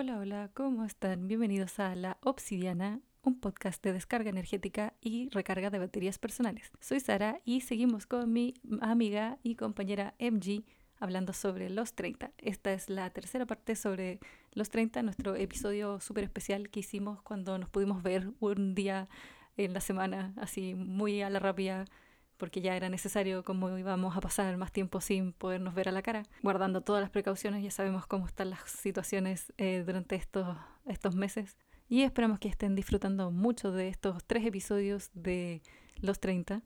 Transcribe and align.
Hola, 0.00 0.16
hola, 0.16 0.50
¿cómo 0.54 0.86
están? 0.86 1.28
Bienvenidos 1.28 1.78
a 1.78 1.94
La 1.94 2.16
Obsidiana, 2.22 3.02
un 3.20 3.38
podcast 3.38 3.84
de 3.84 3.92
descarga 3.92 4.30
energética 4.30 4.94
y 5.02 5.28
recarga 5.28 5.68
de 5.68 5.78
baterías 5.78 6.18
personales. 6.18 6.72
Soy 6.80 7.00
Sara 7.00 7.42
y 7.44 7.60
seguimos 7.60 8.06
con 8.06 8.32
mi 8.32 8.54
amiga 8.80 9.36
y 9.42 9.56
compañera 9.56 10.14
MG 10.18 10.64
hablando 11.00 11.34
sobre 11.34 11.68
los 11.68 11.92
30. 11.92 12.32
Esta 12.38 12.72
es 12.72 12.88
la 12.88 13.10
tercera 13.10 13.44
parte 13.44 13.76
sobre 13.76 14.20
los 14.52 14.70
30, 14.70 15.02
nuestro 15.02 15.36
episodio 15.36 16.00
súper 16.00 16.24
especial 16.24 16.70
que 16.70 16.80
hicimos 16.80 17.20
cuando 17.20 17.58
nos 17.58 17.68
pudimos 17.68 18.02
ver 18.02 18.32
un 18.40 18.74
día 18.74 19.06
en 19.58 19.74
la 19.74 19.82
semana, 19.82 20.32
así 20.38 20.74
muy 20.74 21.20
a 21.20 21.28
la 21.28 21.40
rápida 21.40 21.84
porque 22.40 22.62
ya 22.62 22.74
era 22.74 22.88
necesario 22.88 23.44
como 23.44 23.78
íbamos 23.78 24.16
a 24.16 24.20
pasar 24.20 24.56
más 24.56 24.72
tiempo 24.72 25.00
sin 25.00 25.32
podernos 25.32 25.74
ver 25.74 25.90
a 25.90 25.92
la 25.92 26.02
cara, 26.02 26.24
guardando 26.42 26.80
todas 26.80 27.02
las 27.02 27.10
precauciones, 27.10 27.62
ya 27.62 27.70
sabemos 27.70 28.06
cómo 28.06 28.26
están 28.26 28.50
las 28.50 28.68
situaciones 28.68 29.52
eh, 29.58 29.84
durante 29.86 30.16
estos, 30.16 30.56
estos 30.86 31.14
meses. 31.14 31.56
Y 31.88 32.02
esperamos 32.02 32.38
que 32.38 32.48
estén 32.48 32.74
disfrutando 32.74 33.30
mucho 33.30 33.70
de 33.72 33.88
estos 33.88 34.24
tres 34.24 34.46
episodios 34.46 35.10
de 35.12 35.60
los 36.00 36.18
30, 36.18 36.62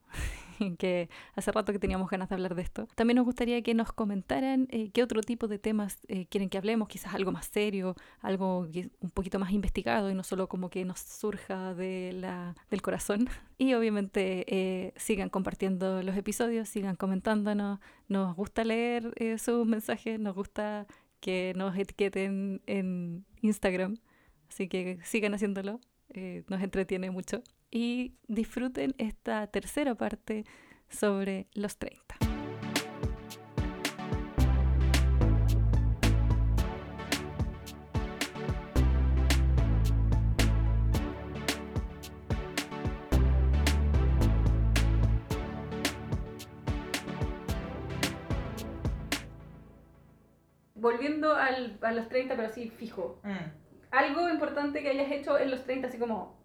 que 0.78 1.08
hace 1.34 1.52
rato 1.52 1.72
que 1.72 1.78
teníamos 1.78 2.10
ganas 2.10 2.28
de 2.28 2.34
hablar 2.34 2.54
de 2.54 2.62
esto. 2.62 2.88
También 2.94 3.16
nos 3.16 3.24
gustaría 3.24 3.62
que 3.62 3.74
nos 3.74 3.92
comentaran 3.92 4.66
eh, 4.70 4.90
qué 4.90 5.02
otro 5.02 5.20
tipo 5.22 5.48
de 5.48 5.58
temas 5.58 5.98
eh, 6.08 6.26
quieren 6.26 6.48
que 6.48 6.58
hablemos, 6.58 6.88
quizás 6.88 7.14
algo 7.14 7.32
más 7.32 7.46
serio, 7.46 7.94
algo 8.20 8.68
un 9.00 9.10
poquito 9.10 9.38
más 9.38 9.52
investigado 9.52 10.10
y 10.10 10.14
no 10.14 10.22
solo 10.22 10.48
como 10.48 10.70
que 10.70 10.84
nos 10.84 11.00
surja 11.00 11.74
de 11.74 12.12
la, 12.12 12.54
del 12.70 12.82
corazón. 12.82 13.28
Y 13.56 13.74
obviamente 13.74 14.44
eh, 14.48 14.92
sigan 14.96 15.28
compartiendo 15.28 16.02
los 16.02 16.16
episodios, 16.16 16.68
sigan 16.68 16.96
comentándonos. 16.96 17.78
Nos 18.08 18.34
gusta 18.34 18.64
leer 18.64 19.14
sus 19.38 19.64
mensajes, 19.64 20.18
nos 20.18 20.34
gusta 20.34 20.88
que 21.20 21.52
nos 21.54 21.78
etiqueten 21.78 22.62
en 22.66 23.24
Instagram. 23.42 23.98
Así 24.48 24.68
que 24.68 24.98
sigan 25.04 25.34
haciéndolo, 25.34 25.80
nos 26.48 26.62
entretiene 26.62 27.10
mucho 27.10 27.42
y 27.70 28.14
disfruten 28.28 28.94
esta 28.98 29.46
tercera 29.48 29.94
parte 29.94 30.44
sobre 30.88 31.48
los 31.54 31.76
30. 31.76 32.16
Volviendo 50.76 51.32
al, 51.34 51.78
a 51.80 51.92
los 51.92 52.08
30, 52.08 52.36
pero 52.36 52.50
sí, 52.50 52.68
fijo. 52.68 53.18
Mm. 53.24 53.63
Algo 53.94 54.28
importante 54.28 54.82
que 54.82 54.90
hayas 54.90 55.10
hecho 55.10 55.38
en 55.38 55.50
los 55.50 55.62
30, 55.64 55.88
así 55.88 55.98
como 55.98 56.36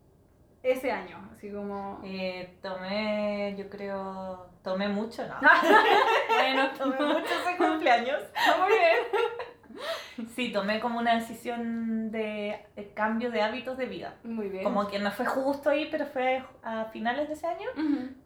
ese 0.61 0.92
año, 0.92 1.30
así 1.33 1.52
como... 1.52 2.00
Eh, 2.03 2.58
tomé, 2.61 3.56
yo 3.58 3.69
creo, 3.69 4.50
tomé 4.64 4.88
mucho, 4.88 5.25
¿no? 5.28 5.36
bueno, 6.38 6.69
tomé 6.78 7.00
mucho 7.00 7.25
ese 7.25 7.58
cumpleaños. 7.58 8.22
Muy 8.59 8.69
bien. 8.78 10.30
Sí, 10.36 10.52
tomé 10.52 10.80
como 10.80 11.00
una 11.00 11.16
decisión 11.16 12.11
de, 12.11 12.66
cambio 12.94 13.31
de 13.31 13.41
hábitos 13.41 13.78
de 13.78 13.86
vida. 13.86 14.16
Muy 14.23 14.50
bien. 14.50 14.63
Como 14.63 14.88
que 14.88 15.00
no 15.00 15.09
fue 15.11 15.25
justo 15.25 15.69
ahí, 15.69 15.88
pero 15.89 16.06
fue 16.06 16.44
a 16.61 16.86
finales 16.86 17.30
de 17.30 17.34
ese 17.34 17.47
año 17.47 17.69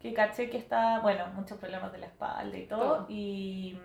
que 0.00 0.12
caché 0.12 0.50
que 0.50 0.58
estaba, 0.58 1.00
bueno, 1.00 1.26
muchos 1.34 1.58
problemas 1.58 1.92
de 1.92 1.98
la 1.98 2.06
espalda 2.06 2.58
y 2.58 2.66
todo. 2.66 3.06
Y 3.08 3.78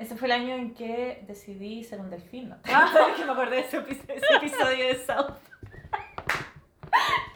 ese 0.00 0.16
fue 0.16 0.26
el 0.26 0.32
año 0.32 0.54
en 0.54 0.74
que 0.74 1.22
decidí 1.26 1.84
ser 1.84 2.00
un 2.00 2.10
delfín. 2.10 2.48
¿no? 2.48 2.56
Ah. 2.72 2.90
que 3.16 3.24
me 3.24 3.32
acordé 3.32 3.56
de 3.56 3.62
ese, 3.62 3.78
ese 3.78 4.34
episodio 4.36 4.86
de 4.86 4.94
South 5.04 5.34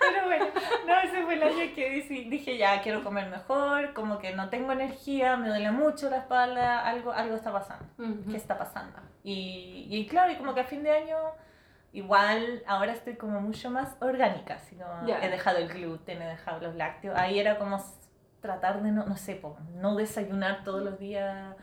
Pero 0.00 0.26
bueno, 0.26 0.46
no, 0.86 1.00
ese 1.00 1.22
fue 1.22 1.34
el 1.34 1.42
año 1.42 1.74
que 1.74 1.90
dije, 2.30 2.56
ya, 2.56 2.80
quiero 2.80 3.04
comer 3.04 3.28
mejor, 3.28 3.92
como 3.92 4.18
que 4.18 4.34
no 4.34 4.48
tengo 4.48 4.72
energía, 4.72 5.36
me 5.36 5.48
duele 5.48 5.70
mucho 5.70 6.08
la 6.08 6.18
espalda, 6.18 6.86
algo, 6.86 7.12
algo 7.12 7.36
está 7.36 7.52
pasando. 7.52 7.84
¿Qué 8.30 8.36
está 8.36 8.56
pasando? 8.56 8.98
Y, 9.22 9.86
y 9.90 10.06
claro, 10.06 10.32
y 10.32 10.36
como 10.36 10.54
que 10.54 10.60
a 10.60 10.64
fin 10.64 10.82
de 10.82 10.90
año 10.90 11.16
igual 11.92 12.62
ahora 12.66 12.92
estoy 12.92 13.16
como 13.16 13.40
mucho 13.40 13.70
más 13.70 13.96
orgánica, 14.00 14.58
sino 14.58 14.86
he 15.06 15.28
dejado 15.28 15.58
el 15.58 15.68
gluten, 15.68 16.22
he 16.22 16.26
dejado 16.26 16.60
los 16.60 16.74
lácteos. 16.74 17.18
Ahí 17.18 17.38
era 17.38 17.58
como 17.58 17.78
tratar 18.40 18.82
de 18.82 18.92
no, 18.92 19.04
no 19.06 19.16
sé, 19.16 19.40
no 19.74 19.94
desayunar 19.96 20.64
todos 20.64 20.82
los 20.82 20.98
días 20.98 21.54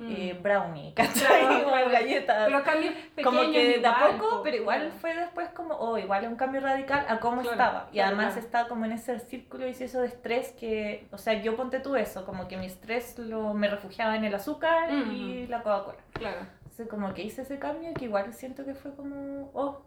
eh, 0.00 0.34
mm. 0.34 0.42
brownie, 0.42 0.94
¿cachai? 0.96 1.64
galletas. 1.90 2.46
Pero 2.46 2.62
cambios 2.62 2.94
Como 3.22 3.40
que 3.52 3.78
de 3.78 3.86
a 3.86 3.98
poco, 3.98 4.42
pero 4.42 4.56
igual 4.56 4.92
fue 4.92 5.14
después 5.14 5.48
como, 5.50 5.74
oh, 5.74 5.98
igual 5.98 6.24
es 6.24 6.30
un 6.30 6.36
cambio 6.36 6.60
radical 6.60 7.04
a 7.08 7.18
cómo 7.18 7.42
estaba. 7.42 7.88
Y 7.92 8.00
además 8.00 8.36
está 8.36 8.68
como 8.68 8.84
en 8.84 8.92
ese 8.92 9.18
círculo 9.20 9.66
vicioso 9.66 10.00
de 10.00 10.06
estrés 10.06 10.52
que, 10.52 11.06
o 11.10 11.18
sea, 11.18 11.34
yo 11.42 11.56
ponte 11.56 11.80
tú 11.80 11.96
eso, 11.96 12.24
como 12.24 12.48
que 12.48 12.56
mi 12.56 12.66
estrés 12.66 13.18
lo, 13.18 13.54
me 13.54 13.68
refugiaba 13.68 14.16
en 14.16 14.24
el 14.24 14.34
azúcar 14.34 14.90
y 14.92 15.46
la 15.48 15.62
Coca-Cola. 15.62 15.98
Claro. 16.12 16.46
Entonces 16.62 16.88
como 16.88 17.12
que 17.12 17.22
hice 17.22 17.42
ese 17.42 17.58
cambio 17.58 17.92
que 17.94 18.04
igual 18.04 18.32
siento 18.32 18.64
que 18.64 18.74
fue 18.74 18.94
como, 18.94 19.50
oh, 19.54 19.82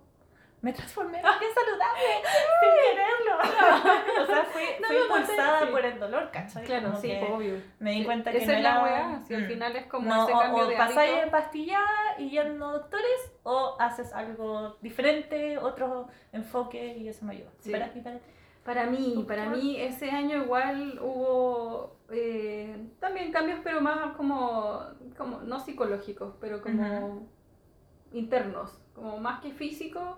me 0.63 0.71
transformé 0.71 1.19
en 1.19 1.25
alguien 1.25 1.51
saludable 1.53 2.03
sin 2.61 2.71
quererlo. 2.85 4.23
o 4.23 4.25
sea, 4.25 4.43
fui, 4.45 4.63
fui 4.81 4.95
impulsada 4.95 5.69
por 5.69 5.85
el 5.85 5.99
dolor, 5.99 6.31
¿cachai? 6.31 6.63
Claro, 6.63 6.95
sí, 6.95 7.11
obvio. 7.29 7.61
Me 7.79 7.91
di 7.91 8.05
cuenta 8.05 8.31
que 8.31 8.37
Esa 8.37 8.53
no 8.53 8.57
es 8.57 8.63
la 8.63 8.83
weá, 8.83 9.21
si 9.27 9.35
al 9.35 9.43
mm. 9.43 9.47
final 9.47 9.75
es 9.75 9.85
como 9.87 10.23
ese 10.23 10.31
cambio 10.31 10.63
o, 10.63 10.67
de 10.67 10.77
pasáis 10.77 11.27
pastillada 11.29 12.17
y 12.17 12.29
yendo 12.29 12.71
doctores, 12.71 13.33
o 13.43 13.75
haces 13.77 14.13
algo 14.13 14.77
diferente, 14.81 15.57
otro 15.57 16.07
enfoque, 16.31 16.95
y 16.97 17.09
eso 17.09 17.25
me 17.25 17.33
ayuda. 17.33 17.51
Sí. 17.59 17.69
Para, 17.69 17.91
para, 17.91 18.19
para 18.63 18.85
mí, 18.85 19.25
para 19.27 19.49
mí 19.49 19.75
ese 19.81 20.11
año 20.11 20.43
igual 20.43 20.97
hubo 21.01 21.97
eh, 22.09 22.87
también 23.01 23.33
cambios, 23.33 23.59
pero 23.65 23.81
más 23.81 24.15
como, 24.15 24.81
como 25.17 25.41
no 25.41 25.59
psicológicos, 25.59 26.35
pero 26.39 26.61
como 26.61 27.27
internos, 28.13 28.79
como 28.95 29.17
más 29.17 29.41
que 29.41 29.51
físicos 29.51 30.15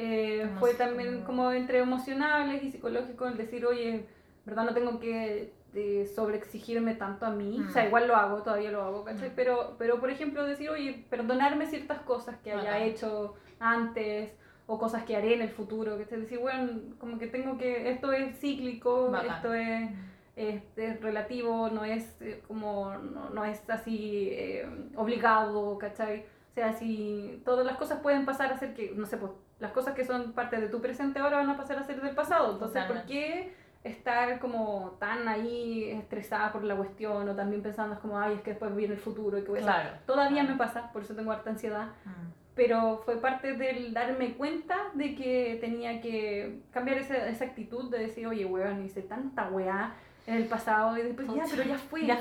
eh, 0.00 0.48
fue 0.60 0.74
también 0.74 1.22
como 1.24 1.50
entre 1.50 1.80
emocionales 1.80 2.62
y 2.62 2.70
psicológicos 2.70 3.32
el 3.32 3.36
decir, 3.36 3.66
oye, 3.66 4.06
¿verdad? 4.46 4.66
No 4.66 4.72
tengo 4.72 5.00
que 5.00 5.52
de 5.72 6.06
sobreexigirme 6.06 6.94
tanto 6.94 7.26
a 7.26 7.30
mí, 7.30 7.60
o 7.68 7.72
sea, 7.72 7.84
igual 7.84 8.06
lo 8.06 8.14
hago, 8.14 8.44
todavía 8.44 8.70
lo 8.70 8.82
hago, 8.82 9.04
¿cachai? 9.04 9.30
Mm. 9.30 9.32
Pero, 9.34 9.74
pero, 9.76 9.98
por 9.98 10.10
ejemplo, 10.10 10.44
decir, 10.44 10.70
oye, 10.70 11.04
perdonarme 11.10 11.66
ciertas 11.66 11.98
cosas 12.02 12.36
que 12.44 12.52
haya 12.52 12.78
hecho 12.84 13.34
antes 13.58 14.32
o 14.68 14.78
cosas 14.78 15.02
que 15.02 15.16
haré 15.16 15.34
en 15.34 15.42
el 15.42 15.50
futuro, 15.50 15.96
que 15.96 16.04
es 16.04 16.10
decir, 16.10 16.38
bueno, 16.38 16.80
como 17.00 17.18
que 17.18 17.26
tengo 17.26 17.58
que, 17.58 17.90
esto 17.90 18.12
es 18.12 18.38
cíclico, 18.38 19.12
esto 19.16 19.52
es, 19.52 19.90
es, 20.36 21.00
relativo, 21.00 21.70
no 21.70 21.84
es 21.84 22.22
eh, 22.22 22.40
como, 22.46 22.94
no, 22.94 23.30
no 23.30 23.44
es 23.44 23.68
así 23.68 24.28
eh, 24.30 24.64
obligado, 24.94 25.76
¿cachai? 25.76 26.24
O 26.58 26.60
sea, 26.60 26.72
si 26.72 27.40
todas 27.44 27.64
las 27.64 27.76
cosas 27.76 28.00
pueden 28.00 28.24
pasar 28.24 28.52
a 28.52 28.58
ser 28.58 28.74
que, 28.74 28.92
no 28.96 29.06
sé, 29.06 29.16
pues 29.16 29.30
las 29.60 29.70
cosas 29.70 29.94
que 29.94 30.04
son 30.04 30.32
parte 30.32 30.60
de 30.60 30.66
tu 30.66 30.80
presente 30.80 31.20
ahora 31.20 31.36
van 31.36 31.50
a 31.50 31.56
pasar 31.56 31.78
a 31.78 31.84
ser 31.84 32.00
del 32.00 32.16
pasado. 32.16 32.54
Entonces, 32.54 32.82
¿por 32.86 33.04
qué 33.04 33.54
estar 33.84 34.40
como 34.40 34.96
tan 34.98 35.28
ahí 35.28 35.84
estresada 35.84 36.50
por 36.50 36.64
la 36.64 36.74
cuestión 36.74 37.28
o 37.28 37.36
también 37.36 37.62
pensando 37.62 37.94
es 37.94 38.00
como, 38.00 38.18
ay, 38.18 38.34
es 38.34 38.40
que 38.40 38.50
después 38.50 38.74
viene 38.74 38.94
el 38.94 39.00
futuro 39.00 39.38
y 39.38 39.42
que 39.42 39.50
voy 39.50 39.60
a 39.60 40.00
Todavía 40.04 40.42
me 40.42 40.56
pasa, 40.56 40.92
por 40.92 41.02
eso 41.02 41.14
tengo 41.14 41.30
harta 41.30 41.50
ansiedad. 41.50 41.90
Mm. 42.04 42.32
Pero 42.56 43.02
fue 43.04 43.18
parte 43.18 43.52
del 43.52 43.94
darme 43.94 44.34
cuenta 44.34 44.76
de 44.94 45.14
que 45.14 45.58
tenía 45.60 46.00
que 46.00 46.62
cambiar 46.72 46.98
esa, 46.98 47.28
esa 47.28 47.44
actitud 47.44 47.88
de 47.88 47.98
decir, 47.98 48.26
oye, 48.26 48.44
weón, 48.44 48.84
hice 48.84 49.02
tanta 49.02 49.48
weá 49.48 49.94
en 50.28 50.34
el 50.34 50.44
pasado 50.44 50.96
y 50.98 51.02
después 51.02 51.26
ya, 51.34 51.44
pero 51.50 51.62
ya 51.62 51.78
fue, 51.78 52.04
ya 52.04 52.20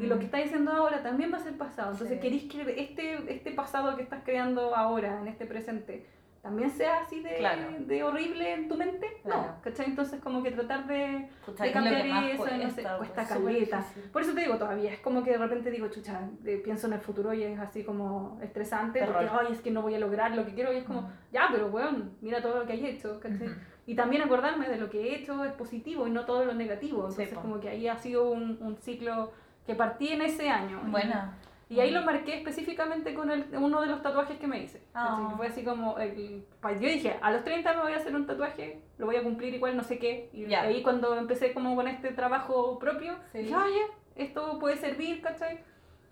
Y 0.00 0.06
lo 0.06 0.16
que 0.16 0.22
mm. 0.22 0.26
está 0.26 0.38
diciendo 0.38 0.72
ahora 0.72 1.02
también 1.02 1.30
va 1.30 1.36
a 1.36 1.40
ser 1.40 1.58
pasado. 1.58 1.92
Entonces, 1.92 2.18
queréis 2.18 2.50
que 2.50 2.62
este, 2.78 3.32
este 3.32 3.50
pasado 3.50 3.94
que 3.96 4.02
estás 4.02 4.22
creando 4.24 4.74
ahora, 4.74 5.20
en 5.20 5.28
este 5.28 5.44
presente, 5.44 6.06
también 6.40 6.70
sea 6.70 7.00
así 7.00 7.20
de, 7.20 7.42
de 7.86 8.02
horrible 8.02 8.52
en 8.52 8.68
tu 8.68 8.76
mente. 8.76 9.06
No, 9.24 9.56
¿cachai? 9.62 9.86
Entonces 9.86 10.20
como 10.20 10.42
que 10.42 10.50
tratar 10.52 10.86
de, 10.86 11.28
de 11.58 11.72
cambiar 11.72 12.06
eso, 12.24 12.42
cuesta, 12.42 12.58
no 12.58 12.70
sé, 12.70 12.84
cuesta 12.98 13.26
caleta. 13.26 13.84
Por 14.12 14.22
eso 14.22 14.34
te 14.34 14.40
digo 14.42 14.56
todavía, 14.56 14.92
es 14.92 15.00
como 15.00 15.22
que 15.22 15.30
de 15.30 15.38
repente 15.38 15.70
digo, 15.70 15.88
chucha, 15.88 16.20
pienso 16.62 16.86
en 16.86 16.94
el 16.94 17.00
futuro 17.00 17.32
y 17.32 17.44
es 17.44 17.58
así 17.58 17.82
como 17.82 18.38
estresante, 18.42 19.02
porque, 19.04 19.26
ay, 19.30 19.52
es 19.52 19.60
que 19.60 19.70
no 19.70 19.80
voy 19.80 19.94
a 19.94 19.98
lograr 19.98 20.32
lo 20.32 20.44
que 20.44 20.52
quiero 20.52 20.72
y 20.72 20.76
es 20.76 20.84
como, 20.84 21.10
ya, 21.32 21.48
pero 21.50 21.70
bueno, 21.70 22.10
mira 22.20 22.42
todo 22.42 22.58
lo 22.58 22.66
que 22.66 22.72
hay 22.74 22.86
hecho, 22.86 23.18
¿cachai? 23.20 23.48
Y 23.86 23.94
también 23.94 24.22
acordarme 24.22 24.68
de 24.68 24.78
lo 24.78 24.88
que 24.88 25.00
he 25.00 25.16
hecho 25.16 25.44
es 25.44 25.52
positivo 25.52 26.06
y 26.06 26.10
no 26.10 26.24
todo 26.24 26.44
lo 26.44 26.54
negativo. 26.54 27.08
Entonces 27.08 27.34
como 27.34 27.60
que 27.60 27.68
ahí 27.68 27.88
ha 27.88 27.98
sido 27.98 28.30
un, 28.30 28.58
un 28.60 28.76
ciclo 28.76 29.32
que 29.66 29.74
partí 29.74 30.08
en 30.08 30.22
ese 30.22 30.48
año. 30.48 30.80
Bueno. 30.86 31.32
Y 31.68 31.80
ahí 31.80 31.90
lo 31.90 32.02
marqué 32.02 32.36
específicamente 32.36 33.14
con 33.14 33.30
el, 33.30 33.46
uno 33.54 33.80
de 33.80 33.86
los 33.86 34.02
tatuajes 34.02 34.38
que 34.38 34.46
me 34.46 34.62
hice. 34.62 34.82
Así 34.92 35.22
que 35.22 35.32
ah. 35.32 35.34
fue 35.36 35.46
así 35.46 35.64
como, 35.64 35.98
el, 35.98 36.44
pues 36.60 36.80
yo 36.80 36.88
dije, 36.88 37.16
a 37.20 37.32
los 37.32 37.42
30 37.42 37.74
me 37.74 37.82
voy 37.82 37.92
a 37.92 37.96
hacer 37.96 38.14
un 38.14 38.26
tatuaje, 38.26 38.82
lo 38.98 39.06
voy 39.06 39.16
a 39.16 39.22
cumplir 39.22 39.54
igual, 39.54 39.76
no 39.76 39.82
sé 39.82 39.98
qué. 39.98 40.28
Y 40.32 40.52
ahí 40.54 40.82
cuando 40.82 41.16
empecé 41.16 41.52
como 41.54 41.74
con 41.74 41.88
este 41.88 42.10
trabajo 42.10 42.78
propio, 42.78 43.16
dije, 43.32 43.56
oye, 43.56 43.80
esto 44.14 44.58
puede 44.58 44.76
servir, 44.76 45.22
¿cachai? 45.22 45.58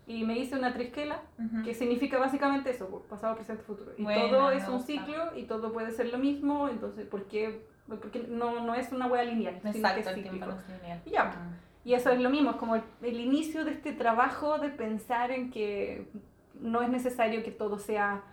Y 0.05 0.23
me 0.23 0.37
hice 0.37 0.57
una 0.57 0.73
trisquela, 0.73 1.21
que 1.63 1.73
significa 1.73 2.17
básicamente 2.17 2.69
eso, 2.69 2.87
pues, 2.87 3.03
pasado, 3.03 3.35
presente, 3.35 3.63
futuro. 3.63 3.91
Y 3.97 4.03
todo 4.03 4.51
es 4.51 4.67
un 4.67 4.81
ciclo 4.81 5.35
y 5.35 5.43
todo 5.43 5.71
puede 5.71 5.91
ser 5.91 6.11
lo 6.11 6.17
mismo, 6.17 6.67
entonces, 6.67 7.05
¿por 7.05 7.25
qué? 7.25 7.65
Porque 7.87 8.25
no, 8.27 8.59
no 8.61 8.75
es 8.75 8.91
una 8.91 9.07
hueá 9.07 9.23
lineal, 9.23 9.61
Exacto, 9.63 10.09
el 10.09 10.21
tiempo 10.21 10.45
no 10.45 10.59
es 10.59 10.67
lineal. 10.67 11.01
Y 11.05 11.09
ya, 11.11 11.31
y 11.85 11.93
eso 11.93 12.09
es 12.09 12.19
lo 12.19 12.29
mismo, 12.29 12.51
es 12.51 12.55
como 12.57 12.75
el, 12.75 13.19
inicio 13.19 13.63
de 13.63 13.71
este 13.71 13.93
trabajo 13.93 14.57
de 14.57 14.69
pensar 14.69 15.31
en 15.31 15.51
que 15.51 16.09
no 16.59 16.81
es 16.81 16.89
necesario 16.89 17.43
que 17.43 17.51
todo 17.51 17.77
sea... 17.77 18.23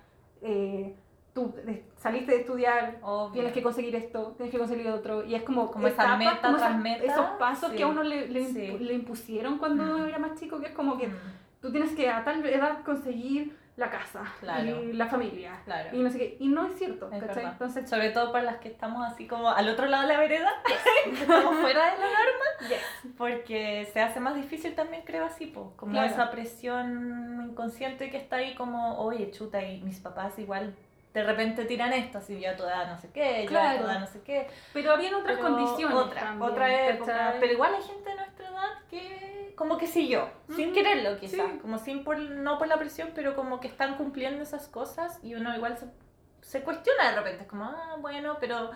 Eh, 0.43 0.97
tú 1.33 1.55
saliste 1.97 2.33
de 2.33 2.41
estudiar, 2.41 3.01
tienes 3.33 3.53
que 3.53 3.63
conseguir 3.63 3.95
esto, 3.95 4.35
tienes 4.37 4.51
que 4.51 4.59
conseguir 4.59 4.89
otro, 4.89 5.25
y 5.25 5.37
es 5.37 5.45
como, 5.45 5.71
como 5.71 5.87
esa 5.87 6.17
meta 6.17 6.41
como 6.43 6.57
esos 6.57 7.27
pasos 7.39 7.71
que 7.71 7.85
a 7.85 7.87
uno 7.87 8.03
le, 8.03 8.27
le, 8.27 8.95
impusieron 8.95 9.59
cuando 9.59 9.99
mm. 9.99 10.09
era 10.09 10.19
más 10.19 10.41
chico, 10.41 10.59
que 10.59 10.67
es 10.67 10.73
como 10.73 10.99
que 10.99 11.07
mm 11.07 11.41
tú 11.61 11.71
tienes 11.71 11.93
que 11.95 12.09
a 12.09 12.25
tal 12.25 12.45
edad 12.45 12.83
conseguir 12.83 13.57
la 13.77 13.91
casa 13.91 14.25
y 14.63 14.93
la 14.93 15.07
familia 15.07 15.59
y 15.93 15.99
no 15.99 16.11
sé 16.11 16.19
qué. 16.19 16.37
Y 16.39 16.49
no 16.49 16.67
es 16.67 16.75
cierto 16.75 17.11
entonces 17.13 17.89
sobre 17.89 18.11
todo 18.11 18.31
para 18.31 18.45
las 18.45 18.57
que 18.59 18.69
estamos 18.69 19.11
así 19.11 19.27
como 19.27 19.49
al 19.51 19.69
otro 19.69 19.87
lado 19.87 20.03
de 20.07 20.15
la 20.15 20.21
vereda 20.21 20.51
estamos 21.07 21.57
fuera 21.61 21.93
de 21.93 21.99
la 21.99 22.07
norma 22.07 22.77
porque 23.17 23.89
se 23.93 24.01
hace 24.01 24.21
más 24.21 24.35
difícil 24.35 24.75
también 24.75 25.03
creo 25.05 25.25
así 25.25 25.47
po, 25.47 25.73
como 25.77 26.03
esa 26.03 26.31
presión 26.31 27.49
inconsciente 27.51 28.11
que 28.11 28.19
está 28.19 28.37
ahí 28.37 28.55
como 28.55 28.99
oye 28.99 29.31
chuta 29.31 29.63
y 29.65 29.81
mis 29.81 29.99
papás 29.99 30.39
igual 30.39 30.75
de 31.13 31.25
repente 31.25 31.65
tiran 31.65 31.93
esto, 31.93 32.19
así 32.19 32.39
ya 32.39 32.57
toda 32.57 32.87
no 32.87 32.97
sé 32.99 33.11
qué, 33.13 33.47
ya 33.51 33.79
toda 33.79 33.99
no 33.99 34.07
sé 34.07 34.23
qué. 34.23 34.47
Pero 34.73 34.93
había 34.93 35.17
otras 35.17 35.39
condiciones. 35.39 35.97
Otra, 35.97 36.37
otra 36.39 36.89
época. 36.89 37.35
Pero 37.41 37.53
igual 37.53 37.75
hay 37.75 37.83
gente 37.83 38.11
de 38.11 38.17
nuestra 38.17 38.49
edad 38.49 38.69
que 38.89 39.53
como 39.57 39.77
que 39.77 39.87
siguió, 39.87 40.31
sin 40.57 40.73
quererlo 40.73 41.19
quizás, 41.19 41.51
como 41.61 41.77
sin 41.77 42.03
por, 42.03 42.19
no 42.19 42.57
por 42.57 42.67
la 42.67 42.79
presión, 42.79 43.11
pero 43.15 43.37
como 43.37 43.61
que 43.61 43.69
están 43.69 43.97
cumpliendo 43.97 44.43
esas 44.43 44.69
cosas 44.69 45.19
y 45.23 45.35
uno 45.35 45.55
igual 45.55 45.77
se, 45.77 45.85
se 46.41 46.63
cuestiona 46.63 47.11
de 47.11 47.17
repente, 47.17 47.43
es 47.43 47.49
como, 47.49 47.65
ah, 47.65 47.97
bueno, 48.01 48.39
pero 48.41 48.71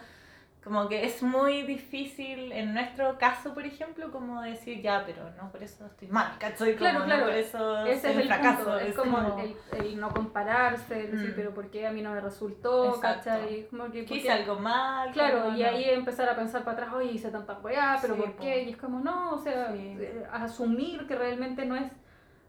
como 0.64 0.88
que 0.88 1.04
es 1.04 1.22
muy 1.22 1.62
difícil 1.62 2.50
en 2.50 2.72
nuestro 2.72 3.18
caso, 3.18 3.52
por 3.52 3.66
ejemplo, 3.66 4.10
como 4.10 4.40
decir, 4.40 4.80
ya, 4.80 5.04
pero 5.04 5.30
no, 5.36 5.52
por 5.52 5.62
eso 5.62 5.84
estoy 5.84 6.08
mal, 6.08 6.38
¿cachai? 6.38 6.74
Claro, 6.74 7.04
claro, 7.04 7.26
por 7.26 7.34
eso 7.34 7.84
ese 7.84 8.10
es 8.10 8.16
el 8.16 8.26
fracaso. 8.26 8.78
Es, 8.78 8.94
como, 8.94 9.36
El, 9.72 10.00
no 10.00 10.10
compararse, 10.10 10.94
decir, 10.94 11.32
mm. 11.32 11.36
pero 11.36 11.52
¿por 11.52 11.70
qué 11.70 11.86
a 11.86 11.92
mí 11.92 12.00
no 12.00 12.12
me 12.12 12.20
resultó? 12.20 12.98
¿cachai? 12.98 13.66
Como 13.68 13.90
que, 13.90 14.06
hice 14.08 14.30
algo 14.30 14.58
mal. 14.58 15.12
Claro, 15.12 15.54
y 15.54 15.62
ahí 15.62 15.84
empezar 15.90 16.30
a 16.30 16.34
pensar 16.34 16.64
para 16.64 16.78
atrás, 16.78 16.94
oye, 16.94 17.12
hice 17.12 17.30
tanta 17.30 17.58
weá, 17.58 17.98
pero 18.00 18.16
¿por 18.16 18.34
qué? 18.36 18.62
Y 18.62 18.70
es 18.70 18.78
como, 18.78 19.00
no, 19.00 19.34
o 19.34 19.38
sea, 19.38 19.70
eh, 19.74 20.26
asumir 20.32 21.06
que 21.06 21.14
realmente 21.14 21.66
no 21.66 21.76
es 21.76 21.92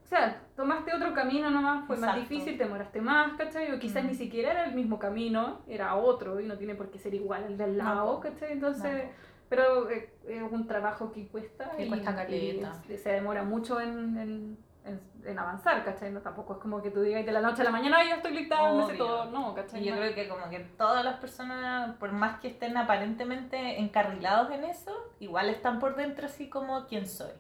o 0.05 0.07
sea, 0.07 0.39
tomaste 0.55 0.93
otro 0.93 1.15
camino 1.15 1.49
nomás, 1.49 1.87
fue 1.87 1.97
más 1.97 2.15
difícil, 2.15 2.59
te 2.59 2.65
demoraste 2.65 3.01
más, 3.01 3.33
¿cachai? 3.33 3.71
O 3.71 3.79
quizás 3.79 4.03
ni 4.03 4.13
siquiera 4.13 4.51
era 4.51 4.65
el 4.65 4.75
mismo 4.75 4.99
camino, 4.99 5.61
era 5.67 5.95
otro 5.95 6.39
y 6.39 6.45
no 6.45 6.59
tiene 6.59 6.75
por 6.75 6.91
qué 6.91 6.99
ser 6.99 7.15
igual 7.15 7.45
el 7.45 7.57
del 7.57 7.79
lado, 7.79 8.19
¿cachai? 8.19 8.51
Entonces, 8.51 9.05
pero 9.49 9.89
eh, 9.89 10.13
es 10.27 10.43
un 10.43 10.67
trabajo 10.67 11.11
que 11.11 11.27
cuesta 11.27 11.71
y, 11.79 11.87
cuesta 11.87 12.15
caleta. 12.15 12.83
Y 12.87 12.97
se 12.97 13.13
demora 13.13 13.41
mucho 13.41 13.81
en, 13.81 14.57
en, 14.85 14.99
en, 15.25 15.39
avanzar, 15.39 15.83
¿cachai? 15.83 16.11
No, 16.11 16.21
tampoco 16.21 16.53
es 16.53 16.59
como 16.59 16.83
que 16.83 16.91
tú 16.91 17.01
digas 17.01 17.25
de 17.25 17.31
la 17.31 17.41
noche 17.41 17.63
a 17.63 17.65
la 17.65 17.71
mañana, 17.71 17.97
ya 18.07 18.17
estoy 18.17 18.35
lista, 18.35 18.57
no 18.57 18.87
sé 18.87 18.93
todo, 18.93 19.25
no, 19.31 19.55
¿cachai? 19.55 19.81
Y 19.81 19.85
yo 19.85 19.95
creo 19.95 20.13
que 20.13 20.29
como 20.29 20.47
que 20.51 20.59
todas 20.77 21.03
las 21.03 21.17
personas, 21.17 21.95
por 21.95 22.11
más 22.11 22.39
que 22.41 22.49
estén 22.49 22.77
aparentemente 22.77 23.79
encarrilados 23.79 24.51
en 24.51 24.65
eso, 24.65 24.91
igual 25.19 25.49
están 25.49 25.79
por 25.79 25.95
dentro 25.95 26.27
así 26.27 26.47
como 26.47 26.85
quién 26.85 27.07
soy 27.07 27.31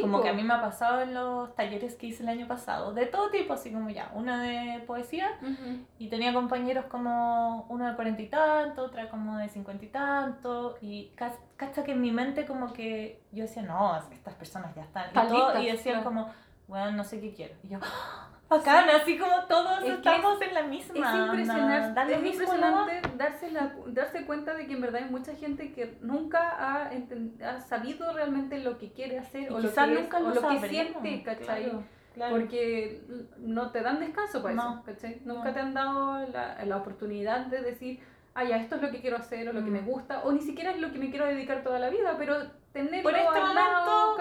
como 0.00 0.22
que 0.22 0.28
a 0.28 0.32
mí 0.32 0.42
me 0.42 0.54
ha 0.54 0.60
pasado 0.60 1.00
en 1.02 1.14
los 1.14 1.54
talleres 1.54 1.94
que 1.94 2.06
hice 2.06 2.22
el 2.22 2.28
año 2.28 2.46
pasado, 2.46 2.92
de 2.92 3.06
todo 3.06 3.30
tipo, 3.30 3.52
así 3.52 3.72
como 3.72 3.90
ya, 3.90 4.10
una 4.14 4.42
de 4.42 4.80
poesía, 4.80 5.38
y 5.98 6.08
tenía 6.08 6.32
compañeros 6.32 6.86
como 6.86 7.66
uno 7.68 7.88
de 7.88 7.94
cuarenta 7.94 8.22
y 8.22 8.28
tanto, 8.28 8.84
otra 8.84 9.08
como 9.08 9.36
de 9.38 9.48
cincuenta 9.48 9.84
y 9.84 9.88
tanto, 9.88 10.76
y 10.80 11.12
cacha 11.56 11.84
que 11.84 11.92
en 11.92 12.00
mi 12.00 12.12
mente 12.12 12.46
como 12.46 12.72
que 12.72 13.22
yo 13.32 13.42
decía, 13.42 13.62
no, 13.62 13.96
estas 14.10 14.34
personas 14.34 14.74
ya 14.74 14.82
están, 14.82 15.10
y, 15.10 15.28
todo, 15.28 15.60
y 15.60 15.66
decían 15.66 16.02
como, 16.02 16.30
bueno, 16.66 16.92
no 16.92 17.04
sé 17.04 17.20
qué 17.20 17.32
quiero, 17.32 17.54
y 17.62 17.68
yo, 17.68 17.78
bacán, 18.48 18.88
así 18.90 19.18
como 19.18 19.44
todos 19.48 19.82
estamos 19.82 20.40
en 20.42 20.54
la 20.54 20.62
misma. 20.62 21.12
Es 21.12 21.26
impresionante, 21.26 22.14
es 22.14 22.32
impresionante 22.32 23.02
darse, 23.16 23.50
la, 23.50 23.74
darse 23.86 24.26
cuenta 24.26 24.54
de 24.54 24.66
que 24.66 24.74
en 24.74 24.80
verdad 24.80 25.02
hay 25.02 25.10
mucha 25.10 25.34
gente 25.34 25.72
que 25.72 25.98
nunca 26.00 26.50
ha, 26.50 26.90
ha 27.44 27.60
sabido 27.60 28.12
realmente 28.12 28.58
lo 28.58 28.78
que 28.78 28.92
quiere 28.92 29.18
hacer 29.18 29.52
o, 29.52 29.60
lo 29.60 29.72
que, 29.72 29.86
nunca 29.86 30.20
lo, 30.20 30.34
lo 30.34 30.48
que 30.48 30.68
siente, 30.68 31.22
¿cachai? 31.22 31.72
Porque 32.30 33.02
no 33.38 33.72
te 33.72 33.82
dan 33.82 33.98
descanso 33.98 34.42
para 34.42 34.54
eso, 34.54 34.82
¿cachai? 34.86 35.20
Nunca 35.24 35.52
te 35.52 35.60
han 35.60 35.74
dado 35.74 36.26
la, 36.28 36.64
la 36.64 36.76
oportunidad 36.76 37.46
de 37.46 37.60
decir, 37.62 38.00
ah, 38.34 38.44
ya, 38.44 38.56
esto 38.56 38.76
es 38.76 38.82
lo 38.82 38.90
que 38.90 39.00
quiero 39.00 39.16
hacer 39.16 39.48
o 39.48 39.52
lo 39.52 39.64
que 39.64 39.70
me 39.70 39.80
mm. 39.80 39.86
gusta, 39.86 40.22
o 40.24 40.32
ni 40.32 40.40
siquiera 40.40 40.72
es 40.72 40.78
lo 40.78 40.92
que 40.92 40.98
me 40.98 41.10
quiero 41.10 41.26
dedicar 41.26 41.62
toda 41.62 41.78
la 41.78 41.88
vida, 41.88 42.16
pero 42.18 42.36
tenerlo 42.72 43.10
Por 43.10 43.18
este 43.18 43.38
al 43.38 43.54
lado, 43.54 44.16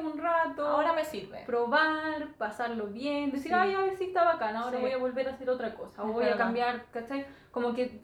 Un 0.00 0.18
rato. 0.18 0.66
Ahora 0.66 0.92
me 0.92 1.04
sirve. 1.04 1.42
Probar, 1.44 2.28
pasarlo 2.38 2.86
bien, 2.86 3.30
decir, 3.30 3.52
ay, 3.54 3.74
a 3.74 3.80
ver 3.80 3.96
si 3.96 4.04
está 4.04 4.24
bacán, 4.24 4.56
ahora 4.56 4.78
voy 4.78 4.92
a 4.92 4.98
volver 4.98 5.28
a 5.28 5.32
hacer 5.32 5.50
otra 5.50 5.74
cosa, 5.74 6.02
o 6.04 6.12
voy 6.12 6.26
a 6.26 6.36
cambiar, 6.36 6.86
¿cachai? 6.92 7.26
Como 7.50 7.74
que 7.74 8.00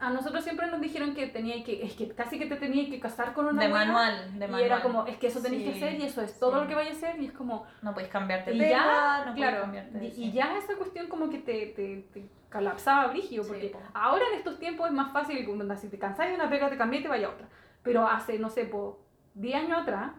a 0.00 0.10
nosotros 0.10 0.44
siempre 0.44 0.66
nos 0.68 0.80
dijeron 0.80 1.14
que 1.14 1.26
tenía 1.26 1.62
que, 1.64 1.82
es 1.84 1.94
que 1.94 2.08
casi 2.08 2.38
que 2.38 2.46
te 2.46 2.56
tenía 2.56 2.88
que 2.88 3.00
casar 3.00 3.32
con 3.34 3.46
una 3.46 3.62
De 3.62 3.68
manual, 3.68 4.38
de 4.38 4.46
manual. 4.46 4.60
Y 4.60 4.64
era 4.64 4.82
como, 4.82 5.06
es 5.06 5.16
que 5.16 5.28
eso 5.28 5.40
tenéis 5.40 5.64
que 5.64 5.76
hacer 5.76 6.00
y 6.00 6.04
eso 6.04 6.22
es 6.22 6.38
todo 6.38 6.60
lo 6.60 6.68
que 6.68 6.74
vaya 6.74 6.90
a 6.90 6.92
hacer 6.92 7.20
y 7.20 7.26
es 7.26 7.32
como... 7.32 7.66
No 7.82 7.94
puedes 7.94 8.10
cambiarte 8.10 8.52
de 8.52 8.68
ya, 8.68 9.24
no 9.26 9.34
claro, 9.34 9.62
cambiarte 9.62 10.12
y, 10.16 10.32
ya 10.32 10.56
esa 10.56 10.76
cuestión 10.76 11.08
como 11.08 11.30
que 11.30 11.38
te, 11.38 11.66
te, 11.66 12.08
te 12.12 12.28
colapsaba 12.50 13.08
brígido, 13.08 13.46
porque 13.46 13.74
ahora 13.94 14.24
en 14.32 14.38
estos 14.38 14.58
tiempos 14.58 14.88
es 14.88 14.92
más 14.92 15.12
fácil, 15.12 15.46
si 15.76 15.88
te 15.88 15.98
cansás 15.98 16.28
de 16.28 16.34
una 16.34 16.48
pega, 16.48 16.70
te 16.70 16.76
cambié 16.76 17.00
y 17.00 17.02
te 17.02 17.08
vaya 17.08 17.26
a 17.26 17.30
otra. 17.30 17.48
Pero 17.82 18.06
hace, 18.06 18.38
no 18.38 18.48
sé, 18.48 18.64
por 18.64 18.98
10 19.34 19.56
años 19.56 19.82
atrás, 19.82 20.12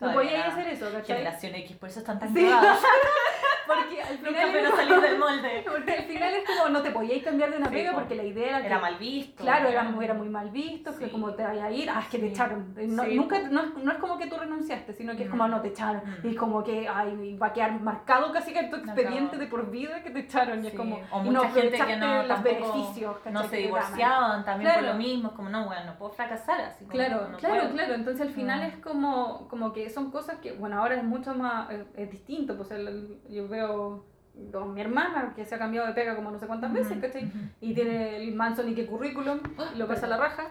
no 0.00 0.12
podías 0.12 0.52
hacer 0.52 0.68
eso, 0.68 0.86
¿cachai? 0.92 1.18
Generación 1.18 1.54
X, 1.54 1.76
por 1.76 1.88
eso 1.88 2.00
están 2.00 2.18
tan 2.18 2.32
sí. 2.32 2.48
Porque 3.68 4.02
al 4.02 4.18
final. 4.18 4.48
pero 4.52 4.76
salir 4.76 5.00
del 5.00 5.18
molde. 5.18 5.64
Porque 5.68 5.92
al 5.92 6.04
final 6.04 6.34
es 6.34 6.44
como 6.46 6.68
no 6.70 6.82
te 6.82 6.90
podíais 6.90 7.22
cambiar 7.22 7.50
de 7.50 7.58
una 7.58 7.70
pega 7.70 7.92
porque 7.92 8.14
la 8.14 8.24
idea 8.24 8.48
era. 8.48 8.60
Que, 8.60 8.66
era 8.66 8.78
mal 8.78 8.96
visto. 8.96 9.42
Claro, 9.42 9.68
era, 9.68 9.94
era 10.02 10.14
muy 10.14 10.28
mal 10.28 10.50
visto, 10.50 10.96
que 10.96 11.10
como 11.10 11.34
te 11.34 11.42
vaya 11.42 11.66
a 11.66 11.70
ir, 11.70 11.90
ah, 11.90 12.00
es 12.00 12.08
que 12.08 12.18
te 12.18 12.28
echaron. 12.28 12.74
No, 12.76 13.04
nunca, 13.04 13.40
no, 13.48 13.62
no, 13.76 13.92
es 13.92 13.98
como 13.98 14.18
que 14.18 14.26
tú 14.26 14.36
renunciaste, 14.36 14.92
sino 14.92 15.14
que 15.16 15.24
es 15.24 15.30
como, 15.30 15.46
no, 15.48 15.60
te 15.60 15.68
echaron. 15.68 16.02
Y 16.22 16.28
es 16.28 16.36
como 16.36 16.64
que, 16.64 16.88
ay, 16.88 17.36
va 17.36 17.48
a 17.48 17.52
quedar 17.52 17.80
marcado 17.80 18.32
casi 18.32 18.52
que 18.52 18.60
en 18.60 18.70
tu 18.70 18.76
expediente 18.76 19.36
de 19.36 19.46
por 19.46 19.70
vida 19.70 20.02
que 20.02 20.10
te 20.10 20.20
echaron. 20.20 20.64
Y 20.64 20.68
es 20.68 20.74
como. 20.74 21.00
O 21.10 21.20
mucha 21.20 21.50
gente 21.50 21.78
que 21.78 21.96
no. 21.96 22.22
Los 22.22 22.42
beneficios. 22.42 23.16
No 23.30 23.44
se 23.44 23.56
divorciaban 23.56 24.44
también 24.44 24.72
por 24.74 24.82
lo 24.82 24.94
mismo. 24.94 25.28
Es 25.28 25.34
como, 25.34 25.48
no, 25.48 25.66
bueno, 25.66 25.84
no 25.84 25.98
puedo 25.98 26.12
fracasar 26.12 26.60
así. 26.60 26.84
claro, 26.86 27.28
claro, 27.38 27.70
claro. 27.72 27.94
Entonces 27.94 28.26
al 28.26 28.32
final 28.32 28.62
es 28.62 28.76
como, 28.76 29.48
como 29.48 29.72
que 29.72 29.90
son 29.90 30.10
cosas 30.10 30.38
que, 30.38 30.52
bueno, 30.52 30.80
ahora 30.80 30.96
es 30.96 31.04
mucho 31.04 31.34
más. 31.34 31.68
Es, 31.96 32.08
distinto, 32.08 32.56
pues 32.56 32.70
el, 32.70 33.20
yo 33.28 33.48
veo 33.48 33.57
veo 33.58 34.04
con 34.52 34.72
mi 34.74 34.80
hermana, 34.80 35.32
que 35.34 35.44
se 35.44 35.54
ha 35.54 35.58
cambiado 35.58 35.86
de 35.86 35.94
pega 35.94 36.14
como 36.14 36.30
no 36.30 36.38
sé 36.38 36.46
cuántas 36.46 36.72
veces, 36.72 36.98
¿cachai? 37.00 37.30
Y 37.60 37.74
tiene 37.74 38.16
el 38.16 38.34
manso 38.34 38.62
ni 38.62 38.74
que 38.74 38.86
currículum, 38.86 39.40
y 39.74 39.78
lo 39.78 39.88
pasa 39.88 40.06
a 40.06 40.10
la 40.10 40.16
raja. 40.16 40.44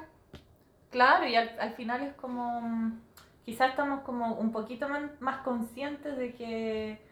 Claro, 0.89 1.25
y 1.25 1.35
al, 1.35 1.57
al 1.59 1.71
final 1.73 2.01
es 2.01 2.13
como, 2.13 2.91
quizás 3.45 3.69
estamos 3.69 4.01
como 4.01 4.35
un 4.35 4.51
poquito 4.51 4.87
más 5.19 5.37
conscientes 5.37 6.17
de 6.17 6.33
que 6.33 7.06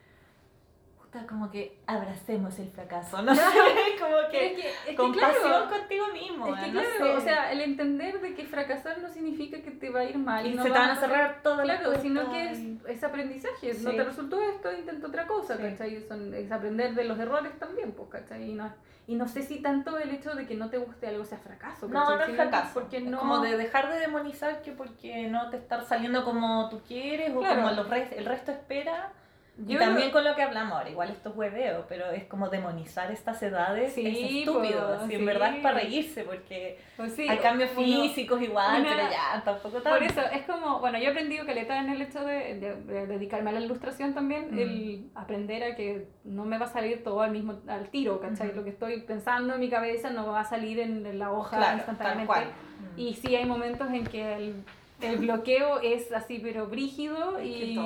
como 1.24 1.50
que 1.50 1.78
abracemos 1.88 2.60
el 2.60 2.70
fracaso, 2.70 3.22
no 3.22 3.34
sé, 3.34 3.42
como 4.00 4.18
que, 4.30 4.70
es 4.88 4.96
compasión 4.96 5.70
contigo 5.70 6.06
mismo. 6.14 6.48
Es 6.56 6.64
que 6.64 6.72
claro, 6.72 7.18
o 7.18 7.22
sea, 7.22 7.52
el 7.52 7.62
entender 7.62 8.20
de 8.20 8.36
que 8.36 8.46
fracasar 8.46 9.00
no 9.00 9.10
significa 9.10 9.62
que 9.62 9.72
te 9.72 9.90
va 9.90 10.02
a 10.02 10.06
ir 10.06 10.18
mal. 10.18 10.46
Y, 10.46 10.54
no 10.54 10.64
se 10.64 10.70
te 10.70 10.78
van 10.78 10.90
a 10.90 10.96
cerrar 10.96 11.42
todo 11.42 11.64
Claro, 11.64 11.96
sino 12.02 12.30
que 12.30 12.52
es, 12.52 12.60
es 12.88 13.04
aprendizaje, 13.04 13.74
no 13.82 13.92
te 13.92 14.04
resultó 14.04 14.42
esto, 14.42 14.72
intenta 14.72 15.08
otra 15.08 15.26
cosa, 15.26 15.58
¿cachai? 15.58 15.96
es 15.96 16.52
aprender 16.52 16.94
de 16.94 17.06
los 17.06 17.18
errores 17.18 17.58
también, 17.58 17.94
pues, 17.94 18.10
¿cachai? 18.10 18.52
Y 18.52 18.54
no, 18.54 18.72
y 19.08 19.16
no 19.16 19.28
sé 19.28 19.44
si 19.44 19.62
tanto 19.62 19.98
el 19.98 20.10
hecho 20.10 20.34
de 20.36 20.46
que 20.46 20.56
no 20.56 20.70
te 20.70 20.78
guste 20.78 21.08
algo 21.08 21.26
sea 21.26 21.38
fracaso. 21.38 21.88
¿cachai? 21.88 22.18
No, 22.18 22.18
no 22.18 22.24
es 22.24 22.36
fracaso. 22.36 22.72
Porque 22.74 23.00
no... 23.02 23.20
como 23.20 23.40
de 23.40 23.58
dejar 23.58 23.90
de 23.94 24.00
demonizar 24.00 24.62
que 24.62 24.72
porque 24.72 25.28
no 25.28 25.50
te 25.50 25.58
está 25.58 25.82
saliendo 25.82 26.24
como 26.24 26.70
tú 26.70 26.82
quieres 26.88 27.32
o 27.32 27.36
como 27.36 27.72
los 27.72 27.88
el 28.12 28.26
resto 28.26 28.52
espera 28.52 29.14
y 29.58 29.78
también 29.78 30.12
con 30.12 30.24
lo 30.24 30.36
que 30.36 30.44
hablamos 30.44 30.74
ahora, 30.74 30.90
igual 30.90 31.10
esto 31.10 31.30
es 31.30 31.36
hueveo, 31.36 31.86
pero 31.88 32.12
es 32.12 32.26
como 32.26 32.50
demonizar 32.50 33.10
estas 33.12 33.42
edades, 33.42 33.94
sí, 33.94 34.06
es 34.06 34.48
estúpido, 34.48 34.98
pues, 35.00 35.12
en 35.12 35.26
verdad 35.26 35.56
es 35.56 35.62
para 35.62 35.80
reírse, 35.80 36.24
porque 36.24 36.78
pues 36.98 37.18
hay 37.18 37.38
cambios 37.38 37.70
físicos 37.72 38.42
igual, 38.42 38.84
pero 38.84 39.10
ya, 39.10 39.42
tampoco 39.46 39.82
tanto. 39.82 39.98
Por 39.98 40.04
eso, 40.04 40.22
es 40.34 40.46
como, 40.46 40.80
bueno, 40.80 40.98
yo 40.98 41.06
he 41.06 41.10
aprendido 41.10 41.46
que 41.46 41.54
en 41.54 41.90
el 41.90 42.02
hecho 42.02 42.24
de, 42.26 42.60
de, 42.60 43.08
dedicarme 43.08 43.52
a 43.52 43.54
la 43.54 43.62
ilustración 43.62 44.14
también, 44.14 44.54
mm. 44.54 44.60
el 44.60 45.10
aprender 45.16 45.64
a 45.64 45.76
que 45.76 46.08
no 46.26 46.44
me 46.44 46.58
va 46.58 46.66
a 46.66 46.70
salir 46.70 47.04
todo 47.04 47.22
al 47.22 47.32
mismo, 47.32 47.62
al 47.68 47.90
tiro, 47.90 48.20
¿cachai? 48.20 48.54
Lo 48.54 48.64
que 48.64 48.72
estoy 48.72 49.02
pensando 49.02 49.54
en 49.54 49.60
mi 49.62 49.70
cabeza 49.70 50.10
no 50.10 50.28
va 50.28 50.42
a 50.42 50.46
salir 50.46 50.80
en, 50.80 51.18
la 51.18 51.32
hoja 51.32 51.76
instantáneamente. 51.76 52.50
Y 52.98 53.14
sí 53.14 53.36
hay 53.36 53.46
momentos 53.46 53.90
en 53.90 54.06
que 54.06 54.36
el 54.36 54.66
el 55.02 55.18
bloqueo 55.18 55.80
es 55.80 56.12
así, 56.12 56.40
pero 56.40 56.68
brígido 56.68 57.42
y, 57.44 57.80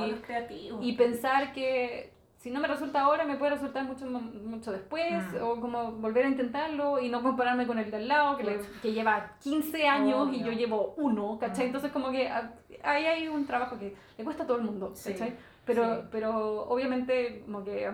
y 0.81 0.93
pensar 0.93 1.53
que 1.53 2.11
si 2.39 2.51
no 2.51 2.61
me 2.61 2.69
resulta 2.69 3.01
ahora, 3.01 3.25
me 3.25 3.35
puede 3.35 3.51
resultar 3.51 3.83
mucho, 3.83 4.05
mucho 4.05 4.71
después, 4.71 5.11
mm. 5.33 5.43
o 5.43 5.59
como 5.59 5.91
volver 5.91 6.25
a 6.25 6.29
intentarlo 6.29 6.99
y 6.99 7.09
no 7.09 7.21
compararme 7.21 7.67
con 7.67 7.79
el 7.79 7.91
de 7.91 7.97
al 7.97 8.07
lado, 8.07 8.37
que, 8.37 8.61
que 8.81 8.93
lleva 8.93 9.35
15 9.43 9.87
años 9.87 10.29
y 10.31 10.41
yo 10.41 10.51
llevo 10.53 10.93
uno, 10.97 11.37
¿cachai? 11.37 11.65
Mm. 11.65 11.67
Entonces 11.67 11.91
como 11.91 12.11
que 12.11 12.29
ah, 12.29 12.53
ahí 12.83 13.05
hay 13.05 13.27
un 13.27 13.45
trabajo 13.45 13.77
que 13.77 13.93
le 14.17 14.23
cuesta 14.23 14.43
a 14.43 14.47
todo 14.47 14.57
el 14.57 14.63
mundo, 14.63 14.93
¿cachai? 15.03 15.35
Pero, 15.65 16.07
pero 16.11 16.63
obviamente 16.69 17.43
como 17.45 17.63
que 17.63 17.91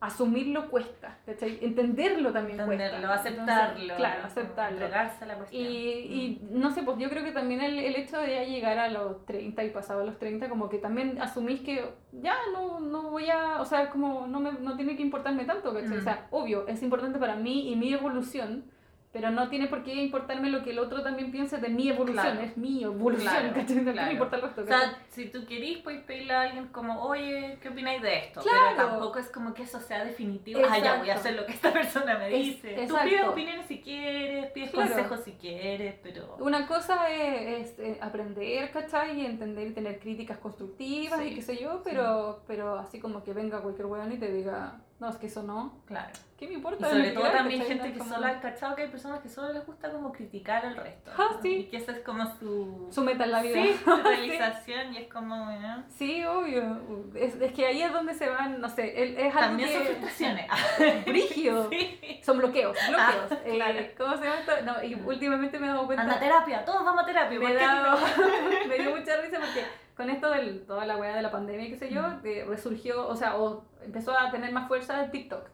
asumirlo 0.00 0.70
cuesta, 0.70 1.18
¿cachai? 1.26 1.58
Entenderlo 1.60 2.32
también 2.32 2.58
Entenderlo, 2.58 3.06
cuesta. 3.06 3.28
aceptarlo. 3.28 3.96
claro, 3.96 4.24
aceptarlo. 4.24 4.78
Entregarse 4.78 5.24
a 5.24 5.26
la 5.26 5.34
cuestión. 5.34 5.62
Y, 5.62 5.66
y, 5.68 6.48
no 6.50 6.70
sé, 6.70 6.82
pues 6.82 6.96
yo 6.98 7.10
creo 7.10 7.22
que 7.22 7.32
también 7.32 7.60
el, 7.60 7.78
el, 7.78 7.96
hecho 7.96 8.18
de 8.18 8.34
ya 8.34 8.44
llegar 8.44 8.78
a 8.78 8.88
los 8.88 9.26
30 9.26 9.62
y 9.62 9.70
pasado 9.70 10.00
a 10.00 10.04
los 10.04 10.18
30, 10.18 10.48
como 10.48 10.70
que 10.70 10.78
también 10.78 11.20
asumís 11.20 11.60
que 11.60 11.92
ya 12.12 12.34
no, 12.52 12.80
no 12.80 13.10
voy 13.10 13.28
a, 13.28 13.60
o 13.60 13.64
sea, 13.66 13.90
como 13.90 14.26
no, 14.26 14.40
me, 14.40 14.52
no 14.52 14.74
tiene 14.76 14.96
que 14.96 15.02
importarme 15.02 15.44
tanto, 15.44 15.74
¿cachai? 15.74 15.98
O 15.98 16.02
sea, 16.02 16.26
obvio, 16.30 16.66
es 16.66 16.82
importante 16.82 17.18
para 17.18 17.36
mí 17.36 17.70
y 17.70 17.76
mi 17.76 17.92
evolución, 17.92 18.64
pero 19.12 19.30
no 19.32 19.48
tiene 19.48 19.66
por 19.66 19.82
qué 19.82 19.94
importarme 19.94 20.50
lo 20.50 20.62
que 20.62 20.70
el 20.70 20.78
otro 20.78 21.02
también 21.02 21.32
piense 21.32 21.58
de 21.58 21.68
mi 21.68 21.88
evolución, 21.88 22.38
es 22.38 22.56
mi 22.56 22.84
evolución, 22.84 23.50
claro, 23.52 23.84
No 23.84 24.06
me 24.06 24.12
importa 24.12 24.36
el 24.36 24.42
resto. 24.42 24.62
O 24.62 24.66
sea, 24.66 24.98
si 25.08 25.26
tú 25.26 25.44
querís, 25.46 25.78
puedes 25.78 26.02
pedirle 26.04 26.32
a 26.32 26.42
alguien 26.42 26.68
como, 26.68 27.02
oye, 27.02 27.58
¿qué 27.60 27.70
opináis 27.70 28.00
de 28.02 28.18
esto? 28.18 28.40
Pero 28.44 28.76
tampoco 28.76 29.18
es 29.18 29.28
como 29.28 29.52
que 29.52 29.64
eso 29.64 29.80
sea 29.80 30.04
definitivo. 30.04 30.60
Ah, 30.68 30.78
ya 30.78 30.98
voy 30.98 31.10
a 31.10 31.14
hacer 31.14 31.34
lo 31.34 31.44
que 31.44 31.52
esta 31.52 31.72
persona 31.72 32.18
me 32.18 32.28
dice. 32.28 32.86
tú 32.86 32.94
pides 33.02 33.26
opiniones 33.26 33.66
si 33.66 33.80
quieres, 33.80 34.52
pides 34.52 34.70
consejos 34.70 35.20
si 35.24 35.32
quieres, 35.32 35.96
pero... 36.02 36.36
Una 36.38 36.68
cosa 36.68 37.10
es, 37.10 37.76
eh, 37.80 37.98
aprender, 38.00 38.70
¿cachai? 38.70 39.20
Y 39.20 39.26
entender 39.26 39.66
y 39.66 39.72
tener 39.72 39.98
críticas 39.98 40.38
constructivas 40.38 41.20
y 41.24 41.34
qué 41.34 41.42
sé 41.42 41.56
yo, 41.56 41.80
pero, 41.82 42.44
pero 42.46 42.78
así 42.78 43.00
como 43.00 43.24
que 43.24 43.32
venga 43.32 43.60
cualquier 43.60 43.86
weón 43.86 44.12
y 44.12 44.18
te 44.18 44.32
diga 44.32 44.80
no, 45.00 45.08
es 45.08 45.16
que 45.16 45.26
eso 45.26 45.42
no. 45.42 45.80
Claro. 45.86 46.10
¿Qué 46.38 46.46
me 46.46 46.54
importa? 46.54 46.88
Y 46.88 46.90
sobre 46.90 47.10
todo 47.12 47.30
también 47.30 47.62
gente 47.64 47.92
que 47.92 47.98
solo 47.98 48.26
ha 48.26 48.40
cachado 48.40 48.74
que 48.76 48.82
hay 48.82 48.88
personas 48.88 49.20
que 49.20 49.28
solo 49.28 49.52
les 49.52 49.66
gusta 49.66 49.90
como 49.90 50.12
criticar 50.12 50.64
al 50.64 50.76
resto. 50.76 51.10
Ah, 51.16 51.38
sí. 51.42 51.54
Y 51.54 51.64
que 51.64 51.78
esa 51.78 51.92
es 51.92 52.00
como 52.00 52.24
su... 52.38 52.88
Su 52.90 53.02
meta 53.02 53.24
en 53.24 53.32
la 53.32 53.42
vida. 53.42 53.62
Sí, 53.62 53.76
su 53.84 53.96
realización 53.96 54.94
y 54.94 54.98
es 54.98 55.12
como... 55.12 55.50
Sí, 55.88 56.24
obvio. 56.24 56.80
Es, 57.14 57.34
es, 57.34 57.52
que 57.52 57.66
ahí 57.66 57.82
es 57.82 57.92
donde 57.92 58.14
se 58.14 58.28
van, 58.28 58.60
no 58.60 58.68
sé, 58.68 59.02
es 59.02 59.34
algo 59.34 59.40
También 59.40 59.70
son 59.70 59.82
frustraciones. 59.82 60.46
Brígido. 61.06 61.68
Sí. 61.80 62.20
Son 62.22 62.38
bloqueos, 62.38 62.76
bloqueos. 62.88 63.32
Ah, 63.32 63.36
eh, 63.44 63.94
¿Cómo 63.96 64.16
se 64.16 64.24
llama 64.24 64.40
esto? 64.40 64.52
No, 64.64 64.82
y 64.82 64.94
últimamente 64.94 65.58
me 65.58 65.66
he 65.66 65.70
dado 65.70 65.86
cuenta... 65.86 66.02
Anda 66.02 66.18
terapia, 66.18 66.64
todos 66.64 66.84
vamos 66.84 67.02
a 67.02 67.06
terapia. 67.06 67.38
Me, 67.38 68.66
me 68.66 68.78
dio 68.78 68.96
mucha 68.96 69.16
risa 69.16 69.38
porque 69.38 69.64
con 70.00 70.08
esto 70.08 70.30
de 70.30 70.52
toda 70.66 70.86
la 70.86 70.96
weá 70.96 71.14
de 71.14 71.20
la 71.20 71.30
pandemia, 71.30 71.68
qué 71.68 71.76
sé 71.76 71.90
yo, 71.90 72.02
resurgió, 72.48 73.06
o 73.06 73.14
sea, 73.14 73.36
o 73.36 73.66
empezó 73.84 74.18
a 74.18 74.30
tener 74.30 74.50
más 74.50 74.66
fuerza 74.66 75.04
el 75.04 75.10
TikTok 75.10 75.46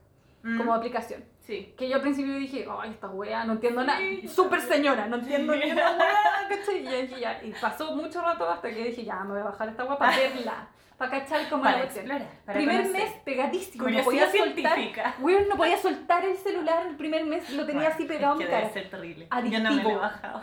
como 0.57 0.73
aplicación. 0.73 1.25
Sí. 1.41 1.75
Que 1.77 1.89
yo 1.89 1.97
al 1.97 2.03
principio 2.03 2.37
dije, 2.37 2.65
ay, 2.81 2.91
esta 2.91 3.09
weá, 3.09 3.43
no 3.45 3.55
entiendo 3.55 3.83
nada. 3.83 3.99
Súper 4.29 4.61
señora, 4.61 5.09
no 5.09 5.17
entiendo 5.17 5.57
ni 5.57 5.73
una 5.73 5.97
weá, 5.97 6.49
¿cachai? 6.49 6.87
Y, 6.87 7.21
ya, 7.21 7.43
y 7.43 7.53
pasó 7.61 7.97
mucho 7.97 8.23
rato 8.23 8.49
hasta 8.49 8.71
que 8.71 8.85
dije, 8.85 9.05
ya, 9.05 9.25
me 9.25 9.33
voy 9.33 9.41
a 9.41 9.45
bajar 9.47 9.69
esta 9.69 9.85
weá 9.85 9.99
para 9.99 10.17
verla. 10.17 10.69
Para 10.97 11.11
cachar 11.11 11.49
cómo 11.51 11.65
para 11.65 11.79
la 11.79 11.85
explorar, 11.85 12.27
Primer 12.47 12.89
mes 12.89 13.15
pegadísimo. 13.25 13.89
No 13.89 14.05
podía 14.05 14.31
soltar. 14.31 14.79
Weón, 15.19 15.49
no 15.49 15.57
podía 15.57 15.77
soltar 15.77 16.25
el 16.25 16.37
celular 16.37 16.87
el 16.87 16.97
primer 16.97 17.25
mes, 17.25 17.51
lo 17.51 17.67
tenía 17.67 17.89
así 17.89 18.05
pegado 18.05 18.39
que 18.39 18.45
mi 18.45 18.51
cara. 18.51 18.69
Debe 18.69 18.73
ser 18.73 18.91
terrible. 18.91 19.27
Adictivo. 19.29 19.63
Yo 19.63 19.69
no 19.69 19.75
me 19.75 19.83
lo 19.83 19.91
he 19.91 19.97
bajado. 19.97 20.43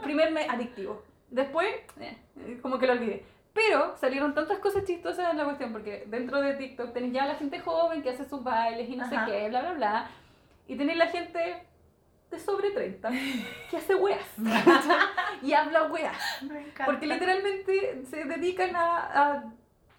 primer 0.00 0.30
mes 0.30 0.48
adictivo. 0.48 1.02
Después, 1.32 1.66
eh, 1.98 2.58
como 2.60 2.78
que 2.78 2.86
lo 2.86 2.92
olvidé. 2.92 3.24
Pero 3.54 3.96
salieron 3.96 4.34
tantas 4.34 4.58
cosas 4.58 4.84
chistosas 4.84 5.30
en 5.30 5.38
la 5.38 5.44
cuestión, 5.44 5.72
porque 5.72 6.04
dentro 6.06 6.40
de 6.40 6.54
TikTok 6.54 6.92
tenéis 6.92 7.14
ya 7.14 7.26
la 7.26 7.34
gente 7.34 7.58
joven 7.60 8.02
que 8.02 8.10
hace 8.10 8.26
sus 8.26 8.42
bailes 8.42 8.88
y 8.88 8.96
no 8.96 9.08
sé 9.08 9.16
qué, 9.26 9.48
bla, 9.48 9.60
bla, 9.60 9.72
bla. 9.72 10.10
Y 10.68 10.76
tenéis 10.76 10.98
la 10.98 11.06
gente 11.08 11.66
de 12.30 12.38
sobre 12.38 12.70
30 12.70 13.10
que 13.70 13.76
hace 13.76 13.94
weas 13.94 14.24
y 15.42 15.52
habla 15.52 15.84
weas. 15.84 16.16
Porque 16.84 17.06
literalmente 17.06 18.04
se 18.10 18.24
dedican 18.24 18.74
a, 18.74 19.44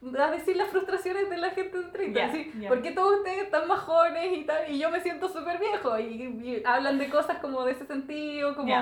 a, 0.01 0.31
decir 0.31 0.55
las 0.55 0.69
frustraciones 0.69 1.29
de 1.29 1.37
la 1.37 1.51
gente 1.51 1.77
de 1.77 1.89
30. 1.89 2.31
Porque 2.67 2.91
todos 2.91 3.19
ustedes 3.19 3.43
están 3.43 3.67
más 3.67 3.81
jóvenes 3.81 4.35
y 4.35 4.45
tal, 4.45 4.71
y 4.71 4.79
yo 4.79 4.89
me 4.89 4.99
siento 4.99 5.29
súper 5.29 5.59
viejo. 5.59 5.99
Y, 5.99 6.61
hablan 6.65 6.97
de 6.97 7.09
cosas 7.09 7.37
como 7.37 7.63
de 7.65 7.73
ese 7.73 7.85
sentido, 7.85 8.55
como, 8.55 8.73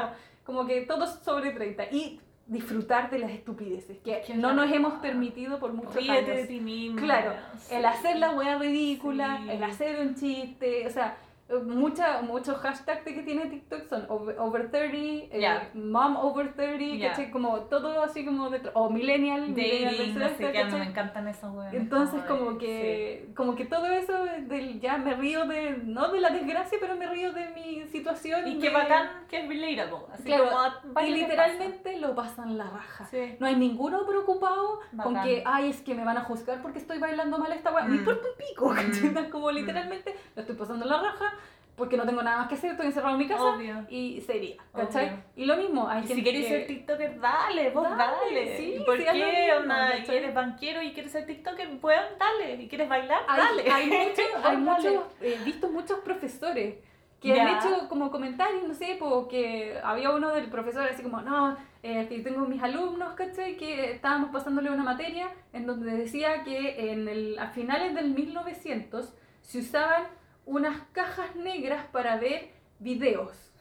como 0.46 0.66
que 0.66 0.82
todos 0.82 1.20
sobre 1.24 1.52
30. 1.52 1.92
Y 1.92 2.22
disfrutar 2.52 3.10
de 3.10 3.20
las 3.20 3.32
estupideces 3.32 3.98
que, 4.00 4.22
no 4.36 4.54
nos 4.54 4.70
hemos 4.70 4.96
permitido 4.96 5.58
por 5.58 5.72
muchos 5.72 5.96
años. 5.96 6.28
de 6.28 6.46
ti. 6.46 6.94
Claro, 6.98 7.34
el 7.72 7.86
hacer 7.86 8.18
la 8.18 8.32
wea 8.32 8.58
ridícula, 8.58 9.42
el 9.50 9.64
hacer 9.64 10.06
un 10.06 10.16
chiste, 10.16 10.86
o 10.86 10.90
sea, 10.90 11.16
mucha, 11.60 12.22
muchos 12.22 12.58
hashtags 12.58 13.04
que 13.04 13.24
tiene 13.24 13.48
TikTok 13.48 13.88
son 13.88 14.06
over, 14.10 14.72
30, 14.72 14.98
eh, 15.36 15.70
mom 15.74 16.16
over 16.16 16.54
30, 16.54 17.32
Como 17.32 17.62
todo 17.62 18.02
así 18.04 18.26
como 18.26 18.50
de... 18.50 18.62
O 18.74 18.90
millennial, 18.90 19.50
millennial 19.50 20.20
no 20.20 20.30
sé 20.30 20.52
qué, 20.52 20.64
me 20.66 20.86
encantan 20.86 21.28
esos 21.28 21.54
weones. 21.54 21.74
Entonces 21.74 22.22
como 22.24 22.58
que, 22.58 23.30
como 23.36 23.56
que 23.56 23.66
todo 23.66 23.88
eso, 23.88 24.14
del, 24.48 24.80
ya 24.80 24.98
me 24.98 25.16
río 25.16 25.46
de, 25.46 25.78
no 25.84 26.10
de 26.10 26.22
la 26.22 26.30
desgracia, 26.30 26.78
pero 26.80 26.96
me 26.96 27.08
río 27.08 27.34
de 27.34 27.50
mi 27.50 27.88
situación. 27.88 28.48
Y 28.48 28.60
qué 28.60 28.70
bacán 28.70 29.10
que 29.30 29.42
es 29.42 29.48
relatable. 29.48 30.06
Así 30.14 30.24
claro, 30.24 30.50
como, 30.84 31.02
y 31.02 31.12
literalmente 31.12 31.98
lo 32.00 32.16
pasan 32.16 32.58
la 32.58 32.70
raja. 32.70 33.08
No 33.40 33.48
hay 33.48 33.56
ninguno 33.56 34.06
preocupado 34.06 34.80
con 35.02 35.22
que, 35.22 35.44
ay, 35.46 35.70
es 35.70 35.82
que 35.82 35.96
me 35.96 36.04
van 36.04 36.18
a 36.18 36.22
juzgar 36.22 36.62
porque 36.62 36.80
estoy 36.80 37.00
bailando 37.00 37.38
mal 37.38 37.52
esta 37.52 37.72
weá. 37.72 37.86
Mm. 37.86 37.90
Me 37.90 37.98
importa 37.98 38.28
un 38.28 38.38
pico, 38.38 38.74
mm. 39.28 39.32
Como 39.32 39.52
literalmente 39.52 40.16
lo 40.36 40.42
estoy 40.42 40.56
pasando 40.56 40.86
la 40.86 41.02
raja 41.02 41.34
porque 41.82 41.98
no 41.98 42.06
tengo 42.06 42.22
nada 42.22 42.38
más 42.38 42.48
que 42.48 42.54
hacer, 42.54 42.72
estoy 42.74 42.86
encerrado 42.86 43.16
en 43.16 43.22
mi 43.22 43.28
casa 43.28 43.44
Obvio. 43.44 43.88
y 43.90 44.22
sería, 44.22 44.56
¿cachai? 44.72 45.24
Y 45.36 45.46
lo 45.46 45.58
mismo, 45.58 45.90
hay 45.90 46.06
Si 46.06 46.22
quieres 46.22 46.48
ser 46.48 46.68
TikToker, 46.68 47.20
dale, 47.20 47.72
vos 47.72 47.90
dale. 47.98 48.56
Sí, 48.56 48.84
¿Por 48.86 49.00
qué, 49.00 49.52
onda? 49.60 49.98
Y 49.98 50.08
eres 50.08 50.32
banquero 50.32 50.84
y 50.84 50.94
quieres 50.94 51.12
ser 51.12 51.26
TikToker, 51.26 51.80
pues 51.80 51.98
dale. 52.20 52.62
Y 52.62 52.68
quieres 52.68 52.88
bailar, 52.88 53.22
dale. 53.26 53.64
Hay, 53.72 53.88
muchos, 53.88 54.26
hay 54.44 54.58
muchos, 54.58 55.06
he 55.22 55.44
visto 55.44 55.72
muchos 55.72 55.98
profesores 56.02 56.76
que 57.20 57.42
han 57.42 57.58
hecho 57.58 57.90
como 57.90 58.12
comentarios, 58.12 58.62
no 58.68 58.76
sé, 58.76 58.98
porque 59.00 59.80
había 59.84 60.12
uno 60.12 60.36
del 60.36 60.52
profesor 60.52 60.88
así 60.88 61.02
como, 61.02 61.20
no, 61.22 61.58
eh, 61.82 62.06
que 62.08 62.20
tengo 62.20 62.46
mis 62.46 62.62
alumnos, 62.62 63.16
¿cachai? 63.16 63.58
Que 63.58 63.94
estábamos 63.94 64.30
pasándole 64.30 64.70
una 64.70 64.84
materia 64.84 65.30
en 65.52 65.66
donde 65.66 65.98
decía 65.98 66.44
que 66.44 66.92
en 66.92 67.08
el, 67.08 67.40
a 67.40 67.48
finales 67.48 67.96
del 67.96 68.12
1900 68.12 69.16
se 69.42 69.58
usaban 69.58 70.21
unas 70.46 70.82
cajas 70.92 71.36
negras 71.36 71.86
para 71.92 72.18
ver 72.18 72.50
videos. 72.80 73.52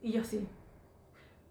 Y 0.00 0.12
yo 0.12 0.24
sí. 0.24 0.46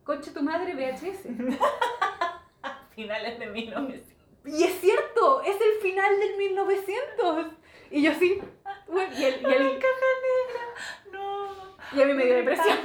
Concha 0.04 0.34
tu 0.34 0.42
madre 0.42 0.74
VHS. 0.74 1.28
Finales 2.96 3.40
de 3.40 3.48
1900. 3.48 4.12
Y 4.46 4.64
es 4.64 4.80
cierto, 4.80 5.42
es 5.42 5.56
el 5.56 5.82
final 5.82 6.20
del 6.20 6.38
1900. 6.38 7.46
Y 7.92 8.02
yo 8.02 8.14
sí. 8.16 8.42
y 9.18 9.24
el, 9.24 9.42
y 9.42 9.54
el... 9.54 9.80
caja 9.80 10.10
negra. 10.28 10.64
No. 11.12 11.31
Y 11.94 12.02
a 12.02 12.06
mí 12.06 12.14
me 12.14 12.26
dio 12.26 12.36
depresión. 12.36 12.78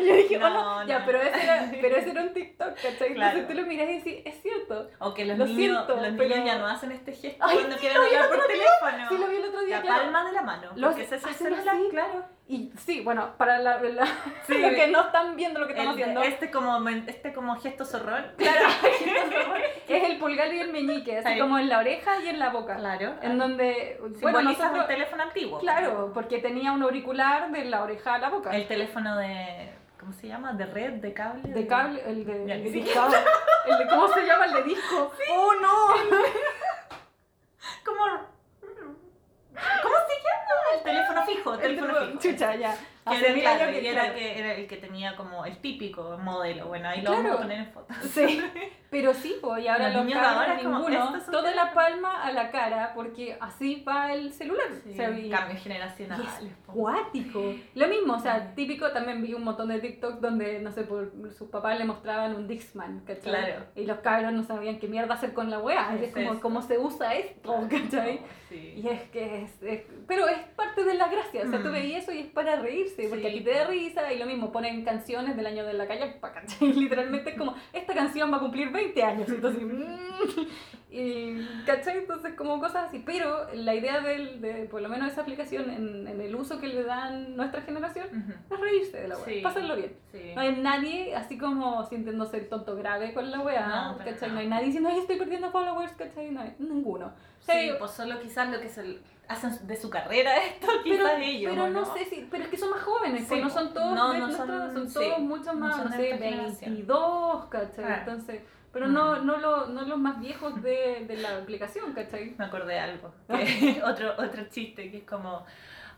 y 0.00 0.04
yo 0.06 0.14
dije, 0.14 0.36
oh, 0.38 0.48
no, 0.48 0.86
ya, 0.86 1.04
pero, 1.04 1.20
ese 1.20 1.42
era, 1.42 1.70
pero 1.80 1.96
ese 1.96 2.10
era 2.10 2.22
un 2.22 2.32
TikTok, 2.32 2.74
¿cachai? 2.74 3.12
Entonces 3.12 3.48
tú 3.48 3.54
lo 3.54 3.66
miras 3.66 3.90
y 3.90 3.98
decís, 3.98 4.22
es 4.24 4.42
cierto. 4.42 4.88
O 4.98 5.12
que 5.12 5.24
los, 5.24 5.38
lo 5.38 5.46
niños, 5.46 5.86
siento, 5.86 5.96
los 5.96 6.12
niños 6.12 6.44
ya 6.44 6.58
no 6.58 6.66
hacen 6.66 6.92
este 6.92 7.12
gesto 7.12 7.44
cuando 7.44 7.76
quieren 7.76 7.98
hablar 7.98 8.28
por 8.28 8.46
teléfono. 8.46 9.08
Sí, 9.08 9.18
lo 9.18 9.28
vi 9.28 9.36
el 9.36 9.44
otro 9.44 9.60
día. 9.62 9.82
La 9.82 9.96
palma 9.96 10.24
de 10.24 10.32
la 10.32 10.42
mano. 10.42 10.70
Los, 10.76 10.98
es 10.98 11.12
el 11.12 11.34
celular, 11.34 11.76
claro. 11.90 12.24
Y 12.52 12.70
sí, 12.76 13.00
bueno, 13.00 13.30
para 13.38 13.58
la, 13.60 13.80
la 13.80 14.04
sí, 14.46 14.58
los 14.58 14.72
que 14.72 14.88
no 14.88 15.06
están 15.06 15.36
viendo 15.36 15.58
lo 15.58 15.66
que 15.66 15.72
estamos 15.72 15.94
haciendo. 15.94 16.22
Este 16.22 16.50
como, 16.50 16.86
este 16.86 17.32
como 17.32 17.56
gesto 17.58 17.86
zorrón. 17.86 18.26
Claro, 18.36 18.68
gesto 18.98 19.30
zorrón. 19.32 19.62
Es 19.88 20.10
el 20.10 20.18
pulgar 20.18 20.52
y 20.52 20.60
el 20.60 20.70
meñique, 20.70 21.16
así 21.16 21.38
como 21.38 21.58
en 21.58 21.70
la 21.70 21.78
oreja 21.78 22.20
y 22.22 22.28
en 22.28 22.38
la 22.38 22.50
boca. 22.50 22.76
Claro. 22.76 23.14
En 23.22 23.38
donde. 23.38 23.98
Bueno, 24.20 24.42
nosotros, 24.42 24.80
un 24.80 24.86
teléfono 24.86 25.22
antiguo. 25.22 25.60
Claro, 25.60 26.10
porque 26.12 26.40
tenía 26.40 26.72
un 26.72 26.82
auricular 26.82 27.50
de 27.50 27.64
la 27.64 27.82
oreja 27.82 28.16
a 28.16 28.18
la 28.18 28.28
boca. 28.28 28.54
El 28.54 28.68
teléfono 28.68 29.16
de. 29.16 29.72
¿Cómo 29.98 30.12
se 30.12 30.28
llama? 30.28 30.52
¿De 30.52 30.66
red? 30.66 30.92
¿De 30.94 31.14
cable? 31.14 31.48
De 31.48 31.66
cable, 31.66 32.02
el 32.06 32.26
de. 32.26 32.42
El 32.42 32.48
de, 32.48 32.54
el 32.64 33.78
de 33.78 33.86
¿Cómo 33.88 34.08
se 34.08 34.26
llama? 34.26 34.44
El 34.44 34.52
de 34.52 34.62
disco. 34.64 35.10
¡Oh, 35.30 35.54
no! 35.54 35.86
como 37.82 38.04
¿Cómo? 39.82 40.01
El 40.74 40.82
teléfono 40.82 41.24
fijo, 41.26 41.54
el 41.54 41.60
teléfono 41.60 41.94
fijo. 42.06 42.18
Chucha, 42.18 42.56
ya. 42.56 42.76
Hace 43.04 43.32
mil 43.34 43.46
años 43.46 43.68
que 43.70 43.90
era, 43.90 44.14
que 44.14 44.38
era 44.38 44.54
el 44.54 44.66
que 44.66 44.76
tenía 44.76 45.16
como 45.16 45.44
el 45.44 45.56
típico 45.58 46.18
modelo. 46.18 46.66
Bueno, 46.66 46.88
ahí 46.88 47.02
lo 47.02 47.12
vamos 47.12 47.32
a 47.32 47.38
poner 47.38 47.58
en 47.58 47.72
fotos. 47.72 47.96
Sí, 48.12 48.42
pero 48.90 49.14
sí, 49.14 49.36
pues, 49.40 49.64
y 49.64 49.68
ahora 49.68 49.90
los, 49.90 50.04
los 50.04 50.14
ahora 50.16 50.54
ninguno, 50.56 51.12
toda 51.30 51.54
la 51.54 51.72
palma 51.72 52.22
a 52.22 52.32
la 52.32 52.50
cara, 52.50 52.92
porque 52.94 53.38
así 53.40 53.82
va 53.86 54.12
el 54.12 54.32
celular. 54.32 54.66
Sí, 54.84 54.94
cambio 55.30 55.56
generacional. 55.56 56.20
es 56.20 56.52
cuático. 56.66 57.54
Lo 57.74 57.88
mismo, 57.88 58.14
o 58.14 58.20
sea, 58.20 58.54
típico, 58.54 58.90
también 58.90 59.22
vi 59.22 59.32
un 59.32 59.44
montón 59.44 59.68
de 59.68 59.80
TikTok 59.80 60.20
donde, 60.20 60.60
no 60.60 60.70
sé, 60.72 60.82
por 60.82 61.10
sus 61.32 61.48
papás 61.48 61.78
le 61.78 61.84
mostraban 61.84 62.34
un 62.36 62.46
Dixman, 62.46 63.00
¿cachai? 63.00 63.22
Claro. 63.22 63.64
Y 63.74 63.86
los 63.86 63.98
cabros 64.00 64.32
no 64.32 64.42
sabían 64.42 64.78
qué 64.78 64.88
mierda 64.88 65.14
hacer 65.14 65.32
con 65.32 65.50
la 65.50 65.58
weá. 65.58 65.96
Es, 65.96 66.12
como, 66.12 66.38
¿cómo 66.40 66.60
se 66.60 66.78
usa 66.78 67.14
esto? 67.14 67.66
¿cachai? 67.70 68.20
Sí. 68.48 68.74
Y 68.76 68.88
es 68.88 69.02
que 69.04 69.42
es, 69.42 69.84
Pero 70.06 70.28
es 70.28 70.38
parte 70.54 70.84
de 70.84 70.94
la 70.94 71.08
gracia, 71.08 71.42
o 71.46 71.50
sea, 71.50 71.62
tú 71.62 71.68
mm. 71.68 71.72
veías 71.72 72.02
eso 72.02 72.12
y 72.12 72.20
es 72.20 72.26
para 72.26 72.56
reírse, 72.56 72.91
porque 73.08 73.28
aquí 73.28 73.40
te 73.40 73.50
da 73.50 73.66
risa 73.66 74.12
y 74.12 74.18
lo 74.18 74.26
mismo, 74.26 74.52
ponen 74.52 74.84
canciones 74.84 75.36
del 75.36 75.46
año 75.46 75.64
de 75.64 75.72
la 75.74 75.86
calle. 75.86 76.16
Literalmente 76.60 77.30
es 77.30 77.36
como, 77.36 77.54
esta 77.72 77.94
canción 77.94 78.32
va 78.32 78.36
a 78.36 78.40
cumplir 78.40 78.70
20 78.70 79.02
años, 79.02 79.28
entonces... 79.28 79.62
Mm, 79.72 80.46
y, 80.92 81.64
¿cachai? 81.64 81.98
Entonces 81.98 82.34
como 82.34 82.60
cosas 82.60 82.88
así, 82.88 83.02
pero 83.04 83.48
la 83.54 83.74
idea 83.74 84.00
del, 84.00 84.40
de, 84.42 84.66
por 84.70 84.82
lo 84.82 84.90
menos 84.90 85.10
esa 85.10 85.22
aplicación 85.22 85.70
en, 85.70 86.06
en 86.06 86.20
el 86.20 86.34
uso 86.34 86.60
que 86.60 86.68
le 86.68 86.84
dan 86.84 87.34
nuestra 87.34 87.62
generación, 87.62 88.06
es 88.50 88.60
reírse 88.60 89.00
de 89.00 89.08
la 89.08 89.16
web, 89.16 89.96
sí. 90.12 90.18
bien. 90.18 90.34
No 90.34 90.40
hay 90.42 90.56
nadie 90.56 91.16
así 91.16 91.38
como 91.38 91.84
sintiéndose 91.86 92.36
el 92.36 92.48
tonto 92.48 92.76
grave 92.76 93.14
con 93.14 93.30
la 93.30 93.40
weá, 93.40 93.92
no, 93.92 93.98
¿cachai? 93.98 94.30
No. 94.32 94.38
hay 94.40 94.48
nadie 94.48 94.66
diciendo, 94.66 94.90
ay, 94.92 94.98
estoy 94.98 95.16
perdiendo 95.16 95.50
followers, 95.50 95.92
¿cachai? 95.92 96.30
No 96.30 96.42
hay 96.42 96.54
ninguno. 96.58 97.12
Sí, 97.40 97.70
pues 97.78 97.90
solo 97.90 98.20
quizás 98.20 98.50
lo 98.50 98.60
que 98.60 98.68
se 98.68 98.98
hacen 99.28 99.66
de 99.66 99.76
su 99.76 99.88
carrera 99.88 100.36
esto, 100.46 100.66
quizás 100.84 101.12
pero, 101.14 101.24
ellos. 101.24 101.52
Pero 101.54 101.70
no, 101.70 101.84
sé 101.94 102.04
si, 102.04 102.28
pero 102.30 102.44
es 102.44 102.50
que 102.50 102.58
son 102.58 102.70
más 102.70 102.82
jóvenes, 102.82 103.24
pues 103.26 103.42
no 103.42 103.50
son 103.50 103.72
todos, 103.72 103.94
no, 103.94 104.12
no 104.14 104.30
son, 104.30 104.46
son, 104.46 104.92
todos 104.92 105.18
mucho 105.20 105.54
más, 105.54 105.84
no, 105.84 105.96
sé, 105.96 106.14
22, 106.14 107.46
¿cachai? 107.46 107.84
Ah. 107.84 107.96
Entonces, 108.00 108.42
pero 108.72 108.88
no, 108.88 109.22
no, 109.22 109.36
lo, 109.36 109.66
no 109.66 109.82
los 109.82 109.98
más 109.98 110.18
viejos 110.20 110.62
de, 110.62 111.04
de 111.06 111.16
la 111.18 111.36
aplicación, 111.36 111.92
¿cachai? 111.92 112.34
Me 112.38 112.44
acordé 112.46 112.74
de 112.74 112.80
algo, 112.80 113.12
que, 113.28 113.82
otro, 113.84 114.14
otro 114.18 114.44
chiste 114.50 114.90
que 114.90 114.98
es 114.98 115.04
como 115.04 115.44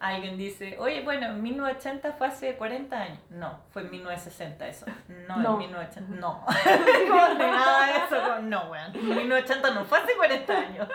alguien 0.00 0.36
dice, 0.36 0.76
oye, 0.78 1.02
bueno, 1.02 1.32
1980 1.34 2.12
fue 2.12 2.26
hace 2.26 2.56
40 2.56 2.96
años. 2.96 3.18
No, 3.30 3.58
fue 3.70 3.82
en 3.82 3.90
1960 3.90 4.68
eso. 4.68 4.86
No, 5.28 5.52
en 5.52 5.58
1980. 5.58 6.20
No. 6.20 6.44
como 7.08 7.28
de 7.28 7.38
nada 7.38 8.06
eso. 8.06 8.42
no, 8.42 8.70
weón. 8.70 8.92
1980 8.92 9.70
no 9.70 9.84
fue 9.84 9.98
hace 9.98 10.16
40 10.16 10.52
años. 10.52 10.88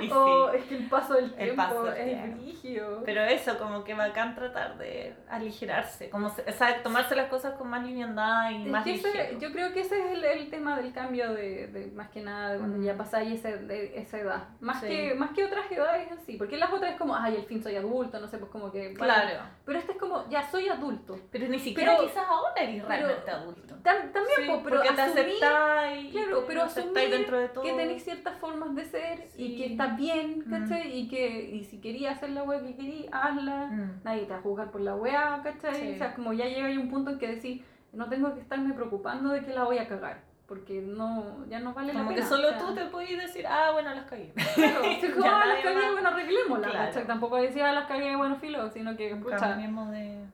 Y 0.00 0.10
oh, 0.10 0.50
es 0.52 0.64
que 0.64 0.76
el 0.76 0.88
paso 0.88 1.14
del 1.14 1.32
tiempo 1.34 1.56
paso 1.56 1.92
es 1.92 2.36
rígido. 2.36 3.02
Pero 3.04 3.22
eso, 3.22 3.58
como 3.58 3.84
que 3.84 3.94
bacán 3.94 4.34
tratar 4.34 4.76
de 4.78 5.14
aligerarse. 5.28 6.10
Como, 6.10 6.28
o 6.28 6.52
sea, 6.52 6.82
tomarse 6.82 7.14
las 7.14 7.28
cosas 7.28 7.54
con 7.54 7.68
más 7.68 7.84
liviandad 7.84 8.50
y 8.50 8.64
más 8.66 8.86
ese, 8.86 9.36
Yo 9.40 9.52
creo 9.52 9.72
que 9.72 9.80
ese 9.80 9.98
es 9.98 10.12
el, 10.12 10.24
el 10.24 10.50
tema 10.50 10.76
del 10.76 10.92
cambio 10.92 11.32
de, 11.32 11.68
de, 11.68 11.86
más 11.92 12.08
que 12.08 12.20
nada, 12.20 12.52
de 12.52 12.58
cuando 12.58 12.82
ya 12.82 12.96
pasáis 12.96 13.44
esa, 13.44 13.56
de, 13.56 14.06
edad. 14.12 14.48
Más, 14.60 14.82
que, 14.82 15.14
más 15.14 15.30
que 15.30 15.44
otras 15.44 15.70
edades 15.70 16.10
así. 16.12 16.36
Porque 16.36 16.56
las 16.56 16.72
otras 16.72 16.92
es 16.92 16.98
como, 16.98 17.16
ay, 17.16 17.36
al 17.36 17.44
fin 17.44 17.62
soy 17.62 17.76
adulto, 17.76 18.16
no 18.24 18.30
sé, 18.30 18.38
pues 18.38 18.50
como 18.50 18.72
que... 18.72 18.94
Claro. 18.94 19.42
Pero 19.66 19.78
este 19.78 19.92
es 19.92 19.98
como, 19.98 20.26
ya 20.30 20.42
soy 20.50 20.68
adulto. 20.68 21.18
Pero 21.30 21.46
ni 21.46 21.58
siquiera 21.58 21.98
quizás 22.00 22.24
ahora 22.26 22.54
eres 22.56 22.82
realmente 22.82 23.30
adulto. 23.30 23.74
también, 23.82 24.12
pues, 24.12 24.46
pero 24.46 24.62
porque 24.62 24.94
te 24.94 25.02
aceptáis. 25.02 26.10
Claro, 26.10 26.44
pero 26.46 26.62
asumir 26.62 27.10
dentro 27.10 27.38
de 27.38 27.48
todo. 27.48 27.64
que 27.64 27.72
tenéis 27.74 28.02
ciertas 28.02 28.38
formas 28.38 28.74
de 28.74 28.84
ser 28.86 29.28
y 29.36 29.56
que 29.56 29.66
está 29.72 29.88
bien, 29.88 30.42
mm. 30.46 30.50
¿cachai? 30.50 30.98
Y 30.98 31.08
que 31.08 31.50
y 31.50 31.64
si 31.64 31.80
querías 31.82 32.16
hacer 32.16 32.30
la 32.30 32.44
wea 32.44 32.62
que 32.62 32.74
querías, 32.74 33.12
hazla. 33.12 33.66
Mm. 33.66 34.00
Nadie 34.04 34.22
te 34.22 34.32
va 34.32 34.38
a 34.38 34.42
juzgar 34.42 34.70
por 34.70 34.80
la 34.80 34.96
wea, 34.96 35.40
¿cachai? 35.42 35.92
O 35.92 35.98
sea, 35.98 36.14
como 36.14 36.32
ya 36.32 36.46
llega 36.46 36.68
un 36.80 36.88
punto 36.88 37.10
en 37.10 37.18
que 37.18 37.28
decís, 37.28 37.62
no 37.92 38.08
tengo 38.08 38.32
que 38.34 38.40
estarme 38.40 38.72
preocupando 38.72 39.28
de 39.28 39.44
que 39.44 39.52
la 39.52 39.64
voy 39.64 39.76
a 39.76 39.86
cagar 39.86 40.33
porque 40.46 40.82
no, 40.82 41.46
ya 41.48 41.58
no 41.58 41.72
vale 41.72 41.94
la 41.94 42.06
pena. 42.06 42.14
que 42.14 42.22
solo 42.22 42.48
tú 42.58 42.74
te 42.74 42.84
puedes 42.86 43.16
decir, 43.16 43.46
ah, 43.46 43.70
bueno, 43.72 43.94
las 43.94 44.04
cagué. 44.04 44.32
Claro, 44.54 44.82
si 45.00 45.10
como, 45.10 45.26
ah, 45.26 45.46
las 45.46 45.62
cagué, 45.62 45.90
bueno, 45.92 46.08
arreglémoslas. 46.08 46.70
Claro. 46.70 47.06
Tampoco 47.06 47.36
decía, 47.36 47.70
ah, 47.70 47.72
las 47.72 47.86
cagué, 47.86 48.14
bueno, 48.16 48.36
filo, 48.36 48.70
sino 48.70 48.96
que, 48.96 49.10
escucha. 49.12 49.56
de 49.56 50.24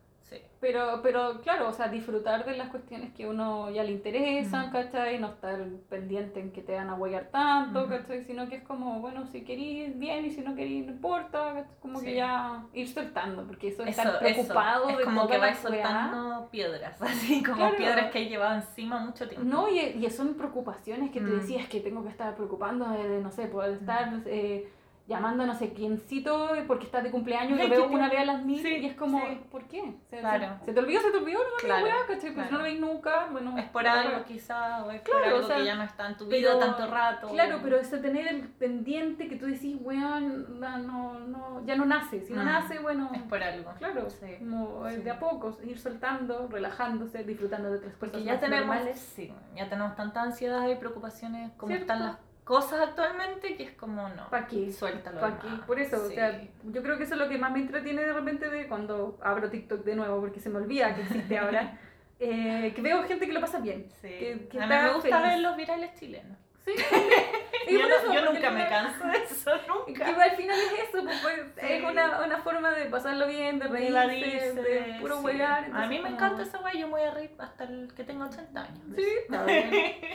pero, 0.60 1.00
pero 1.02 1.40
claro, 1.40 1.68
o 1.68 1.72
sea, 1.72 1.88
disfrutar 1.88 2.44
de 2.44 2.56
las 2.56 2.68
cuestiones 2.68 3.12
que 3.14 3.26
uno 3.26 3.70
ya 3.70 3.82
le 3.82 3.92
interesan, 3.92 4.70
¿cachai? 4.70 5.18
No 5.18 5.28
estar 5.28 5.58
pendiente 5.88 6.38
en 6.38 6.52
que 6.52 6.60
te 6.60 6.74
van 6.74 6.90
a 6.90 6.94
huellar 6.94 7.30
tanto, 7.30 7.88
¿cachai? 7.88 8.24
Sino 8.24 8.48
que 8.48 8.56
es 8.56 8.62
como, 8.62 9.00
bueno, 9.00 9.26
si 9.26 9.42
querís 9.42 9.98
bien 9.98 10.26
y 10.26 10.30
si 10.30 10.42
no 10.42 10.54
querís 10.54 10.84
no 10.84 10.92
importa, 10.92 11.66
como 11.80 12.00
que 12.00 12.14
ya 12.14 12.64
ir 12.74 12.88
soltando, 12.88 13.46
porque 13.46 13.68
eso, 13.68 13.82
es 13.84 13.90
estar 13.96 14.18
preocupado 14.18 14.90
Es 14.90 15.04
como 15.04 15.26
que 15.26 15.38
vais 15.38 15.58
soltando 15.58 16.48
piedras, 16.50 17.00
así 17.02 17.42
como 17.42 17.74
piedras 17.76 18.10
que 18.10 18.20
he 18.20 18.28
llevado 18.28 18.56
encima 18.56 18.98
mucho 18.98 19.26
tiempo. 19.28 19.48
No, 19.48 19.68
y, 19.68 19.78
y 19.78 20.10
son 20.10 20.34
preocupaciones 20.34 21.10
que 21.10 21.20
te 21.20 21.26
mm. 21.26 21.40
decías 21.40 21.68
que 21.68 21.80
tengo 21.80 22.02
que 22.02 22.10
estar 22.10 22.34
preocupando 22.34 22.88
de, 22.90 23.20
no 23.20 23.30
sé, 23.30 23.46
poder 23.46 23.72
estar... 23.74 24.12
Eh, 24.26 24.68
llamando 25.10 25.42
a 25.42 25.46
no 25.46 25.54
sé 25.56 25.72
quiéncito 25.72 26.50
porque 26.68 26.86
estás 26.86 27.02
de 27.02 27.10
cumpleaños 27.10 27.58
y 27.58 27.62
lo 27.62 27.68
veo 27.68 27.88
una 27.88 28.08
vez 28.08 28.20
a 28.20 28.24
las 28.24 28.44
mil 28.44 28.64
y 28.64 28.86
es 28.86 28.94
como, 28.94 29.20
¿por 29.50 29.64
qué? 29.64 29.96
claro. 30.08 30.56
Se, 30.64 30.72
te 30.72 30.78
olvidó, 30.78 31.00
se 31.00 31.10
te 31.10 31.16
olvidó, 31.18 31.40
no 31.40 31.56
claro, 31.58 31.84
weá, 31.84 31.96
¿cachai? 32.06 32.32
Pues 32.32 32.48
no 32.48 32.58
lo 32.58 32.64
veis 32.64 32.80
nunca, 32.80 33.26
bueno. 33.32 33.58
Es 33.58 33.68
por 33.70 33.86
algo 33.86 34.24
quizás, 34.24 34.84
o 34.84 34.90
es 34.92 35.00
por 35.00 35.20
algo 35.20 35.48
que 35.48 35.64
ya 35.64 35.74
no 35.74 35.82
está 35.82 36.06
en 36.06 36.16
tu 36.16 36.26
vida 36.26 36.56
tanto 36.60 36.86
rato. 36.86 37.28
Claro, 37.28 37.58
pero 37.60 37.80
ese 37.80 37.98
tener 37.98 38.28
el 38.28 38.42
pendiente 38.48 39.26
que 39.26 39.34
tú 39.34 39.46
decís, 39.46 39.76
weón, 39.80 40.60
no, 40.60 41.18
no, 41.18 41.66
ya 41.66 41.74
no 41.74 41.86
nace. 41.86 42.20
Si 42.20 42.32
no 42.32 42.42
mm. 42.42 42.46
nace, 42.46 42.78
bueno. 42.78 43.10
Es 43.12 43.22
por 43.22 43.42
algo. 43.42 43.72
Claro, 43.78 44.08
sí. 44.08 44.36
como 44.38 44.84
de 44.84 45.10
a 45.10 45.18
poco, 45.18 45.58
ir 45.64 45.78
soltando, 45.78 46.46
relajándose, 46.48 47.24
disfrutando 47.24 47.68
de 47.68 47.78
otras 47.78 47.94
cosas. 47.94 48.10
Porque 48.10 48.24
ya 48.24 48.38
tenemos, 48.38 48.76
sí, 48.94 49.34
ya 49.56 49.68
tenemos 49.68 49.96
tanta 49.96 50.22
ansiedad 50.22 50.68
y 50.68 50.76
preocupaciones 50.76 51.50
como 51.56 51.74
están 51.74 52.00
las 52.00 52.29
cosas 52.50 52.80
actualmente 52.80 53.54
que 53.54 53.62
es 53.62 53.70
como 53.76 54.08
no. 54.08 54.28
¿Para 54.28 54.48
qué? 54.48 54.72
Suéltalo. 54.72 55.20
¿Para 55.20 55.38
qué? 55.38 55.46
Por 55.68 55.78
eso, 55.78 56.04
o 56.04 56.10
sea, 56.10 56.42
yo 56.64 56.82
creo 56.82 56.98
que 56.98 57.04
eso 57.04 57.14
es 57.14 57.20
lo 57.20 57.28
que 57.28 57.38
más 57.38 57.52
me 57.52 57.60
entretiene 57.60 58.02
de 58.02 58.12
repente 58.12 58.50
de 58.50 58.66
cuando 58.66 59.16
abro 59.22 59.48
TikTok 59.48 59.84
de 59.84 59.94
nuevo, 59.94 60.18
porque 60.20 60.40
se 60.40 60.50
me 60.50 60.56
olvida 60.56 60.92
que 60.96 61.02
existe 61.02 61.38
ahora. 61.38 61.78
Eh, 62.22 62.74
que 62.76 62.82
veo 62.82 63.02
gente 63.04 63.26
que 63.26 63.32
lo 63.32 63.40
pasa 63.40 63.60
bien. 63.60 63.88
Sí. 64.02 64.08
Que, 64.08 64.48
que 64.50 64.60
a 64.60 64.66
mí 64.66 64.74
me 64.74 64.92
gusta 64.92 65.22
ver 65.22 65.38
los 65.38 65.56
virales 65.56 65.98
chilenos. 65.98 66.36
Sí. 66.66 66.72
yo, 67.70 67.78
eso, 67.78 68.12
yo 68.12 68.30
nunca 68.30 68.50
me 68.50 68.68
canso 68.68 69.06
de 69.06 69.24
eso, 69.24 69.52
nunca. 69.66 70.04
Que 70.04 70.22
al 70.22 70.32
final 70.32 70.58
es 70.58 70.86
eso, 70.86 71.02
pues, 71.02 71.18
pues 71.22 71.40
es 71.56 71.82
una, 71.82 72.22
una, 72.22 72.36
forma 72.42 72.72
de 72.72 72.84
pasarlo 72.90 73.26
bien, 73.26 73.58
de 73.58 73.68
reírse, 73.68 74.52
de, 74.52 74.62
de 74.62 74.98
puro 75.00 75.22
sí. 75.22 75.40
A 75.40 75.86
mí 75.88 75.98
me 75.98 76.10
encanta 76.10 76.42
esa 76.42 76.60
wey, 76.60 76.78
yo 76.78 76.88
me 76.88 76.92
voy 76.92 77.02
a 77.04 77.10
reír 77.12 77.30
hasta 77.38 77.64
el 77.64 77.90
que 77.94 78.04
tenga 78.04 78.26
80 78.26 78.60
años. 78.60 78.84
Sí, 78.94 79.06
está 79.22 79.44
bien. 79.44 79.70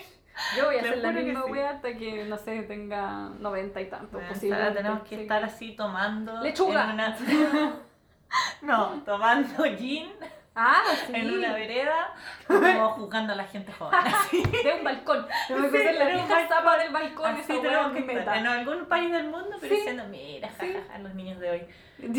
Yo 0.55 0.65
voy 0.65 0.77
a 0.77 0.79
hacer 0.79 0.97
la 0.97 1.11
misma 1.11 1.45
wea 1.45 1.69
hasta 1.71 1.95
que, 1.95 2.25
no 2.25 2.37
sé, 2.37 2.63
tenga 2.63 3.29
90 3.39 3.81
y 3.81 3.89
tanto. 3.89 4.19
Ahora 4.19 4.73
tenemos 4.73 5.01
que 5.03 5.21
estar 5.21 5.43
así 5.43 5.75
tomando. 5.75 6.41
¡Lechuga! 6.41 6.93
no, 8.61 9.01
tomando 9.05 9.63
gin. 9.77 10.09
Ah, 10.57 10.83
sí. 11.05 11.11
En 11.13 11.33
una 11.33 11.53
vereda, 11.53 12.13
como 12.47 12.89
jugando 12.91 13.33
a 13.33 13.35
la 13.35 13.43
gente 13.43 13.73
joven. 13.73 13.99
Así. 14.05 14.41
De 14.41 14.73
un 14.77 14.85
balcón. 14.85 15.27
Me 15.49 15.69
sí, 15.69 15.77
la 15.93 16.07
vieja 16.07 16.47
zapa 16.47 16.77
del 16.77 16.93
balcón. 16.93 17.35
Así 17.35 17.59
tenemos 17.61 17.91
que 17.91 18.13
estar. 18.13 18.37
En 18.37 18.47
algún 18.47 18.85
país 18.85 19.11
del 19.11 19.25
mundo, 19.25 19.57
pero 19.59 19.75
diciendo, 19.75 20.03
mira, 20.09 20.49
jajaja, 20.49 20.97
los 20.99 21.13
niños 21.13 21.41
de 21.41 21.51
hoy. 21.51 21.61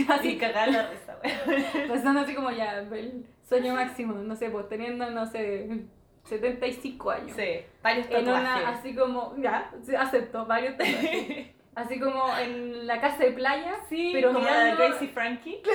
Así 0.09 0.33
y 0.33 0.39
cagar 0.39 0.69
la 0.69 0.87
risa, 0.89 1.17
güey. 1.23 1.89
Pasando 1.89 2.21
así 2.21 2.35
como 2.35 2.51
ya, 2.51 2.81
el 2.81 3.27
sueño 3.49 3.75
máximo, 3.75 4.13
no 4.13 4.37
sé, 4.37 4.51
pues 4.51 4.69
teniendo, 4.69 5.09
no 5.11 5.25
sé, 5.25 5.87
75 6.25 7.11
años. 7.11 7.37
Sí, 7.37 7.65
varios 7.87 8.09
tatuajes. 8.09 8.29
En 8.29 8.35
una, 8.35 8.69
así 8.69 8.95
como, 8.95 9.35
ya, 9.39 9.71
acepto, 9.99 10.47
varios 10.47 10.77
tatuajes. 10.77 11.49
así 11.75 11.99
como 12.01 12.37
en 12.37 12.87
la 12.87 13.01
casa 13.01 13.19
de 13.19 13.33
playa, 13.33 13.75
sí, 13.89 14.11
pero 14.13 14.29
como 14.29 14.41
mirando, 14.41 14.65
la 14.65 14.71
de 14.71 14.77
Crazy 14.77 15.09
Frankie. 15.09 15.63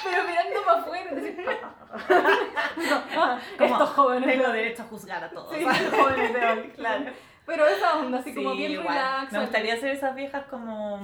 Sí, 0.00 0.08
pero 0.08 0.24
mirando 0.24 0.64
para 0.64 0.80
afuera. 0.80 1.10
no, 3.58 3.66
estos 3.66 3.90
jóvenes. 3.90 4.30
Tengo 4.30 4.48
derecho 4.50 4.82
a 4.82 4.86
juzgar 4.86 5.24
a 5.24 5.28
todos. 5.28 5.54
Sí, 5.54 5.62
jóvenes 5.62 6.32
de 6.32 6.46
hoy, 6.46 6.72
claro. 6.74 7.04
Pero 7.44 7.66
esa 7.66 7.98
onda, 7.98 8.20
así 8.20 8.34
como 8.34 8.54
bien 8.54 8.82
relax. 8.82 9.30
Me 9.30 9.40
gustaría 9.40 9.78
ser 9.78 9.90
esas 9.90 10.14
viejas 10.14 10.46
como 10.46 11.02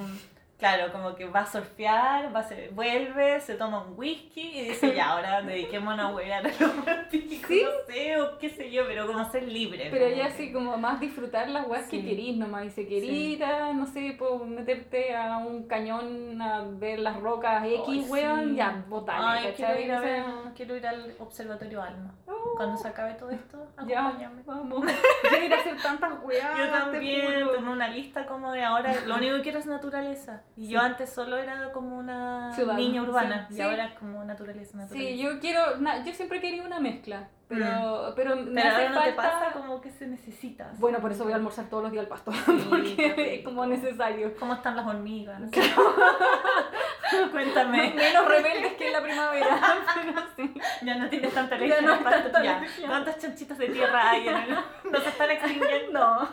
Claro, 0.59 0.91
como 0.91 1.15
que 1.15 1.27
va 1.27 1.41
a 1.41 1.47
surfear, 1.47 2.35
va 2.35 2.41
a 2.41 2.49
ser, 2.49 2.71
vuelve, 2.71 3.41
se 3.43 3.57
toma 3.57 3.83
un 3.85 3.93
whisky 3.99 4.59
y 4.59 4.69
dice, 4.69 4.95
ya, 4.95 5.11
ahora 5.11 5.43
dediquémonos 5.43 6.07
a 6.07 6.15
huevear 6.15 6.47
a 6.47 6.49
los 6.49 6.73
¿Sí? 7.11 7.63
no 7.63 7.93
sé, 7.93 8.21
o 8.21 8.39
qué 8.39 8.49
sé 8.49 8.71
yo, 8.71 8.85
pero 8.87 9.07
como 9.07 9.31
ser 9.31 9.47
libre. 9.47 9.89
Pero 9.91 10.09
ya 10.17 10.27
así 10.27 10.53
como 10.53 10.79
más 10.79 10.99
disfrutar 10.99 11.51
las 11.51 11.69
weas 11.69 11.89
que 11.89 12.03
querís 12.03 12.39
nomás, 12.39 12.65
y 12.65 12.71
si 12.71 12.87
querís, 12.87 13.39
no 13.39 13.87
sé, 13.87 14.15
pues 14.19 14.41
meterte 14.47 15.15
a 15.15 15.37
un 15.37 15.65
cañón 15.65 16.41
a 16.41 16.63
ver 16.63 17.01
las 17.01 17.21
rocas 17.21 17.63
X, 17.67 18.09
weón, 18.09 18.57
ya, 18.57 18.83
botar. 18.89 19.21
Ay, 19.21 19.53
quiero 19.55 19.79
ir, 19.79 19.93
a 19.93 20.01
ver, 20.01 20.25
quiero 20.55 20.75
ir 20.77 20.87
al 20.87 21.15
Observatorio 21.19 21.83
Alma. 21.83 22.15
Oh, 22.27 22.55
Cuando 22.57 22.79
se 22.79 22.89
acabe 22.89 23.13
todo 23.15 23.31
esto, 23.31 23.67
acompáñame. 23.77 24.43
vamos. 24.47 24.85
Quiero 25.21 25.45
ir 25.45 25.53
a 25.53 25.59
hacer 25.59 25.77
tantas 25.83 26.13
weas. 26.25 26.57
Yo 26.57 26.71
también, 26.71 27.47
tengo 27.55 27.73
una 27.73 27.89
lista 27.89 28.25
como 28.25 28.53
de 28.53 28.65
ahora, 28.65 28.95
lo 29.05 29.17
único 29.17 29.37
que 29.37 29.43
quiero 29.43 29.59
es 29.59 29.67
naturaleza. 29.67 30.43
Y 30.59 30.69
yo 30.69 30.81
Sí. 30.81 30.87
antes 30.87 31.13
solo 31.13 31.37
era 31.37 31.71
como 31.73 31.99
una 31.99 32.51
niña 32.77 33.03
urbana, 33.03 33.47
sí, 33.49 33.55
y 33.55 33.57
sí. 33.59 33.63
ahora 33.63 33.85
es 33.87 33.95
como 33.99 34.25
naturaleza, 34.25 34.79
naturaleza. 34.79 35.11
Sí, 35.11 35.19
yo 35.23 35.39
quiero, 35.39 35.77
na- 35.79 36.03
yo 36.03 36.15
siempre 36.15 36.39
he 36.39 36.41
querido 36.41 36.65
una 36.65 36.81
mezcla, 36.81 37.29
pero, 37.47 38.15
pero 38.17 38.37
me 38.37 38.43
Mm. 38.43 38.55
Pero 38.55 38.69
hace 38.69 38.87
ahora 38.87 38.89
no 38.89 39.03
te 39.05 39.13
falta... 39.13 39.39
pasa 39.41 39.53
como 39.53 39.81
que 39.83 39.91
se 39.91 40.07
necesita. 40.07 40.73
Bueno, 40.79 40.99
por 41.01 41.13
eso 41.13 41.25
voy 41.25 41.35
a 41.35 41.37
almorzar 41.37 41.67
todos 41.67 41.83
los 41.83 41.93
días 41.93 42.05
al 42.05 42.09
pasto, 42.09 42.31
porque 42.71 43.37
es 43.39 43.45
como 43.45 43.67
necesario. 43.67 44.35
¿Cómo 44.41 44.55
están 44.55 44.77
las 44.77 44.87
hormigas? 44.87 45.43
Cuéntame. 47.33 47.93
Menos 47.95 48.27
rebeldes 48.27 48.73
que 48.75 48.87
en 48.87 48.93
la 48.93 49.03
primavera, 49.03 49.61
pero 49.95 50.21
sí. 50.37 50.55
Ya 50.83 50.97
no 50.97 51.09
tienes 51.09 51.33
tanta 51.35 51.57
Ya 51.57 51.65
alergia 51.65 51.81
no 51.87 51.93
al 51.95 51.99
pasto, 52.01 52.23
tanta 52.23 52.45
ya. 52.45 52.57
alergia. 52.59 52.89
¿Cuántos 52.89 53.19
chanchitos 53.19 53.59
de 53.59 53.69
tierra 53.69 54.11
hay 54.11 54.29
en 54.29 54.37
el... 54.37 54.51
No 54.91 55.01
se 55.01 55.09
están 55.09 55.31
extinguiendo. 55.31 56.29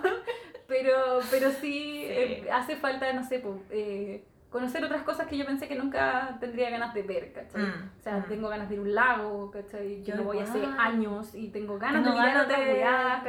Pero, 0.68 1.20
pero 1.30 1.52
sí, 1.52 1.58
Sí. 1.62 2.06
eh, 2.10 2.48
hace 2.52 2.76
falta, 2.78 3.12
no 3.14 3.24
sé, 3.28 3.40
pues, 3.40 3.56
eh, 3.72 4.24
conocer 4.54 4.86
otras 4.86 5.02
cosas 5.04 5.28
que 5.28 5.36
yo 5.38 5.46
pensé 5.46 5.68
que 5.68 5.76
nunca 5.76 6.38
tendría 6.40 6.70
ganas 6.70 6.94
de 6.94 7.02
ver, 7.02 7.34
¿cachai? 7.34 7.62
Mm, 7.64 7.90
O 8.00 8.02
sea, 8.02 8.18
mm. 8.20 8.24
tengo 8.30 8.48
ganas 8.48 8.70
de 8.70 8.76
ir 8.76 8.80
a 8.80 8.84
un 8.84 8.96
lago, 8.96 9.52
¿cachai? 9.52 10.02
Yo 10.04 10.16
no 10.16 10.24
voy 10.24 10.40
hace 10.40 10.64
años 10.78 11.36
y 11.36 11.50
tengo 11.50 11.78
ganas 11.78 12.04
Tengo 12.04 12.16
de 12.16 12.22
mirar 12.22 12.28
ganas 12.30 12.46
otras 12.46 12.60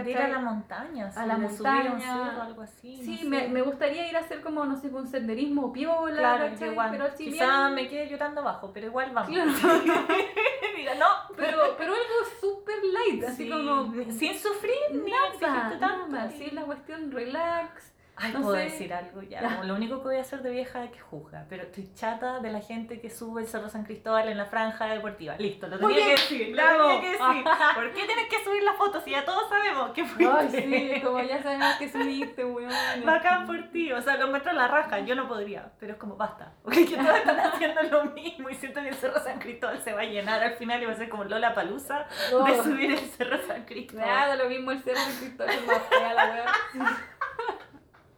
de, 0.05 0.11
ir 0.11 0.19
a 0.19 0.29
la 0.29 0.39
montaña, 0.39 1.11
A 1.17 1.27
la 1.27 1.35
a 1.35 1.39
montaña. 1.39 1.99
cerro, 1.99 2.43
algo 2.43 2.63
así. 2.63 2.97
Sí, 3.03 3.21
no 3.25 3.31
me, 3.31 3.41
sé. 3.41 3.49
me 3.49 3.63
gustaría 3.63 4.09
ir 4.09 4.17
a 4.17 4.21
hacer 4.21 4.41
como, 4.43 4.65
no 4.65 4.77
sé, 4.77 4.87
un 4.89 5.09
senderismo 5.09 5.73
piola, 5.73 6.17
Claro, 6.19 6.51
¿cachai? 6.51 6.71
igual. 6.71 6.91
Pero 6.93 7.07
si 7.17 7.25
Quizá 7.25 7.47
bien- 7.69 7.75
me 7.75 7.89
quede 7.89 8.09
llorando 8.09 8.41
abajo, 8.43 8.71
pero 8.73 8.87
igual 8.87 9.11
vamos. 9.13 9.31
Claro. 9.35 9.51
Diga, 10.77 10.95
no, 10.97 11.07
Pero, 11.37 11.59
pero 11.79 11.93
algo 11.93 12.31
súper 12.41 12.77
light, 12.85 13.25
así 13.25 13.45
Sí, 13.45 13.51
como... 13.51 13.93
sin 14.13 14.35
sufrir 14.39 14.75
ni 14.93 15.11
Nada, 15.11 15.29
exigirte 15.29 15.77
tanto. 15.79 16.07
nada, 16.09 16.31
sí, 16.31 16.51
la 16.51 16.63
cuestión 16.63 17.11
relax. 17.11 17.93
Ay, 18.17 18.33
no 18.33 18.43
puedo 18.43 18.55
sé. 18.57 18.63
decir 18.65 18.95
algo 18.95 19.23
ya. 19.23 19.41
Ya. 19.43 19.49
como 19.49 19.65
lo 19.65 19.75
único 19.75 19.99
que 19.99 20.05
voy 20.09 20.17
a 20.17 20.21
hacer 20.21 20.43
de 20.43 20.51
vieja 20.51 20.85
es 20.85 20.91
que 20.93 21.01
juzga. 21.01 21.47
Pero 21.49 21.65
estoy 21.65 21.93
chata 21.95 22.39
de 22.41 22.51
la 22.53 22.61
gente 22.61 23.01
que 23.01 23.11
sube 23.11 23.43
el 23.43 23.49
Cerro 23.49 23.69
San 23.69 23.85
Cristóbal 23.85 24.29
en 24.29 24.39
la 24.39 24.47
franja 24.47 24.87
deportiva. 24.87 25.35
Listo, 25.39 25.67
lo 25.67 25.79
tenía 25.79 25.97
que 26.05 26.11
decir. 26.13 26.57
Lo 26.57 26.63
tenía 26.63 27.01
que 27.01 27.07
decir. 27.11 27.45
¿Por 27.75 27.91
qué 27.93 28.05
tienes 28.07 28.29
que 28.29 28.45
subir 28.45 28.63
la 28.63 28.73
foto 28.75 29.01
si 29.01 29.11
ya 29.11 29.25
todos 29.25 29.49
sabemos 29.49 29.91
que 29.93 30.05
fuiste? 30.05 30.33
Ay, 30.33 30.95
sí, 30.95 31.01
como 31.03 31.21
ya 31.23 31.43
sabemos 31.43 31.75
que 31.77 31.89
subiste, 31.91 32.45
weón. 32.45 32.73
Bacán 33.05 33.47
por 33.47 33.71
ti, 33.71 33.93
o 33.93 34.01
sea, 34.01 34.17
lo 34.17 34.27
encuentro 34.27 34.51
en 34.53 34.57
la 34.59 34.69
raja, 34.69 35.01
yo 35.01 35.15
no 35.15 35.27
podría, 35.27 35.73
pero 35.81 35.93
es 35.95 35.99
como 35.99 36.17
basta, 36.17 36.53
porque 36.63 36.87
que 36.87 36.97
todos 36.97 37.17
están 37.17 37.41
haciendo 37.41 37.83
lo 37.83 38.05
mismo 38.13 38.49
y 38.49 38.55
siento 38.55 38.81
que 38.81 38.89
el 38.91 38.95
Cerro 38.95 39.19
San 39.21 39.39
Cristóbal 39.39 39.81
se 39.83 39.93
va 39.93 40.03
a 40.03 40.05
llenar 40.05 40.43
al 40.43 40.55
final 40.55 40.83
y 40.83 40.87
va 40.87 40.93
a 40.93 40.97
ser 40.97 41.09
como 41.09 41.25
Lola 41.25 41.55
Palusa 41.55 42.07
Oh. 42.33 42.45
de 42.45 42.63
subir 42.63 42.91
el 42.93 42.99
Cerro 42.99 43.39
San 43.47 43.65
Cristóbal. 43.65 44.07
Nada, 44.07 44.37
lo 44.37 44.49
mismo 44.49 44.71
el 44.71 44.83
cerro 44.83 45.01
de 45.01 45.19
Cristóbal 45.19 45.55
es 45.55 45.67
más 45.67 45.83
fea 45.89 46.15
la 46.15 46.25
weá. 46.27 46.45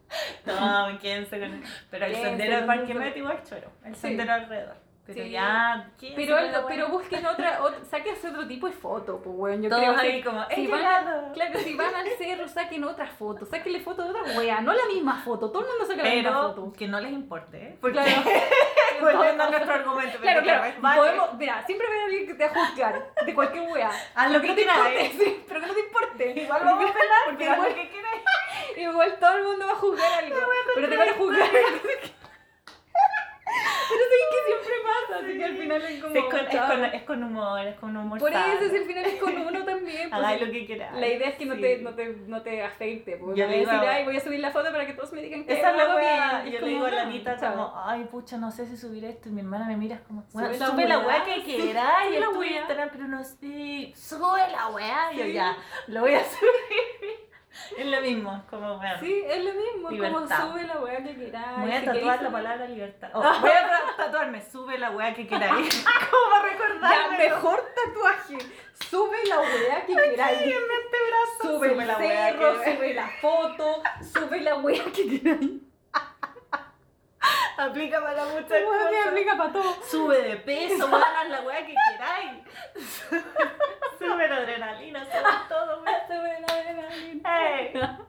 No, 0.46 0.98
quédense 1.00 1.38
con 1.40 1.62
Pero 1.90 2.06
el 2.06 2.12
Quédense 2.12 2.28
sendero 2.30 2.56
del 2.56 2.66
Parque. 2.66 2.94
Met 2.94 3.16
igual 3.16 3.42
choro, 3.42 3.70
el 3.84 3.94
Sí. 3.94 4.00
sendero 4.02 4.32
alrededor. 4.32 4.76
Pero 5.06 5.22
Sí. 5.22 5.30
ya, 5.30 5.88
Pero, 6.16 6.40
la 6.40 6.66
pero 6.66 6.88
busquen 6.88 7.24
otra, 7.26 7.62
otra 7.62 7.84
sáquense 7.84 8.28
otro 8.28 8.44
tipo 8.48 8.66
de 8.66 8.72
foto, 8.72 9.20
pues 9.22 9.36
weón. 9.38 9.62
Yo 9.62 9.68
Todos 9.68 9.82
creo 9.82 9.96
ahí 9.98 10.18
que 10.18 10.24
como, 10.24 10.44
si 10.52 10.64
¡he 10.64 10.68
van, 10.68 11.32
claro, 11.32 11.58
si 11.60 11.74
van 11.76 11.94
al 11.94 12.08
cerro, 12.18 12.48
saquen 12.48 12.82
otra 12.82 13.06
foto, 13.06 13.46
sáquenle 13.46 13.78
foto 13.80 14.02
de 14.02 14.10
otra 14.10 14.22
wea, 14.36 14.60
no 14.62 14.72
la 14.72 14.84
misma 14.92 15.20
foto, 15.22 15.50
todo 15.52 15.62
el 15.62 15.68
mundo 15.68 15.84
saca 15.86 16.02
la 16.02 16.10
misma 16.14 16.42
foto. 16.42 16.72
que 16.72 16.88
no 16.88 16.98
les 17.00 17.12
importe, 17.12 17.56
¿eh? 17.56 17.78
Porque 17.80 17.98
Claro, 18.00 18.22
volviendo 19.12 19.44
a 19.44 19.50
nuestro 19.50 19.74
argumento. 19.74 20.18
Claro, 20.18 20.40
pero 20.44 20.80
claro. 20.80 21.00
Podemos, 21.00 21.34
mira, 21.34 21.64
siempre 21.66 21.86
haber 21.86 22.00
alguien 22.02 22.26
que 22.26 22.34
te 22.34 22.46
va 22.48 22.50
a 22.50 22.66
juzgar 22.66 23.10
de 23.24 23.34
cualquier 23.34 23.68
wea. 23.70 23.90
Haz 24.14 24.30
lo 24.30 24.40
que 24.40 24.48
no 24.48 24.54
te 24.54 24.60
importe, 24.62 25.04
¿eh? 25.06 25.12
sí, 25.18 25.44
pero 25.48 25.60
que 25.60 25.66
no 25.66 25.74
te 25.74 25.80
importe. 25.80 26.30
Igual 26.42 26.64
vamos 26.64 26.90
a 26.90 26.92
pelar, 26.92 27.18
porque 27.26 27.44
igual- 27.44 27.74
que 27.74 27.88
quieras. 27.90 28.12
Igual 28.76 29.16
todo 29.18 29.36
el 29.36 29.44
mundo 29.44 29.66
va 29.66 29.72
a 29.72 29.76
juzgar 29.76 30.12
algo. 30.24 30.36
Pero 30.74 30.88
te 30.88 30.96
van 30.96 31.08
a 31.08 31.12
juzgar. 31.14 31.48
Pero 33.88 34.04
sí 34.10 34.16
que 34.30 34.44
siempre 34.46 34.74
pasa, 34.84 35.15
así 35.28 35.38
que 35.38 35.44
al 35.44 35.56
final 35.56 35.82
es 35.82 36.00
como. 36.02 36.12
Sí, 36.14 36.18
es, 36.18 36.24
con, 36.24 36.38
es, 36.40 36.56
con, 36.60 36.84
es 36.84 37.02
con 37.02 37.22
humor, 37.24 37.60
es 37.66 37.76
con 37.78 37.96
humor. 37.96 38.18
Por 38.18 38.32
sano. 38.32 38.52
eso, 38.54 38.70
si 38.70 38.76
al 38.76 38.84
final 38.84 39.04
es 39.04 39.14
con 39.20 39.36
uno 39.48 39.64
también. 39.64 40.10
pues, 40.10 40.12
Hagáis 40.12 40.40
lo 40.42 40.52
que 40.52 40.66
quieras. 40.66 40.94
la 40.94 41.06
idea 41.08 41.28
es 41.28 41.34
que 41.36 41.46
no, 41.46 41.54
Sí. 41.56 41.60
te, 41.60 41.78
no, 41.78 41.94
te, 41.94 42.06
no 42.26 42.42
te 42.42 42.62
afecte. 42.62 43.16
Porque 43.16 43.40
Yo 43.40 43.46
no 43.46 43.50
voy 43.52 43.56
a 43.56 43.60
digo- 43.60 43.72
decir, 43.72 43.88
ay, 43.88 44.04
voy 44.04 44.16
a 44.16 44.20
subir 44.20 44.40
la 44.40 44.50
foto 44.50 44.70
para 44.72 44.86
que 44.86 44.92
todos 44.94 45.12
me 45.12 45.22
digan 45.22 45.44
que 45.44 45.52
Esa 45.52 45.70
es 45.70 45.76
lo 45.76 45.88
la 45.88 45.94
wea. 45.96 46.44
Yo 46.46 46.60
le 46.60 46.66
digo 46.68 46.86
a 46.86 46.90
la 46.90 47.02
no, 47.04 47.10
Anita 47.10 47.36
como, 47.36 47.72
ay 47.84 48.04
pucha, 48.04 48.36
no 48.38 48.50
sé 48.50 48.66
si 48.66 48.76
subir 48.76 49.04
esto. 49.04 49.28
Y 49.28 49.32
mi 49.32 49.40
hermana 49.40 49.66
me 49.66 49.76
mira 49.76 50.00
como, 50.06 50.22
Sube 50.22 50.42
"Bueno, 50.42 50.56
la 50.58 50.66
sube 50.66 50.88
la 50.88 50.98
wea, 50.98 51.06
weá 51.08 51.24
que 51.24 51.42
quieras. 51.44 51.94
Y 52.14 52.18
la 52.18 52.28
wea". 52.30 52.60
Instagram, 52.60 52.88
pero 52.92 53.08
no 53.08 53.24
sé, 53.24 53.92
sube 53.96 54.40
la 54.52 54.68
weá. 54.68 55.12
Y 55.12 55.18
yo 55.18 55.26
ya, 55.26 55.56
lo 55.88 56.00
voy 56.00 56.14
a 56.14 56.20
subir. 56.24 57.26
Es 57.78 57.86
lo 57.86 58.00
mismo, 58.02 58.42
como 58.50 58.76
weá. 58.78 59.00
Sí, 59.00 59.22
es 59.26 59.42
lo 59.42 59.50
mismo. 59.54 59.90
Libertad. 59.90 60.40
Como 60.42 60.52
sube 60.52 60.62
la 60.66 60.78
weá 60.78 61.02
que 61.02 61.14
queráis. 61.16 61.58
Voy 61.58 61.72
a 61.72 61.84
tatuar 61.84 62.22
la 62.22 62.30
palabra 62.30 62.66
libertad. 62.66 63.10
Oh, 63.14 63.20
voy 63.40 63.50
a 63.50 63.66
tatuarme, 63.96 64.42
sube 64.42 64.78
la 64.78 64.90
weá 64.90 65.14
que 65.14 65.26
queráis. 65.26 65.84
como 66.10 66.30
para 66.30 66.48
Ya, 66.48 66.52
recordarme. 66.52 67.18
mejor 67.18 67.64
tatuaje. 67.74 68.38
Sube 68.90 69.24
la 69.26 69.40
weá 69.40 69.86
que 69.86 69.94
queráis. 69.94 70.40
En 70.42 70.48
este 70.48 70.98
brazo, 71.08 71.56
Sube, 71.56 71.72
el 71.72 71.86
la 71.86 71.96
cerro, 71.96 72.62
que- 72.62 72.76
sube 72.76 72.94
la 72.94 73.08
foto, 73.20 73.82
sube 74.12 74.40
la 74.40 74.54
weá 74.56 74.84
que 74.84 75.20
queráis. 75.20 75.50
Aplica 77.58 78.00
para 78.02 78.24
muchas 78.26 78.50
weá 78.50 78.60
que 78.60 78.96
cosas. 78.96 79.06
aplica 79.08 79.36
para 79.36 79.52
todo. 79.52 79.76
Sube 79.88 80.22
de 80.22 80.36
peso, 80.36 80.86
haz 80.94 81.28
la 81.28 81.40
weá 81.42 81.64
que 81.66 81.74
queráis. 81.90 82.42
Sube 83.98 84.28
la 84.28 84.36
adrenalina, 84.36 85.04
sube 85.04 85.22
todo, 85.48 85.82
weón. 85.82 85.96
Sube 86.06 86.40
la 86.40 86.54
adrenalina. 86.54 88.00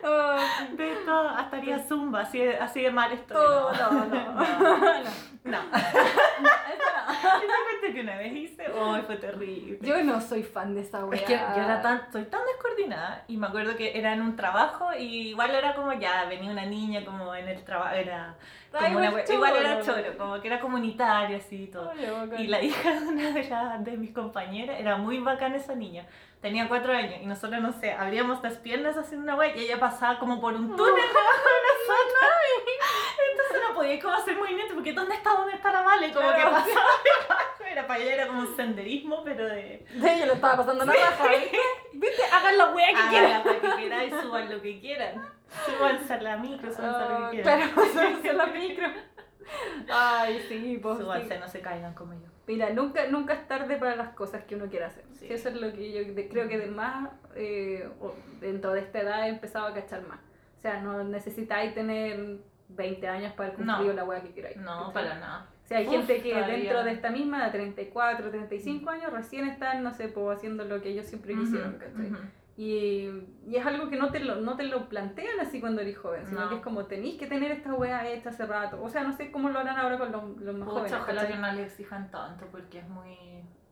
Oh, 0.00 0.36
de 0.76 0.94
todo, 1.04 1.28
hasta 1.30 1.56
haría 1.56 1.78
zumba, 1.80 2.20
así 2.20 2.38
de, 2.38 2.56
así 2.56 2.82
de 2.82 2.90
mal 2.90 3.10
estoy. 3.10 3.36
todo, 3.36 3.72
no, 3.72 3.90
no. 3.90 4.06
no. 4.06 4.32
No. 4.32 5.02
No. 5.44 5.58
No. 5.62 5.78
Que 7.92 8.02
una 8.02 8.16
vez 8.18 8.32
hice, 8.32 8.66
oh, 8.70 8.98
fue 9.06 9.16
terrible. 9.16 9.78
Yo 9.80 10.04
no 10.04 10.20
soy 10.20 10.42
fan 10.42 10.74
de 10.74 10.82
esa 10.82 11.04
weá. 11.06 11.18
Es 11.18 11.26
que 11.26 11.32
yo 11.34 11.62
era 11.62 11.80
tan, 11.80 12.12
soy 12.12 12.24
tan 12.26 12.42
descoordinada 12.46 13.24
y 13.28 13.36
me 13.38 13.46
acuerdo 13.46 13.74
que 13.76 13.98
era 13.98 14.12
en 14.12 14.20
un 14.20 14.36
trabajo 14.36 14.92
y 14.94 15.30
igual 15.30 15.50
era 15.54 15.74
como 15.74 15.92
ya, 15.94 16.26
venía 16.26 16.50
una 16.50 16.66
niña 16.66 17.04
como 17.04 17.34
en 17.34 17.48
el 17.48 17.64
trabajo, 17.64 17.94
era 17.94 18.36
como 18.78 18.98
Ay, 19.00 19.08
una 19.08 19.24
igual 19.34 19.56
era 19.56 19.82
choro. 19.82 20.16
como 20.16 20.40
que 20.40 20.48
era 20.48 20.60
comunitario 20.60 21.36
así 21.36 21.64
y 21.64 21.66
todo. 21.66 21.86
Bacán. 21.86 22.40
Y 22.40 22.46
la 22.46 22.62
hija 22.62 22.92
de 23.00 23.06
una 23.06 23.30
de, 23.32 23.44
las 23.44 23.84
de 23.84 23.96
mis 23.96 24.12
compañeras 24.12 24.78
era 24.80 24.96
muy 24.96 25.18
bacana 25.18 25.56
esa 25.56 25.74
niña. 25.74 26.06
Tenía 26.40 26.68
cuatro 26.68 26.92
años 26.92 27.14
y 27.20 27.26
nosotros, 27.26 27.60
no 27.60 27.72
sé, 27.72 27.92
abríamos 27.92 28.40
las 28.44 28.54
piernas 28.58 28.96
haciendo 28.96 29.24
una 29.24 29.34
wea 29.34 29.56
y 29.56 29.60
ella 29.64 29.80
pasaba 29.80 30.20
como 30.20 30.40
por 30.40 30.54
un 30.54 30.76
túnel 30.76 30.94
debajo 30.94 31.48
de 31.48 31.60
nosotros. 31.68 32.32
Entonces 33.32 33.68
no 33.68 33.74
podía 33.74 34.00
como 34.00 34.14
hacer 34.14 34.36
movimiento 34.36 34.74
porque 34.74 34.92
¿dónde 34.92 35.14
está? 35.16 35.30
¿Dónde 35.30 35.54
está 35.54 35.72
la 35.72 35.82
Vale? 35.82 36.12
Como 36.12 36.28
que 36.28 36.34
Claro. 36.34 36.50
pasaba 36.52 36.86
debajo. 37.04 37.44
Era 37.68 37.86
para 37.86 38.00
ella 38.00 38.14
era 38.14 38.26
como 38.28 38.40
un 38.40 38.56
senderismo, 38.56 39.22
pero 39.24 39.46
de... 39.46 39.84
Sí, 39.92 40.08
yo 40.20 40.26
lo 40.26 40.32
estaba 40.34 40.56
pasando 40.56 40.84
la 40.86 40.92
raja, 40.92 41.28
¿viste? 41.28 41.58
¿Viste? 41.92 42.22
Hagan 42.32 42.56
la 42.58 42.66
weá 42.70 42.86
que 42.88 42.94
Hagan 42.96 43.10
quieran. 43.10 43.30
la 43.30 43.40
wea 43.42 43.60
que 43.60 43.68
quieran, 43.76 44.22
suban 44.22 44.50
lo 44.50 44.62
que 44.62 44.80
quieran. 44.80 45.28
Súbanse 45.66 46.12
a 46.14 46.20
la 46.22 46.36
micro, 46.36 46.70
súbanse 46.72 47.02
a 47.02 47.18
lo 47.18 47.30
que 47.30 47.36
quieran. 47.42 47.70
Claro, 47.70 47.88
súbanse 47.90 48.30
a 48.30 48.32
la 48.34 48.46
micro. 48.46 48.86
Ay, 49.90 50.40
sí, 50.48 50.78
pues. 50.82 50.96
sí. 50.98 51.02
Súbanse, 51.02 51.38
no 51.38 51.48
se 51.48 51.60
caigan 51.60 51.94
como 51.94 52.14
yo. 52.14 52.28
Mira, 52.46 52.70
nunca, 52.70 53.06
nunca 53.08 53.34
es 53.34 53.46
tarde 53.46 53.76
para 53.76 53.96
las 53.96 54.10
cosas 54.10 54.44
que 54.44 54.56
uno 54.56 54.66
quiera 54.68 54.86
hacer. 54.86 55.04
Sí. 55.12 55.26
Sí, 55.26 55.32
Eso 55.32 55.48
es 55.50 55.56
lo 55.60 55.72
que 55.72 55.92
yo 55.92 56.14
creo 56.30 56.48
que 56.48 56.58
de 56.58 56.66
más, 56.66 57.10
eh, 57.34 57.88
dentro 58.40 58.72
de 58.72 58.80
esta 58.80 59.00
edad 59.00 59.26
he 59.26 59.28
empezado 59.28 59.66
a 59.66 59.74
cachar 59.74 60.02
más. 60.06 60.20
O 60.56 60.60
sea, 60.60 60.80
no 60.80 61.04
necesitáis 61.04 61.74
tener 61.74 62.38
20 62.68 63.08
años 63.08 63.32
para 63.34 63.50
haber 63.52 63.64
No. 63.66 63.82
la 63.92 64.04
weá 64.04 64.20
que 64.22 64.32
queráis. 64.32 64.56
No, 64.56 64.78
¿cachai? 64.88 64.92
para 64.94 65.14
nada. 65.18 65.46
O 65.64 65.68
sea, 65.68 65.78
hay 65.78 65.86
Uf, 65.86 65.92
gente 65.92 66.22
que 66.22 66.30
todavía. 66.32 66.56
dentro 66.56 66.84
de 66.84 66.92
esta 66.92 67.10
misma, 67.10 67.44
de 67.44 67.50
34, 67.50 68.30
35 68.30 68.88
años, 68.90 69.12
recién 69.12 69.46
están, 69.46 69.82
no 69.82 69.92
sé, 69.92 70.08
pues, 70.08 70.38
haciendo 70.38 70.64
lo 70.64 70.80
que 70.80 70.88
ellos 70.90 71.04
siempre 71.06 71.34
quisieron, 71.34 71.70
Ujú, 71.74 71.78
¿cachai? 71.78 72.06
ujú. 72.06 72.18
Y, 72.58 73.08
y 73.46 73.54
es 73.54 73.64
algo 73.64 73.88
que 73.88 73.94
no 73.96 74.10
te, 74.10 74.18
lo, 74.18 74.34
no 74.36 74.56
te 74.56 74.64
lo 74.64 74.88
plantean 74.88 75.38
así 75.40 75.60
cuando 75.60 75.80
eres 75.80 75.96
joven, 75.96 76.26
sino 76.26 76.40
No. 76.40 76.48
que 76.48 76.56
es 76.56 76.60
como 76.60 76.86
tenéis 76.86 77.16
que 77.16 77.28
tener 77.28 77.52
esta 77.52 77.72
weá 77.72 78.04
hecha 78.08 78.30
hace 78.30 78.44
rato. 78.46 78.82
O 78.82 78.88
sea, 78.88 79.04
no 79.04 79.12
sé 79.12 79.30
cómo 79.30 79.48
lo 79.48 79.60
harán 79.60 79.78
ahora 79.78 79.96
con 79.96 80.10
los, 80.10 80.36
los 80.38 80.56
más 80.56 80.68
Pucha, 80.68 80.80
jóvenes. 80.80 80.92
ojalá 81.00 81.20
¿cachai? 81.22 81.36
que 81.36 81.40
no 81.40 81.52
le 81.52 81.62
exijan 81.64 82.10
tanto 82.10 82.46
porque 82.50 82.80
es 82.80 82.88
muy... 82.88 83.16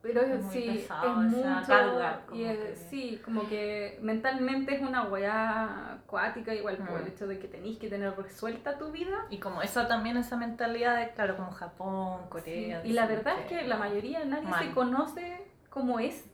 Pero 0.03 0.20
es 0.20 0.29
es, 0.31 0.40
muy 0.44 0.53
sí, 0.55 0.70
pesado 0.70 1.20
es 1.22 1.29
mucho. 1.31 1.66
carga, 1.66 2.20
como 2.29 2.40
y 2.40 2.44
es- 2.44 2.59
que- 2.59 2.77
Sí, 2.77 3.20
como 3.25 3.49
que 3.49 3.99
mentalmente 4.03 4.77
es 4.77 4.81
una 4.83 5.03
weá 5.09 5.94
acuática, 5.94 6.55
igual 6.55 6.77
por 6.77 6.99
el 7.01 7.07
Mm. 7.07 7.09
hecho 7.09 7.27
de 7.27 7.40
que 7.40 7.49
tenéis 7.49 7.79
que 7.81 7.88
tener 7.88 8.16
resuelta 8.16 8.79
tu 8.79 8.92
vida. 8.92 9.27
Y 9.31 9.38
como 9.40 9.62
esa 9.62 9.88
también, 9.88 10.16
esa 10.16 10.37
mentalidad 10.37 10.96
de, 10.96 11.11
claro, 11.11 11.35
como 11.37 11.51
Japón, 11.51 12.20
Sí, 12.22 12.29
Corea. 12.29 12.87
Y 12.87 12.92
la 12.92 13.07
verdad 13.09 13.35
es 13.40 13.46
que 13.46 13.66
la 13.66 13.79
mayoría, 13.79 14.25
nadie 14.25 14.46
Mal. 14.46 14.62
se 14.68 14.70
conoce 14.75 15.44
como 15.70 15.99
es. 15.99 16.25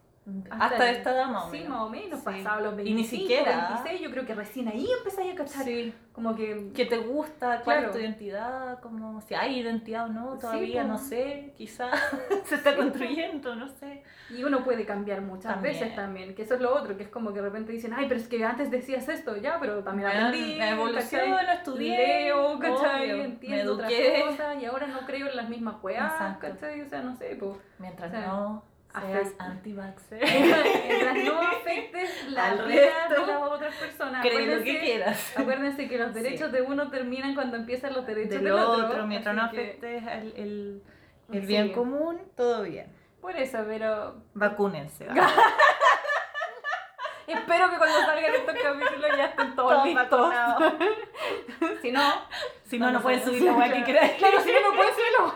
Hasta, 0.50 0.88
esta 0.90 1.10
edad 1.10 1.26
más 1.26 1.46
o 1.46 1.50
Sí, 1.50 1.58
menos. 1.58 1.68
más 1.70 1.80
o 1.80 1.88
menos, 1.90 2.18
Sí. 2.20 2.24
pasado 2.24 2.60
los 2.60 2.76
25, 2.76 2.88
Y 2.90 2.94
ni 2.94 3.04
siquiera. 3.04 3.68
26, 3.82 4.00
yo 4.02 4.10
creo 4.12 4.24
que 4.24 4.34
recién 4.36 4.68
ahí 4.68 4.86
empezáis 4.98 5.32
a 5.32 5.36
cachar. 5.36 5.64
Sí. 5.64 5.92
Como 6.12 6.36
que... 6.36 6.70
¿Qué 6.74 6.84
te 6.86 6.98
gusta? 6.98 7.60
¿Cuál 7.64 7.78
Claro. 7.78 7.86
es 7.86 7.92
tu 7.92 7.98
identidad? 7.98 8.78
Como, 8.80 9.20
si 9.22 9.34
hay 9.34 9.58
identidad 9.58 10.04
o 10.06 10.08
no, 10.12 10.38
todavía 10.38 10.82
po. 10.82 10.88
no 10.88 10.98
sé, 10.98 11.52
quizá 11.56 11.90
se 12.44 12.54
está 12.54 12.76
construyendo, 12.76 13.56
no 13.56 13.66
sé. 13.68 14.04
Y 14.30 14.44
uno 14.44 14.62
puede 14.62 14.84
cambiar 14.86 15.22
muchas 15.22 15.54
También. 15.54 15.74
veces 15.74 15.96
también, 15.96 16.34
que 16.36 16.42
eso 16.42 16.54
es 16.54 16.60
lo 16.60 16.72
otro, 16.72 16.96
que 16.96 17.02
es 17.02 17.08
como 17.08 17.30
que 17.32 17.40
de 17.40 17.46
repente 17.46 17.72
dicen, 17.72 17.92
ay, 17.92 18.06
pero 18.08 18.20
es 18.20 18.28
que 18.28 18.44
antes 18.44 18.70
decías 18.70 19.08
esto, 19.08 19.36
ya, 19.38 19.58
pero 19.58 19.82
también 19.82 20.08
aprendí, 20.08 20.54
me 20.56 20.70
evoluciono, 20.70 21.38
estudié, 21.40 21.96
leo, 21.96 22.58
¿cachai? 22.60 23.04
obvio, 23.10 23.16
me 23.16 23.24
Entiendo 23.24 23.74
otras 23.74 23.90
eduqué. 23.90 24.24
cosas 24.28 24.62
y 24.62 24.66
ahora 24.66 24.86
no 24.86 25.00
creo 25.04 25.28
en 25.28 25.36
las 25.36 25.48
mismas 25.48 25.76
Exacto. 25.82 26.46
¿cachai? 26.46 26.80
O 26.82 26.88
sea, 26.88 27.02
no 27.02 27.16
sé, 27.16 27.36
pues. 27.40 27.56
Mientras 27.78 28.08
O 28.08 28.12
sea, 28.14 28.26
no 28.28 28.71
seas 29.00 29.32
anti-vaxxer, 29.38 30.20
Mientras 30.88 31.16
no 31.24 31.40
afectes 31.56 32.24
la 32.30 32.46
Al 32.50 32.66
vida 32.66 32.80
resto, 33.08 33.20
de 33.26 33.26
las 33.32 33.42
otras 33.42 33.74
personas. 33.76 34.22
cree 34.22 34.46
lo 34.58 34.62
que 34.64 34.80
quieras. 34.80 35.32
Acuérdense 35.38 35.88
que 35.88 35.98
los 35.98 36.08
Sí. 36.12 36.20
derechos 36.20 36.52
de 36.52 36.62
uno 36.62 36.90
terminan 36.90 37.34
cuando 37.34 37.56
empiezan 37.56 37.94
los 37.94 38.06
derechos 38.06 38.34
Del 38.34 38.44
del 38.44 38.52
otro, 38.52 38.86
otro. 38.88 39.06
mientras 39.06 39.34
no 39.34 39.50
que- 39.50 39.60
afectes 39.60 40.02
el, 40.06 40.32
el, 40.36 40.82
el 41.32 41.40
Sí. 41.40 41.46
bien 41.46 41.72
común, 41.72 42.20
todo 42.36 42.62
bien. 42.62 42.86
Por 43.20 43.36
eso, 43.36 43.58
pero 43.66 44.16
Vacúnense. 44.34 45.06
espero 47.26 47.70
que 47.70 47.78
cuando 47.78 47.98
salgan 48.00 48.34
estos 48.34 48.54
capítulos 48.62 49.10
ya 49.16 49.24
estén 49.26 49.54
todos, 49.54 49.72
Todos 49.72 49.86
listos. 49.86 50.34
si 51.80 51.92
no, 51.92 52.12
Si 52.64 52.78
no, 52.78 52.90
no 52.90 53.00
pueden 53.00 53.22
subir 53.24 53.42
la 53.42 53.52
weá 53.52 53.72
que 53.72 53.84
quieran. 53.84 54.10
Claro, 54.18 54.40
si 54.40 54.50
no, 54.52 54.60
no 54.70 54.76
pueden 54.76 54.92
subir 54.94 55.06
la 55.18 55.24
weá. 55.24 55.34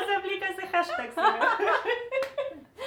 No 0.00 0.06
se 0.06 0.14
aplica 0.16 0.48
ese 0.48 0.66
hashtag. 0.66 1.10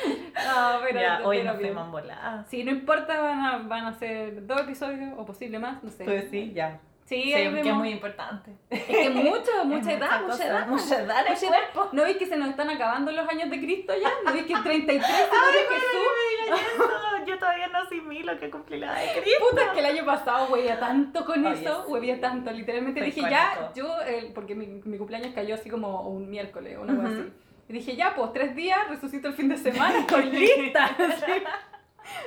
No, 0.33 0.79
pero, 0.83 0.99
ya, 0.99 1.21
hoy 1.23 1.37
pero 1.39 1.51
nos 1.51 1.61
fuimos 1.61 1.91
voladas. 1.91 2.47
Sí, 2.49 2.63
no 2.63 2.71
importa, 2.71 3.19
van 3.21 3.39
a, 3.45 3.57
van 3.59 3.85
a 3.85 3.93
ser 3.93 4.45
dos 4.47 4.61
episodios 4.61 5.11
o 5.17 5.25
posible 5.25 5.59
más, 5.59 5.83
no 5.83 5.89
sé. 5.89 6.03
Pues 6.05 6.29
sí, 6.31 6.51
ya. 6.53 6.79
Sí, 7.05 7.23
Sí, 7.23 7.31
que 7.33 7.59
es 7.69 7.73
muy 7.75 7.89
importante. 7.89 8.51
Es 8.69 8.83
que 8.85 9.09
mucho, 9.09 9.51
mucha 9.65 9.91
Es 9.91 9.97
edad, 9.97 10.21
mucha 10.21 10.47
edad. 10.47 10.67
mucha 10.67 11.01
edad 11.01 11.25
Mucha 11.29 11.47
edad. 11.47 11.89
¿No 11.91 12.03
veis 12.03 12.15
que 12.17 12.25
se 12.25 12.37
nos 12.37 12.49
están 12.49 12.69
acabando 12.69 13.11
los 13.11 13.27
años 13.27 13.49
de 13.49 13.59
Cristo 13.59 13.93
ya? 14.01 14.09
¿No 14.25 14.31
veis 14.31 14.45
que 14.45 14.53
el 14.53 14.63
33 14.63 15.05
se 15.05 15.23
murió 15.25 15.69
Jesús? 15.69 17.27
Yo 17.27 17.37
todavía 17.37 17.67
no 17.67 17.79
asimilo 17.79 18.39
que 18.39 18.49
cumplí 18.49 18.79
la 18.79 18.87
edad 19.03 19.13
de 19.15 19.21
Cristo. 19.21 19.39
Puta, 19.49 19.61
es 19.65 19.69
que 19.71 19.79
el 19.79 19.85
año 19.85 20.05
pasado 20.05 20.47
huevía 20.53 20.79
tanto 20.79 21.25
con 21.25 21.45
Oye, 21.45 21.61
eso, 21.65 21.83
sí. 21.85 21.91
huevía 21.91 22.19
tanto, 22.21 22.51
literalmente 22.51 22.99
Soy 23.01 23.11
dije 23.11 23.21
ya, 23.29 23.71
yo, 23.75 24.01
el- 24.01 24.33
porque 24.33 24.55
mi, 24.55 24.67
mi 24.85 24.97
cumpleaños 24.97 25.33
cayó 25.35 25.55
así 25.55 25.69
como 25.69 26.01
un 26.07 26.29
miércoles, 26.29 26.77
una 26.81 26.95
cosa 26.95 27.09
Ujú. 27.09 27.19
así. 27.21 27.31
Y 27.71 27.75
dije 27.75 27.95
ya, 27.95 28.13
pues 28.13 28.33
tres 28.33 28.53
días, 28.53 28.85
resucito 28.89 29.29
el 29.29 29.33
fin 29.33 29.47
de 29.47 29.55
semana, 29.55 29.99
estoy 29.99 30.25
lista. 30.31 30.87
así. 30.87 31.31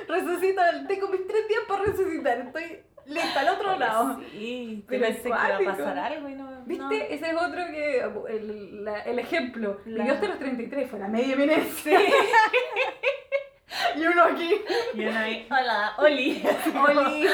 resucito, 0.07 0.59
tengo 0.87 1.07
mis 1.09 1.27
tres 1.27 1.47
días 1.47 1.61
para 1.67 1.83
resucitar, 1.83 2.39
estoy 2.39 2.79
lista 3.05 3.41
al 3.41 3.49
otro 3.49 3.69
Oye, 3.69 3.79
lado. 3.79 4.19
Sí, 4.31 4.83
Pero 4.87 5.01
pensé 5.05 5.21
que 5.21 5.27
iba 5.29 5.55
a 5.55 5.59
pasar 5.77 5.99
algo 5.99 6.29
y 6.29 6.33
no. 6.33 6.63
¿Viste? 6.65 7.13
Ese 7.13 7.29
es 7.29 7.35
otro 7.35 7.63
que, 7.67 7.99
el, 8.29 8.83
la- 8.85 9.01
el 9.01 9.19
ejemplo, 9.19 9.79
La- 9.85 9.97
vivió 10.05 10.13
hasta 10.15 10.27
los 10.29 10.39
33, 10.39 10.89
fue 10.89 10.97
la 10.97 11.07
media 11.09 11.33
eminencia. 11.35 11.99
y 13.95 14.05
uno 14.07 14.23
aquí. 14.23 14.61
Y 14.95 15.05
uno 15.05 15.19
ahí, 15.19 15.47
hola, 15.51 15.93
Oli. 15.99 16.43
Oli, 16.89 17.27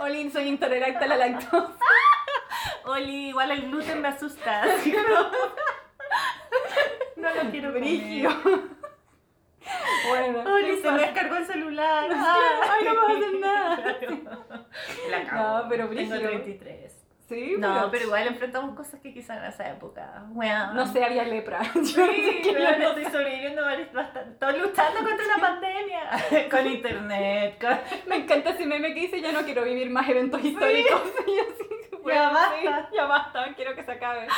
Oli, 0.00 0.30
soy 0.30 0.48
intolerante 0.48 1.02
a 1.02 1.08
la 1.08 1.16
lactosa. 1.16 1.78
Oli, 2.84 3.28
igual 3.30 3.52
el 3.52 3.70
gluten 3.70 4.02
me 4.02 4.08
asusta. 4.08 4.62
No 7.34 7.44
lo 7.44 7.50
quiero 7.50 7.72
Brigio. 7.72 8.30
Bueno, 10.08 10.44
Oli, 10.54 10.76
se 10.80 10.92
me 10.92 11.00
descargó 11.00 11.36
el 11.36 11.44
celular. 11.44 12.08
Ay, 12.12 12.84
no 12.84 12.94
vas 12.94 13.10
a 13.10 13.12
hacer 13.16 13.34
nada. 13.40 13.98
La. 15.10 15.24
No, 15.24 15.68
pero 15.68 15.88
Tengo 15.88 15.94
brígido. 16.14 16.28
33. 16.30 16.92
Sí, 17.28 17.56
No, 17.58 17.88
pero 17.90 18.04
igual 18.04 18.28
enfrentamos 18.28 18.76
cosas 18.76 19.00
que 19.00 19.12
quizás 19.12 19.38
en 19.38 19.44
esa 19.46 19.68
época. 19.68 20.22
Bueno, 20.28 20.72
No 20.74 20.86
sé, 20.86 21.02
había 21.02 21.24
lepra. 21.24 21.60
Yo 21.74 21.82
Sí, 21.82 21.96
no 21.96 22.04
sé 22.06 22.52
pero 22.54 22.78
no 22.78 22.88
estoy 22.90 23.04
sobreviviendo 23.06 23.62
bastante. 23.92 24.30
Estoy 24.30 24.60
luchando 24.60 24.98
contra 25.00 25.26
una 25.26 25.38
pandemia. 25.40 26.48
Con 26.48 26.66
internet, 26.68 27.60
con... 27.60 27.76
Me 28.08 28.16
encanta 28.18 28.50
ese 28.50 28.64
meme 28.66 28.94
que 28.94 29.00
dice 29.00 29.20
ya 29.20 29.32
no 29.32 29.40
quiero 29.40 29.64
vivir 29.64 29.90
más 29.90 30.08
eventos 30.08 30.44
históricos. 30.44 31.02
Y 31.26 31.38
así, 31.40 31.68
bueno, 32.14 32.32
basta. 32.32 32.88
sí, 32.90 32.96
ya 32.96 33.06
basta, 33.06 33.54
quiero 33.54 33.74
que 33.74 33.84
se 33.84 33.92
acabe. 33.92 34.26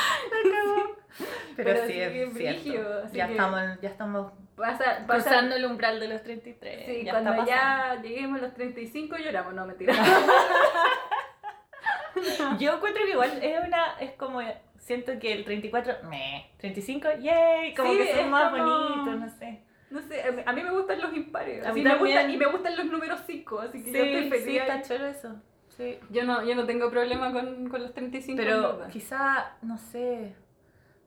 Pero, 1.55 1.57
Pero 1.73 1.85
sí, 1.87 1.93
sí, 1.93 1.99
es 2.01 2.33
brígido, 2.33 3.03
ya, 3.11 3.25
que- 3.27 3.31
estamos, 3.33 3.61
ya 3.81 3.89
estamos 3.89 4.31
Pasa, 4.55 5.03
pasa, 5.07 5.07
cruzando 5.07 5.55
el 5.55 5.65
umbral 5.65 5.99
de 5.99 6.07
los 6.07 6.21
33. 6.23 6.85
sí, 6.85 7.03
ya 7.03 7.11
cuando 7.11 7.45
ya 7.45 7.99
lleguemos 8.01 8.39
a 8.39 8.43
los 8.43 8.53
35 8.53 9.17
lloramos, 9.17 9.53
no, 9.53 9.65
mentira. 9.65 9.93
Yo 12.59 12.73
encuentro 12.75 13.03
que 13.05 13.11
igual 13.11 13.31
es 13.41 13.67
una, 13.67 13.97
es 13.99 14.11
como, 14.13 14.41
siento 14.77 15.13
que 15.19 15.31
el 15.33 15.45
34, 15.45 16.09
meh, 16.09 16.51
35, 16.57 17.07
yay, 17.21 17.73
como 17.73 17.91
Sí, 17.91 17.97
que 17.97 18.11
es 18.11 18.17
son 18.17 18.29
más 18.29 18.51
como- 18.51 18.63
bonitos, 18.65 19.19
no 19.19 19.29
sé. 19.29 19.61
No 19.89 20.01
sé, 20.01 20.21
a 20.23 20.31
mí- 20.31 20.43
a 20.45 20.53
mí 20.53 20.63
me 20.63 20.71
gustan 20.71 21.01
los 21.01 21.13
impares. 21.13 21.65
A 21.65 21.73
mí 21.73 21.81
me 21.81 21.95
gustan, 21.95 22.29
y 22.29 22.37
me 22.37 22.45
gustan 22.45 22.75
los 22.77 22.85
números 22.85 23.21
5, 23.25 23.59
así 23.61 23.83
que 23.83 23.91
yo 23.91 24.03
estoy 24.03 24.23
Sí, 24.23 24.29
feliz. 24.29 24.45
sí, 24.45 24.57
está 24.57 24.81
chulo 24.83 25.05
eso. 25.07 25.35
Sí. 25.79 25.97
Yo 26.09 26.25
no, 26.25 26.43
yo 26.43 26.55
no 26.55 26.65
tengo 26.65 26.89
problema 26.91 27.31
con, 27.31 27.69
con 27.69 27.81
los 27.81 27.93
35. 27.93 28.39
en 28.41 28.47
Pero 28.47 28.61
verdad. 28.77 28.89
quizá, 28.91 29.53
no 29.61 29.77
sé, 29.77 30.35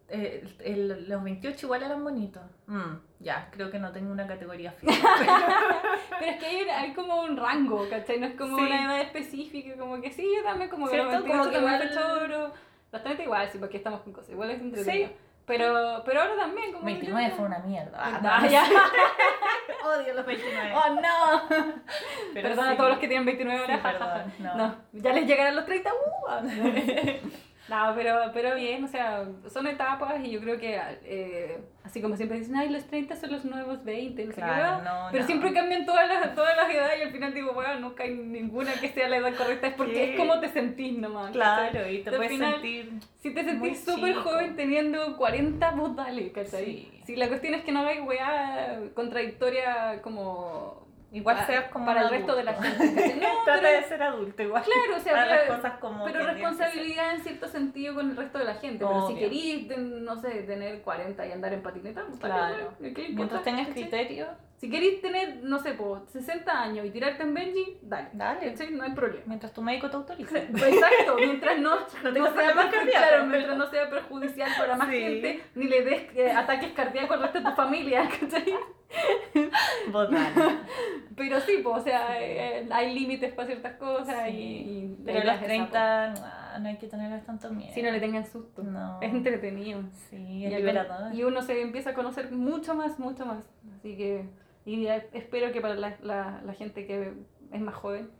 eh, 0.08 0.44
el- 0.60 1.08
los 1.08 1.22
28 1.22 1.66
igual 1.66 1.82
eran 1.82 2.02
bonitos. 2.02 2.42
Mm, 2.66 2.94
ya, 3.20 3.48
creo 3.52 3.70
que 3.70 3.78
no 3.78 3.92
tengo 3.92 4.10
una 4.10 4.26
categoría 4.26 4.72
fija. 4.80 5.08
Pero 6.18 6.30
es 6.30 6.38
que 6.38 6.46
hay, 6.46 6.60
hay 6.70 6.92
como 6.94 7.20
un 7.22 7.36
rango, 7.36 7.86
¿cachai? 7.90 8.18
No 8.18 8.26
es 8.26 8.34
como 8.34 8.56
Sí. 8.56 8.64
una 8.64 8.84
edad 8.86 9.00
específica, 9.02 9.76
como 9.76 10.00
que 10.00 10.10
sí, 10.10 10.26
yo 10.36 10.42
también 10.42 10.70
como 10.70 10.88
que 10.88 10.96
los 10.96 11.06
¿Cierto? 11.08 11.24
28 11.26 11.38
Como 11.38 11.50
que 11.50 11.56
también 11.66 11.90
igual- 11.92 12.18
choro. 12.28 12.52
Los 12.92 13.02
30 13.02 13.22
igual, 13.24 13.48
sí, 13.50 13.58
porque 13.58 13.76
estamos 13.76 14.00
con 14.00 14.12
cosas, 14.14 14.30
igual 14.30 14.50
es 14.50 14.60
entretenido. 14.60 15.08
Sí. 15.08 15.14
Pero, 15.44 16.02
pero 16.06 16.20
ahora 16.22 16.36
también, 16.36 16.72
como 16.72 16.84
29 16.84 17.30
que- 17.30 17.36
fue 17.36 17.44
una 17.46 17.58
mierda. 17.58 17.98
Ah, 18.00 18.20
Ah, 18.22 18.40
no, 18.42 18.48
ya. 18.48 18.64
Odio 19.84 20.14
los 20.14 20.24
29. 20.26 20.72
¡Oh, 20.74 20.90
no! 20.94 21.42
Pero 22.32 22.48
Perdón 22.48 22.66
sí. 22.66 22.72
a 22.72 22.76
todos 22.76 22.90
los 22.90 22.98
que 23.00 23.08
tienen 23.08 23.26
29 23.26 23.58
Sí, 23.66 23.72
horas. 23.72 23.80
perdón, 23.82 24.32
no. 24.38 24.54
no. 24.56 24.76
ya 24.92 25.12
les 25.12 25.26
llegarán 25.26 25.56
los 25.56 25.64
30. 25.66 25.90
¡uh! 25.92 26.42
No, 26.42 26.42
pero, 27.68 28.30
pero 28.34 28.54
bien, 28.56 28.84
o 28.84 28.88
sea, 28.88 29.24
son 29.48 29.66
etapas 29.66 30.22
y 30.24 30.30
yo 30.30 30.40
creo 30.40 30.58
que, 30.58 30.78
eh, 31.04 31.58
así 31.84 32.02
como 32.02 32.16
siempre 32.16 32.38
dicen, 32.38 32.56
ay, 32.56 32.68
los 32.68 32.84
30 32.86 33.16
son 33.16 33.30
los 33.32 33.44
nuevos 33.44 33.84
20, 33.84 34.24
no 34.24 34.30
sé 34.32 34.34
qué, 34.34 34.40
Claro, 34.42 34.82
no, 34.82 35.08
Pero 35.10 35.22
no. 35.22 35.26
siempre 35.26 35.52
cambian 35.52 35.86
todas 35.86 36.08
las, 36.08 36.34
todas 36.34 36.56
las 36.56 36.68
edades 36.74 36.98
y 37.00 37.02
al 37.02 37.12
final 37.12 37.32
digo, 37.34 37.52
bueno, 37.54 37.78
nunca 37.80 38.02
hay 38.04 38.14
ninguna 38.14 38.72
que 38.74 38.88
sea 38.88 39.08
la 39.08 39.16
edad 39.18 39.34
correcta, 39.34 39.68
es 39.68 39.74
porque 39.74 39.94
Sí. 39.94 40.10
es 40.12 40.16
como 40.18 40.40
te 40.40 40.48
sentís 40.48 40.98
nomás. 40.98 41.30
Claro, 41.30 41.88
y 41.88 42.02
te 42.02 42.10
Al 42.10 42.16
puedes 42.16 42.32
final, 42.32 42.52
sentir. 42.54 42.90
Si 43.18 43.32
te 43.32 43.44
sentís 43.44 43.84
súper 43.84 44.14
joven 44.16 44.56
teniendo 44.56 45.16
40, 45.16 45.70
vos 45.72 45.94
dale, 45.96 46.32
¿cachai? 46.32 46.64
Sí. 46.64 47.00
Si 47.06 47.16
la 47.16 47.28
cuestión 47.28 47.54
es 47.54 47.64
que 47.64 47.72
no 47.72 47.80
hagáis 47.80 48.00
weá 48.02 48.78
contradictoria 48.94 50.00
como... 50.02 50.82
Igual 51.12 51.36
pa- 51.36 51.46
seas 51.46 51.68
como 51.70 51.84
Para 51.86 52.02
el 52.02 52.08
resto 52.10 52.34
de 52.34 52.44
la 52.44 52.54
gente. 52.54 53.16
No, 53.22 53.44
Trata 53.44 53.60
pero- 53.60 53.80
de 53.80 53.88
ser 53.88 54.02
adulto 54.02 54.42
igual. 54.42 54.62
Claro, 54.64 54.96
o 54.96 55.00
sea, 55.00 55.12
Para 55.12 55.26
las 55.46 55.56
cosas 55.56 55.78
como 55.78 56.04
pero 56.04 56.24
responsabilidad 56.26 57.14
en 57.14 57.20
cierto 57.22 57.48
sentido 57.48 57.94
con 57.94 58.10
el 58.10 58.16
resto 58.16 58.38
de 58.38 58.44
la 58.44 58.54
gente. 58.54 58.84
Pero 58.86 59.06
si 59.08 59.14
querís, 59.16 59.76
no 59.76 60.16
sé, 60.16 60.30
tener 60.42 60.80
40 60.82 61.26
y 61.26 61.32
andar 61.32 61.52
en 61.52 61.62
patineta, 61.62 62.04
pues 62.08 62.18
Claro. 62.18 62.72
Mientras 62.80 63.42
tengas 63.42 63.68
criterio, 63.68 64.26
Si 64.62 64.70
querís 64.70 65.00
tener, 65.00 65.38
no 65.42 65.58
sé, 65.58 65.72
po, 65.72 66.04
60 66.06 66.62
años 66.62 66.86
y 66.86 66.90
tirarte 66.90 67.24
en 67.24 67.34
Benji, 67.34 67.78
dale. 67.82 68.10
dale. 68.12 68.52
¿cachai? 68.52 68.70
No 68.70 68.84
hay 68.84 68.92
problema. 68.92 69.24
Mientras 69.26 69.52
tu 69.52 69.60
médico 69.60 69.90
te 69.90 69.96
autorice. 69.96 70.38
Exacto, 70.54 71.16
mientras 71.16 71.58
no, 71.58 71.70
No 72.04 72.10
no 72.12 72.32
sea, 72.32 72.52
cardíacos, 72.54 72.88
claro, 72.92 73.26
mientras 73.26 73.58
no 73.58 73.66
sea 73.66 73.90
perjudicial 73.90 74.52
para 74.56 74.76
más 74.76 74.88
Sí. 74.88 75.00
gente, 75.00 75.42
ni 75.56 75.64
le 75.66 75.82
des 75.82 76.02
eh, 76.16 76.30
ataques 76.30 76.70
cardíacos 76.74 77.10
al 77.16 77.22
resto 77.24 77.40
de 77.40 77.44
tu 77.50 77.56
familia, 77.56 78.08
¿cachai? 78.20 78.54
Pero 81.16 81.40
sí, 81.40 81.60
pues, 81.62 81.76
o 81.76 81.80
sea, 81.82 82.22
eh, 82.22 82.66
hay 82.70 82.94
límites 82.94 83.32
para 83.32 83.46
ciertas 83.48 83.74
cosas 83.74 84.28
y, 84.30 84.32
y 84.34 84.98
Pero 85.04 85.22
a 85.22 85.24
los 85.24 85.34
esas, 85.34 85.44
30 85.46 86.08
no, 86.14 86.58
no 86.60 86.68
hay 86.68 86.76
que 86.78 86.86
tenerles 86.86 87.24
tanto 87.26 87.48
po. 87.48 87.54
miedo. 87.54 87.72
Si 87.74 87.82
no 87.82 87.90
le 87.90 87.98
tengan 88.00 88.24
susto. 88.26 88.62
No. 88.62 89.00
Es 89.00 89.12
entretenido. 89.12 89.82
Sí, 90.08 90.46
es 90.46 90.52
liberador. 90.54 91.14
Y 91.14 91.24
uno 91.24 91.42
se 91.42 91.60
empieza 91.60 91.90
a 91.90 91.94
conocer 91.94 92.30
mucho 92.30 92.74
más, 92.74 92.98
mucho 92.98 93.26
más. 93.26 93.44
Así 93.78 93.96
que, 93.96 94.24
y 94.64 94.82
ya 94.82 94.96
espero 95.12 95.52
que 95.52 95.60
para 95.60 95.74
la, 95.74 95.96
la, 96.02 96.40
la 96.44 96.52
gente 96.54 96.86
que 96.86 97.12
es 97.52 97.60
más 97.60 97.74
joven. 97.74 98.10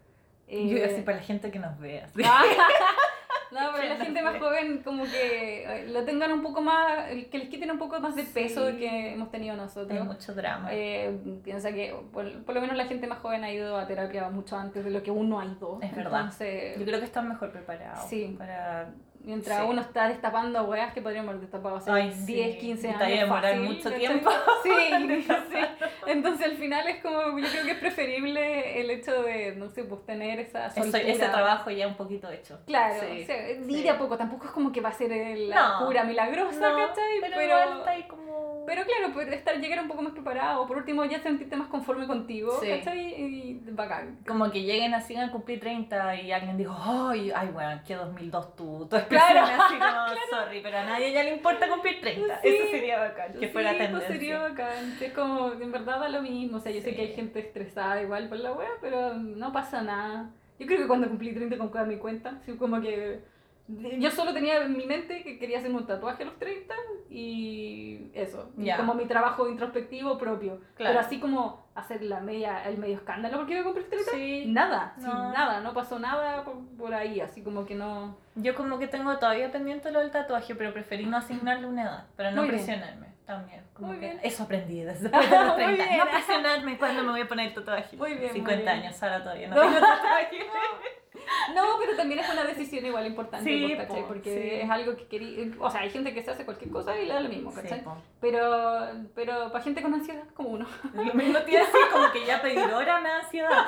eh, 0.49 0.67
Yo 0.69 0.77
iba 0.77 0.85
a 0.87 0.89
decir 0.89 1.05
para 1.05 1.19
la 1.19 1.23
gente 1.23 1.51
que 1.51 1.59
nos 1.59 1.79
vea. 1.79 2.09
sí. 2.09 2.23
Ah, 2.25 2.43
no, 3.53 3.61
pero 3.75 3.89
la 3.89 3.97
gente 4.05 4.23
más 4.23 4.39
joven 4.39 4.83
como 4.83 5.05
que 5.05 5.65
eh, 5.65 5.89
lo 5.89 6.05
tengan 6.05 6.33
un 6.33 6.43
poco 6.43 6.61
más, 6.63 7.07
que 7.31 7.39
les 7.39 7.49
quiten 7.49 7.71
un 7.71 7.79
poco 7.79 8.01
más 8.01 8.17
de 8.17 8.23
peso 8.25 8.71
Sí. 8.71 8.77
que 8.79 9.13
hemos 9.13 9.31
tenido 9.31 9.55
nosotros. 9.57 9.99
Hay 9.99 10.07
mucho 10.07 10.35
drama. 10.35 10.69
Eh, 10.73 11.17
piensa 11.45 11.71
que 11.73 11.95
por, 12.13 12.45
por 12.45 12.55
lo 12.55 12.61
menos 12.61 12.77
la 12.77 12.87
gente 12.87 13.07
más 13.07 13.19
joven 13.19 13.45
ha 13.45 13.53
ido 13.53 13.77
a 13.77 13.87
terapia 13.87 14.29
mucho 14.31 14.57
antes 14.57 14.85
de 14.85 14.91
lo 14.91 15.03
que 15.03 15.11
uno 15.11 15.39
ha 15.39 15.45
ido. 15.45 15.79
Es 15.83 15.95
verdad. 15.95 16.21
Entonces, 16.23 16.79
Yo 16.79 16.85
creo 16.87 16.99
que 16.99 17.05
están 17.07 17.29
mejor 17.29 17.53
preparados 17.53 18.09
Sí. 18.09 18.35
para 18.39 18.91
Mientras 19.25 19.63
uno 19.69 19.81
está 19.81 20.09
destapando 20.09 20.65
weas 20.65 20.93
que 20.93 21.01
podríamos 21.01 21.31
haber 21.31 21.43
destapado 21.43 21.77
hace 21.77 21.91
10, 22.27 22.57
15 22.57 22.89
años. 22.91 23.09
Y 23.09 23.19
demorar 23.19 23.57
mucho 23.57 23.93
tiempo. 23.93 24.31
Sí, 24.63 24.71
sí. 25.51 25.59
Entonces 26.07 26.47
al 26.47 26.57
final 26.57 26.87
es 26.89 27.03
como, 27.03 27.39
yo 27.39 27.49
creo 27.49 27.65
que 27.65 27.71
es 27.73 27.79
preferible 27.79 28.81
el 28.81 28.91
hecho 28.91 29.23
de, 29.23 29.55
no 29.57 29.69
sé, 29.69 29.85
pues 29.85 30.05
tener 30.05 30.41
esa 30.41 30.71
soltura. 30.71 31.01
ese 31.01 31.29
trabajo 31.29 31.71
ya 31.71 31.87
un 31.87 31.97
poquito 31.97 32.31
hecho. 32.31 32.59
Claro, 32.67 33.01
sí, 33.01 33.87
o 33.89 33.93
a 33.93 33.99
poco, 33.99 34.17
tampoco 34.17 34.47
es 34.47 34.53
como 34.53 34.73
que 34.73 34.81
va 34.81 34.89
a 34.91 34.93
ser 34.93 35.11
la 35.39 35.77
cura 35.85 36.05
milagrosa, 36.05 36.61
¿cachai? 36.61 37.21
Pero, 37.21 37.37
pero 37.37 37.59
está 37.79 37.91
ahí 37.91 38.03
como 38.05 38.23
pero 38.67 38.85
claro, 38.85 39.13
poder 39.13 39.33
estar, 39.35 39.57
llegar 39.61 39.81
un 39.81 39.89
poco 39.89 40.03
más 40.03 40.13
preparado, 40.13 40.67
por 40.67 40.77
último 40.77 41.05
ya 41.05 41.21
sentirte 41.21 41.57
más 41.57 41.69
conforme 41.69 42.07
contigo, 42.07 42.59
sí. 42.61 42.69
¿cachai? 42.69 43.01
Y 43.21 43.61
bacán. 43.71 44.19
Como 44.27 44.51
que 44.51 44.63
lleguen 44.63 44.95
así 44.95 45.17
a 45.17 45.31
cumplir 45.31 45.61
30 45.61 46.17
y 46.23 46.33
alguien 46.33 46.57
dijo, 46.57 46.75
ay, 46.79 47.33
ay, 47.35 47.49
bueno, 47.49 47.81
que 47.87 47.95
2002 47.95 48.57
tú, 48.57 48.89
tu 48.89 48.97
claro, 49.13 49.63
así 49.63 49.75
como, 49.75 50.21
sorry, 50.31 50.61
pero 50.63 50.79
a 50.79 50.85
nadie 50.85 51.13
ya 51.13 51.23
le 51.23 51.35
importa 51.35 51.69
cumplir 51.69 52.01
30. 52.01 52.41
Eso 52.43 52.71
sería 52.71 52.99
bacán, 52.99 53.35
que 53.39 53.49
fuera 53.49 53.71
tendencia. 53.71 54.09
Eso 54.09 54.13
sería 54.13 54.39
bacán, 54.39 54.97
es 55.01 55.13
como, 55.13 55.53
en 55.53 55.73
verdad 55.73 56.01
da 56.01 56.09
lo 56.09 56.23
mismo, 56.23 56.59
o 56.59 56.61
sea, 56.61 56.73
yo 56.73 56.81
sé 56.81 56.95
que 56.95 57.03
hay 57.03 57.15
gente 57.15 57.41
estresada 57.41 58.03
igual 58.03 58.29
por 58.29 58.39
la 58.39 58.53
wea, 58.53 58.71
pero 58.81 59.15
no 59.15 59.53
pasa 59.53 59.83
nada. 59.83 60.31
Yo 60.59 60.67
creo 60.67 60.79
que 60.79 60.87
cuando 60.87 61.09
cumplí 61.09 61.35
30 61.35 61.59
con 61.59 61.89
mi 61.89 61.97
cuenta, 61.97 62.41
como 62.59 62.81
que 62.81 63.21
yo 63.69 64.11
solo 64.11 64.33
tenía 64.33 64.63
en 64.63 64.77
mi 64.77 64.87
mente 64.87 65.23
que 65.23 65.39
quería 65.39 65.59
hacerme 65.59 65.79
un 65.79 65.87
tatuaje 65.87 66.25
a 66.25 66.27
los 66.27 66.39
30 66.39 66.75
y 67.11 68.11
eso, 68.15 68.51
como 68.77 68.95
mi 68.95 69.07
trabajo 69.07 69.49
introspectivo 69.49 70.19
propio. 70.19 70.61
Pero 70.77 70.99
así 70.99 71.21
como 71.21 71.65
hacer 71.75 72.03
la 72.03 72.21
media, 72.21 72.65
el 72.65 72.79
medio 72.79 72.97
escándalo 72.97 73.39
porque 73.39 73.55
me 73.55 73.63
compré 73.63 73.85
30, 73.85 74.11
sí. 74.11 74.45
nada, 74.49 74.95
nada, 74.99 75.61
no 75.61 75.73
pasó 75.73 75.99
nada 75.99 76.45
por, 76.77 76.95
ahí, 76.95 77.21
así 77.21 77.43
como 77.43 77.65
que 77.65 77.75
no... 77.75 78.17
Yo 78.35 78.55
como 78.55 78.79
que 78.79 78.89
tengo 78.89 79.17
todavía 79.19 79.51
pendiente 79.51 79.91
lo 79.91 80.01
del 80.01 80.11
tatuaje, 80.11 80.55
pero 80.55 80.73
preferí 80.73 81.07
no 81.07 81.17
asignarle 81.17 81.67
una 81.67 81.83
edad, 81.83 82.07
para 82.17 82.31
no 82.31 82.47
presionarme 82.47 83.13
también. 83.25 83.63
Como 83.73 83.99
que 83.99 84.19
eso 84.23 84.43
aprendí 84.43 84.81
después 84.83 85.31
de 85.31 85.45
los 85.45 85.57
30. 85.57 85.97
no 85.97 86.11
presionarme 86.11 86.79
cuando 86.79 87.03
me 87.05 87.11
voy 87.11 87.21
a 87.21 87.29
poner 87.29 87.49
el 87.49 87.55
tatuaje. 87.55 87.97
Muy 87.97 88.15
bien, 88.15 88.33
50 88.33 88.71
años, 88.71 89.03
ahora 89.03 89.23
todavía 89.23 89.49
no 89.49 89.55
tengo 89.61 89.75
tatuaje. 89.75 90.39
No, 90.39 91.02
pero 91.81 91.97
también 91.97 92.21
es 92.21 92.31
una 92.31 92.45
decisión 92.45 92.85
igual 92.87 93.07
importante, 93.07 93.51
sí, 93.51 93.75
¿cachai? 93.77 94.07
Porque 94.07 94.63
es 94.63 94.71
algo 94.71 94.97
que 94.97 95.07
quería. 95.07 95.53
O 95.61 95.71
sea, 95.71 95.83
hay 95.83 95.91
gente 95.91 96.13
que 96.15 96.23
se 96.23 96.31
hace 96.31 96.45
cualquier 96.45 96.71
cosa 96.71 96.99
y 96.99 97.07
le 97.07 97.15
da 97.15 97.21
lo 97.21 97.29
mismo, 97.29 97.53
¿cachai? 97.53 97.83
pero, 98.21 98.89
pero 99.15 99.51
para 99.51 99.65
gente 99.65 99.83
con 99.83 99.95
ansiedad, 99.95 100.25
como 100.35 100.51
uno. 100.51 100.67
Lo 100.95 101.15
mismo 101.15 101.39
tiene 101.41 101.63
así, 101.63 101.79
como 101.91 102.11
que 102.13 102.25
ya 102.25 102.41
pedir 102.41 102.59
hora 102.59 103.01
me 103.01 103.09
da 103.09 103.19
ansiedad. 103.19 103.67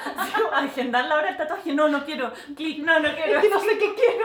Agendar 0.52 1.04
la 1.06 1.16
hora 1.16 1.26
del 1.26 1.36
tatuaje, 1.36 1.74
no, 1.74 1.88
no 1.88 2.04
quiero. 2.04 2.32
Clic, 2.56 2.78
no, 2.84 3.00
no 3.00 3.14
quiero. 3.14 3.38
Es 3.38 3.42
que 3.42 3.50
no 3.50 3.60
sé 3.60 3.78
qué 3.78 3.94
quiero. 3.94 4.24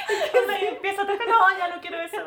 y 0.62 0.66
empieza 0.66 1.02
a 1.02 1.06
tocar, 1.06 1.28
no, 1.28 1.58
ya 1.58 1.68
no 1.68 1.80
quiero 1.80 2.00
eso. 2.00 2.16
Eso, 2.16 2.26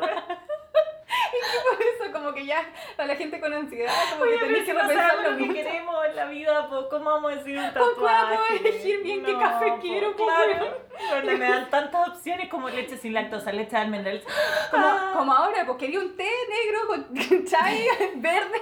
como 2.24 2.34
que 2.34 2.46
ya, 2.46 2.64
para 2.96 3.08
la 3.12 3.16
gente 3.16 3.38
con 3.38 3.52
ansiedad, 3.52 3.92
como 4.12 4.24
que 4.24 4.38
tenés 4.38 4.64
que 4.64 4.72
repensar 4.72 5.30
lo, 5.30 5.36
que 5.36 5.52
queremos 5.52 6.06
en 6.06 6.16
la 6.16 6.24
vida, 6.26 6.68
pues, 6.68 6.86
¿cómo 6.88 7.04
vamos 7.04 7.32
a 7.32 7.36
decir 7.36 7.58
un 7.58 7.64
tatuaje? 7.74 8.36
¿Cómo 8.36 8.58
elegir 8.60 9.02
bien 9.02 9.24
qué 9.24 9.34
café 9.34 9.74
quiero? 9.80 10.16
Claro. 10.16 10.78
Me 11.24 11.38
dan 11.38 11.68
tantas 11.68 12.08
opciones 12.08 12.48
como 12.48 12.70
leche 12.70 12.96
sin 12.96 13.12
lactosa, 13.12 13.52
leche 13.52 13.72
de 13.72 13.76
almendras. 13.76 14.22
Como, 14.70 14.86
ah. 14.86 15.12
como 15.14 15.32
ahora, 15.32 15.64
pues 15.66 15.78
quería 15.78 16.00
un 16.00 16.16
té 16.16 16.28
negro 16.48 16.86
con 16.86 17.44
chai 17.44 17.86
verde. 18.16 18.60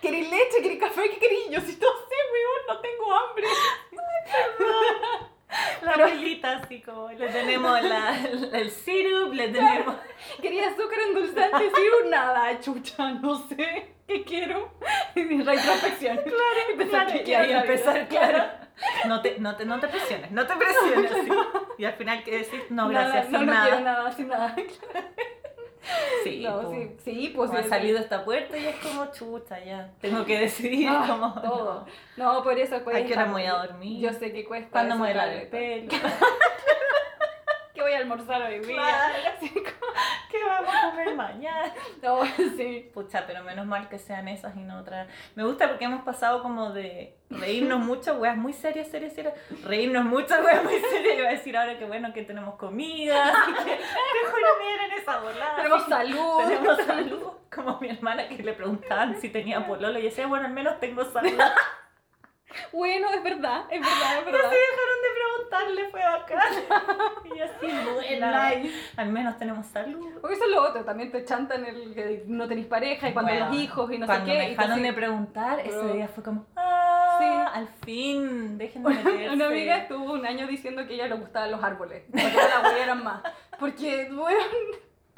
¿Queréis 0.00 0.30
leche? 0.30 0.62
¿Queréis 0.62 0.80
café? 0.80 1.10
¿Qué 1.10 1.18
queréis? 1.18 1.50
Yo 1.50 1.60
si 1.60 1.72
no 1.72 1.88
sé, 1.88 2.16
weón, 2.32 2.66
no 2.68 2.80
tengo 2.80 3.14
hambre. 3.14 3.46
Ay, 3.92 5.26
la 5.82 5.92
abuelita 5.92 6.56
así 6.56 6.80
como, 6.80 7.10
le 7.10 7.28
tenemos 7.28 7.82
la, 7.82 8.16
el 8.52 8.70
sirup, 8.70 9.32
le 9.32 9.48
tenemos... 9.48 9.96
Quería 10.42 10.68
azúcar 10.68 10.98
endulzante, 11.08 11.70
sirup, 11.70 12.10
nada, 12.10 12.60
chucha, 12.60 13.12
no 13.12 13.36
sé, 13.48 13.94
¿qué 14.06 14.24
quiero? 14.24 14.72
Retrospección. 15.14 16.18
Claro, 16.18 17.10
y, 17.24 17.34
ahí 17.34 17.52
empezar, 17.52 18.08
claro. 18.08 18.44
No 19.06 19.22
te, 19.22 19.38
no, 19.38 19.56
te, 19.56 19.64
no 19.64 19.80
te 19.80 19.88
presiones, 19.88 20.30
no 20.30 20.46
te 20.46 20.54
presiones. 20.54 21.12
Y 21.78 21.84
al 21.84 21.94
final, 21.94 22.22
¿qué 22.22 22.38
decir? 22.38 22.66
No, 22.70 22.88
gracias, 22.88 23.30
nada, 23.30 23.44
no, 23.44 23.46
no 23.46 23.52
nada. 23.52 23.66
quiero 23.68 23.84
nada, 23.84 24.12
sin 24.12 24.28
nada. 24.28 24.56
Sí, 26.24 26.40
no, 26.42 26.70
sí, 26.70 26.90
sí, 27.04 27.32
pues 27.34 27.52
he 27.54 27.68
salido 27.68 27.98
esta 27.98 28.24
puerta 28.24 28.56
y 28.58 28.66
es 28.66 28.76
como 28.76 29.06
chucha 29.12 29.62
ya. 29.64 29.92
Tengo 30.00 30.24
que 30.24 30.40
decidir 30.40 30.88
ah, 30.90 31.04
como 31.06 31.40
todo. 31.40 31.86
No. 32.16 32.42
por 32.42 32.58
eso 32.58 32.80
pues. 32.82 32.96
Hay 32.96 33.04
que 33.04 33.12
hora 33.12 33.26
voy 33.26 33.44
a 33.44 33.52
dormir. 33.52 34.00
Yo 34.00 34.12
sé 34.12 34.32
que 34.32 34.44
cuesta. 34.44 34.70
Cuando 34.70 34.96
me 34.96 35.00
voy 35.02 35.10
a 35.10 35.14
lavar 35.14 35.34
el 35.34 35.48
pelo. 35.48 35.88
¿Qué 37.86 37.92
voy 37.92 37.98
a 38.00 38.02
almorzar 38.02 38.42
hoy 38.42 38.58
día? 38.58 39.12
¿Qué 39.40 40.44
vamos 40.44 40.74
a 40.74 40.90
comer 40.90 41.14
mañana? 41.14 41.72
No, 42.02 42.24
sí. 42.56 42.90
Pucha, 42.92 43.24
pero 43.28 43.44
menos 43.44 43.64
mal 43.64 43.88
que 43.88 44.00
sean 44.00 44.26
esas 44.26 44.56
y 44.56 44.58
no 44.64 44.80
otras. 44.80 45.06
Me 45.36 45.44
gusta 45.44 45.68
porque 45.68 45.84
hemos 45.84 46.02
pasado 46.02 46.42
como 46.42 46.72
de 46.72 47.16
reírnos 47.30 47.78
mucho, 47.86 48.14
weas 48.14 48.36
muy 48.36 48.52
serias, 48.52 48.88
serias, 48.88 49.12
serias. 49.12 49.34
Reírnos 49.62 50.04
mucho, 50.04 50.34
weas 50.42 50.64
muy 50.64 50.80
serias. 50.80 51.14
Y 51.14 51.18
voy 51.18 51.26
a 51.26 51.30
decir 51.30 51.56
ahora 51.56 51.78
que 51.78 51.84
bueno 51.84 52.12
que 52.12 52.24
tenemos 52.24 52.56
comida, 52.56 53.28
así 53.28 53.52
que 53.52 53.78
mejor 54.24 54.40
en 54.84 54.98
esa 54.98 55.20
volada. 55.20 55.56
Tenemos 55.56 55.84
salud. 55.84 56.38
Tenemos 56.38 56.76
salud. 56.84 57.32
Como 57.54 57.78
mi 57.78 57.88
hermana 57.88 58.28
que 58.28 58.42
le 58.42 58.52
preguntaban 58.54 59.20
si 59.20 59.28
tenía 59.28 59.64
pololo 59.64 59.96
y 60.00 60.02
decía, 60.02 60.26
bueno, 60.26 60.46
al 60.46 60.52
menos 60.52 60.80
tengo 60.80 61.04
salud. 61.04 61.38
Bueno, 62.72 63.12
es 63.12 63.22
verdad, 63.22 63.64
es 63.70 63.80
verdad, 63.80 64.18
es 64.18 64.24
verdad. 64.24 64.42
No 64.42 64.50
se 64.50 64.56
dejaron 64.56 64.95
preguntarle, 65.48 65.90
fue 65.90 66.00
bacán. 66.00 66.38
y 67.36 67.40
así, 67.40 67.66
buena. 67.94 68.52
Al 68.96 69.08
menos 69.10 69.38
tenemos 69.38 69.66
salud. 69.66 70.06
Porque 70.20 70.36
eso 70.36 70.44
es 70.44 70.50
lo 70.50 70.62
otro, 70.62 70.84
también 70.84 71.10
te 71.10 71.24
chantan 71.24 71.64
el 71.64 71.94
que 71.94 72.24
no 72.26 72.46
tenéis 72.48 72.66
pareja 72.66 73.08
y 73.08 73.12
cuando 73.12 73.34
los 73.34 73.54
hijos 73.54 73.90
y 73.92 73.98
no 73.98 74.06
sé 74.06 74.12
qué. 74.12 74.18
Cuando 74.18 74.34
me 74.34 74.48
dejaron 74.48 74.82
de 74.82 74.92
preguntar, 74.92 75.60
ese 75.60 75.92
día 75.92 76.08
fue 76.08 76.24
como, 76.24 76.46
ah, 76.56 77.18
sí. 77.18 77.58
al 77.58 77.68
fin, 77.84 78.58
dejen 78.58 78.82
de 78.82 78.88
meterse. 78.90 79.30
Una 79.30 79.46
amiga 79.46 79.76
estuvo 79.78 80.12
un 80.12 80.26
año 80.26 80.46
diciendo 80.46 80.86
que 80.86 80.92
a 80.92 80.96
ella 80.96 81.08
le 81.08 81.14
gustaban 81.16 81.50
los 81.50 81.62
árboles, 81.62 82.04
porque 82.10 82.32
las 82.32 82.72
eran 82.74 83.04
más. 83.04 83.22
Porque, 83.58 84.08
bueno 84.12 84.40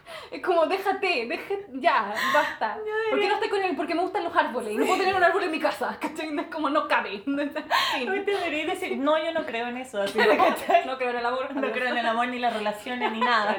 es 0.30 0.42
como, 0.42 0.66
déjate, 0.66 1.26
déjate, 1.26 1.66
ya, 1.74 2.14
basta. 2.32 2.78
¿Por 3.10 3.20
qué 3.20 3.28
no 3.28 3.34
estoy 3.34 3.48
con 3.48 3.62
él? 3.62 3.76
Porque 3.76 3.94
me 3.94 4.02
gustan 4.02 4.24
los 4.24 4.36
árboles. 4.36 4.74
No 4.76 4.86
puedo 4.86 4.98
tener 4.98 5.14
un 5.14 5.24
árbol 5.24 5.44
en 5.44 5.50
mi 5.50 5.60
casa. 5.60 5.96
¿Cachai? 6.00 6.36
Es 6.38 6.46
como, 6.46 6.70
no 6.70 6.88
cabe. 6.88 7.22
No 7.26 7.36
te 7.36 8.66
decir, 8.66 8.98
no, 8.98 9.18
yo 9.22 9.32
no 9.32 9.44
creo 9.44 9.68
en 9.68 9.78
eso. 9.78 10.02
Así, 10.02 10.18
no 10.18 10.98
creo 10.98 11.10
en 11.10 11.16
el 11.16 11.26
amor. 11.26 11.54
No 11.54 11.72
creo 11.72 11.88
en 11.88 11.98
el 11.98 12.06
amor, 12.06 12.28
ni 12.28 12.38
las 12.38 12.54
relaciones, 12.54 13.12
ni 13.12 13.20
nada. 13.20 13.56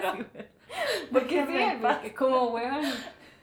Porque 1.12 1.45
sí, 1.47 2.07
es 2.07 2.13
como, 2.13 2.49
weón. 2.49 2.85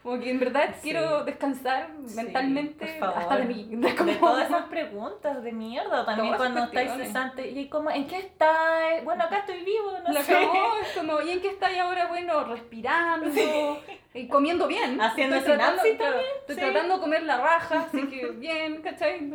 Como 0.06 0.20
que 0.20 0.30
en 0.30 0.38
verdad 0.38 0.72
quiero 0.80 1.24
descansar 1.24 1.90
mentalmente 2.14 3.00
hasta 3.02 3.38
de 3.38 3.44
mí. 3.44 3.64
De, 3.74 4.14
todas 4.14 4.46
esas 4.46 4.66
preguntas 4.66 5.42
de 5.42 5.50
mierda. 5.50 6.06
También 6.06 6.36
cuando 6.36 6.62
estáis 6.62 6.92
cesante. 6.92 7.50
Y 7.50 7.68
como, 7.68 7.90
¿en 7.90 8.06
qué 8.06 8.18
estáis? 8.18 9.02
Bueno, 9.02 9.24
acá 9.24 9.38
estoy 9.38 9.64
vivo, 9.64 9.94
no 10.06 10.22
sé. 10.22 10.44
es 10.44 10.96
como, 10.96 11.20
¿y 11.22 11.30
en 11.30 11.40
qué 11.40 11.48
estáis 11.48 11.80
ahora? 11.80 12.06
Bueno, 12.06 12.44
respirando. 12.44 13.26
Y 14.16 14.28
comiendo 14.28 14.66
bien. 14.66 14.98
Haciendo 15.00 15.36
estoy 15.36 15.56
tratando, 15.56 15.82
también. 15.82 16.24
estoy 16.40 16.56
tratando 16.56 16.94
de 16.94 17.00
comer 17.00 17.22
la 17.24 17.36
raja, 17.36 17.86
así 17.86 18.06
que 18.06 18.30
bien, 18.30 18.80
¿cachai? 18.80 19.30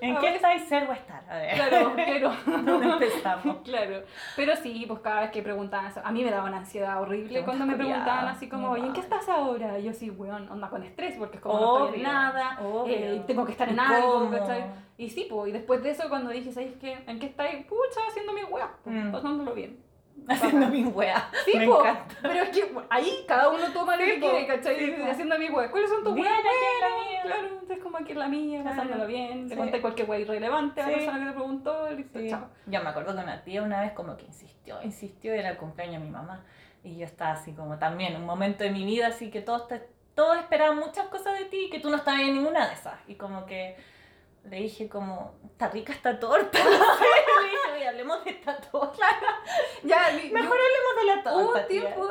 ¿En 0.00 0.16
qué 0.16 0.34
estáis 0.34 0.62
ser 0.64 0.88
o 0.88 0.92
estar? 0.92 1.22
A 1.28 1.36
ver. 1.36 1.54
Claro, 1.54 1.94
claro. 1.94 2.32
¿Dónde 2.64 2.88
empezamos? 2.88 3.56
Claro. 3.62 4.02
Pero 4.36 4.56
sí, 4.56 4.84
pues 4.86 5.00
cada 5.00 5.22
vez 5.22 5.30
que 5.30 5.42
preguntaban 5.42 5.86
eso, 5.86 6.00
a 6.02 6.10
mí 6.10 6.24
me 6.24 6.30
daba 6.30 6.48
una 6.48 6.58
ansiedad 6.58 7.00
horrible 7.00 7.44
cuando 7.44 7.66
me 7.66 7.76
preguntaban 7.76 8.26
así 8.28 8.48
como, 8.48 8.76
¿y 8.76 8.80
en 8.80 8.92
qué 8.92 9.00
estás 9.00 9.28
ahora? 9.28 9.78
Y 9.78 9.84
yo 9.84 9.92
sí, 9.92 10.10
weón, 10.10 10.48
onda 10.50 10.68
con 10.68 10.82
estrés, 10.82 11.14
porque 11.18 11.36
es 11.36 11.42
como 11.42 11.60
no 11.60 11.84
estoy 11.86 12.00
en 12.00 12.04
nada, 12.04 12.58
eh, 12.86 13.22
tengo 13.26 13.44
que 13.44 13.52
estar 13.52 13.68
en 13.68 13.78
algo, 13.78 14.30
¿cachai? 14.30 14.64
Y 14.96 15.10
sí, 15.10 15.26
pues, 15.28 15.50
y 15.50 15.52
después 15.52 15.82
de 15.82 15.90
eso 15.90 16.08
cuando 16.08 16.30
dije, 16.30 16.52
¿sabes 16.52 16.74
qué? 16.80 16.98
¿En 17.06 17.18
qué 17.18 17.26
estáis? 17.26 17.64
Pucha, 17.66 18.00
haciendo 18.08 18.32
mi 18.32 18.44
weá, 18.44 18.70
pues, 18.84 18.96
mm. 18.96 19.12
pasándolo 19.12 19.54
bien. 19.54 19.91
Haciendo 20.28 20.68
mi 20.68 20.84
wea. 20.84 21.28
Sí, 21.44 21.58
me 21.58 21.64
encanta. 21.64 22.14
Pero 22.22 22.34
es 22.34 22.48
que 22.50 22.74
ahí 22.90 23.24
cada 23.26 23.48
uno 23.48 23.64
toma 23.72 23.96
lo 23.96 24.04
que 24.04 24.18
quiere, 24.18 24.46
¿cachai? 24.46 25.02
haciendo 25.02 25.38
mi 25.38 25.48
wea. 25.50 25.70
¿Cuáles 25.70 25.90
son 25.90 26.04
tus 26.04 26.14
weas? 26.14 26.32
Claro, 27.24 27.48
entonces 27.48 27.78
como 27.78 27.98
aquí 27.98 28.12
es 28.12 28.18
la 28.18 28.28
mía, 28.28 28.62
pasándolo 28.64 29.06
bien. 29.06 29.48
Te 29.48 29.56
conté 29.56 29.80
cualquier 29.80 30.08
wea 30.08 30.20
irrelevante 30.20 30.80
a 30.80 30.86
la 30.86 30.92
persona 30.96 31.18
que 31.18 31.24
te 31.26 31.32
preguntó, 31.32 31.90
listo, 31.90 32.20
chao. 32.28 32.48
Yo 32.66 32.82
me 32.82 32.88
acuerdo 32.88 33.14
que 33.14 33.22
una 33.22 33.42
tía 33.42 33.62
una 33.62 33.80
vez 33.82 33.92
como 33.92 34.16
que 34.16 34.26
insistió, 34.26 34.82
insistió, 34.82 35.32
era 35.32 35.50
el 35.50 35.56
cumpleaños 35.56 36.00
de 36.00 36.06
mi 36.06 36.10
mamá. 36.10 36.44
Y 36.84 36.96
yo 36.96 37.04
estaba 37.04 37.32
así 37.32 37.52
como 37.52 37.78
también, 37.78 38.16
un 38.16 38.26
momento 38.26 38.64
de 38.64 38.70
mi 38.70 38.84
vida 38.84 39.08
así 39.08 39.30
que 39.30 39.40
todos, 39.40 39.68
te, 39.68 39.88
todos 40.14 40.36
esperaban 40.36 40.78
muchas 40.78 41.06
cosas 41.06 41.38
de 41.38 41.44
ti 41.44 41.66
y 41.66 41.70
que 41.70 41.78
tú 41.78 41.90
no 41.90 41.96
estabas 41.96 42.22
en 42.22 42.34
ninguna 42.34 42.66
de 42.66 42.74
esas. 42.74 42.94
Y 43.06 43.14
como 43.14 43.46
que 43.46 43.76
le 44.44 44.56
dije 44.56 44.88
como, 44.88 45.34
está 45.44 45.68
rica 45.68 45.92
esta 45.92 46.18
torta. 46.18 46.58
dije, 46.58 47.61
hablemos 47.88 48.24
de 48.24 48.32
torta. 48.32 49.06
Ya, 49.84 49.98
Mejor 50.32 50.56
hablemos 50.58 51.22
de 51.24 51.30
la. 51.30 51.36
Hubo 51.36 51.52
tía. 51.54 51.66
tiempo 51.66 52.08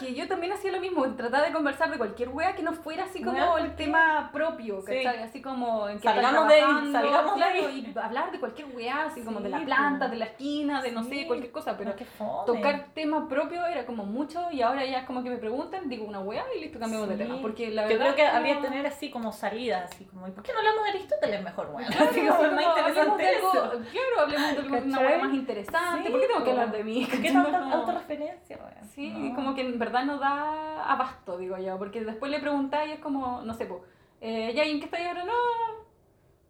que 0.00 0.12
yo 0.14 0.26
también 0.26 0.52
hacía 0.52 0.72
lo 0.72 0.80
mismo, 0.80 1.04
trataba 1.14 1.44
de 1.44 1.52
conversar 1.52 1.90
de 1.90 1.98
cualquier 1.98 2.30
wea 2.30 2.54
que 2.56 2.62
no 2.62 2.72
fuera 2.72 3.04
así 3.04 3.22
como 3.22 3.32
Wea, 3.54 3.64
el 3.64 3.76
tema 3.76 4.30
propio. 4.32 4.82
Así 5.22 5.40
como 5.40 5.88
en 5.88 5.98
que 5.98 6.02
Salgamos 6.08 6.48
de 6.48 6.54
ahí, 6.54 6.92
salgamos 6.92 7.34
de 7.34 7.40
claro, 7.40 7.66
ahí. 7.68 7.92
y 7.94 7.98
hablar 7.98 8.32
de 8.32 8.40
cualquier 8.40 8.68
wea, 8.74 9.04
así 9.06 9.22
como 9.22 9.40
de 9.40 9.48
la 9.50 9.58
Sí, 9.60 9.64
planta, 9.66 10.08
de 10.08 10.16
la 10.16 10.24
esquina, 10.26 10.82
de 10.82 10.90
no 10.92 11.04
Sí. 11.04 11.20
sé, 11.20 11.26
cualquier 11.26 11.52
cosa, 11.52 11.76
pero 11.76 11.92
Pero 11.92 11.96
qué 11.96 12.04
fome. 12.04 12.46
tocar 12.46 12.86
tema 12.94 13.28
propio 13.28 13.64
era 13.66 13.86
como 13.86 14.04
mucho 14.04 14.48
y 14.50 14.62
ahora 14.62 14.84
ya 14.84 14.98
es 15.00 15.04
como 15.06 15.22
que 15.22 15.30
me 15.30 15.36
preguntan, 15.38 15.88
digo 15.88 16.04
una 16.06 16.18
wea 16.20 16.44
y 16.56 16.60
listo, 16.60 16.78
cambiamos 16.80 17.08
de 17.08 17.16
Sí. 17.16 17.22
tema, 17.22 17.38
porque 17.40 17.70
la 17.70 17.82
Yo 17.82 17.88
verdad 17.90 18.14
creo 18.14 18.16
que 18.16 18.24
es 18.24 18.34
habría 18.34 18.56
que 18.56 18.62
tener 18.62 18.86
así 18.86 19.10
como 19.10 19.32
salidas, 19.32 19.92
así 19.92 20.04
como, 20.06 20.26
¿y 20.26 20.32
por 20.32 20.42
qué 20.42 20.52
no 20.52 20.58
hablamos 20.58 20.82
de 20.84 20.90
Aristóteles 20.90 21.42
mejor, 21.44 21.66
güey? 21.68 21.86
Claro, 21.86 22.06
Así 22.10 22.20
como, 22.20 22.32
es 22.44 22.52
más 22.52 22.64
hablemos 22.66 22.78
interesante 22.78 23.22
de 23.22 23.36
algo, 23.36 23.48
eso. 23.52 23.70
claro, 23.92 24.20
hablemos 24.20 24.56
de 24.56 24.62
una 25.00 25.18
más 25.24 25.34
interesante, 25.34 26.04
Sí, 26.06 26.10
¿por 26.12 26.20
qué 26.20 26.26
tengo 26.26 26.44
que 26.44 26.50
hablar 26.50 26.72
de 26.72 26.84
mí? 26.84 27.06
¿Por 27.10 27.20
qué 27.22 27.32
tanta 27.32 27.58
Como- 27.60 27.74
autorreferencia, 27.74 28.56
güey? 28.56 28.72
Sí, 28.94 29.10
No. 29.12 29.34
como 29.34 29.54
que 29.54 29.60
en 29.62 29.78
verdad 29.78 30.04
no 30.04 30.18
da 30.18 30.90
abasto, 30.90 31.36
digo 31.38 31.56
yo, 31.58 31.78
porque 31.78 32.04
después 32.04 32.30
le 32.30 32.38
preguntáis 32.40 32.90
y 32.90 32.92
es 32.94 33.00
como, 33.00 33.42
no 33.42 33.54
sé, 33.54 33.66
pues, 33.66 33.82
eh, 34.20 34.52
¿ya 34.54 34.64
y 34.64 34.70
en 34.72 34.78
qué 34.78 34.86
estáis 34.86 35.06
ahora? 35.06 35.24
No, 35.24 35.32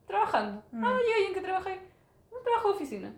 trabajando. 0.07 0.63
Mm. 0.73 0.85
Ah, 0.85 0.99
¿ya 1.09 1.23
y 1.25 1.27
en 1.29 1.35
qué 1.35 1.41
trabajáis? 1.41 1.81
No 2.33 2.39
trabajo 2.41 2.69
de 2.71 2.75
oficina. 2.77 3.13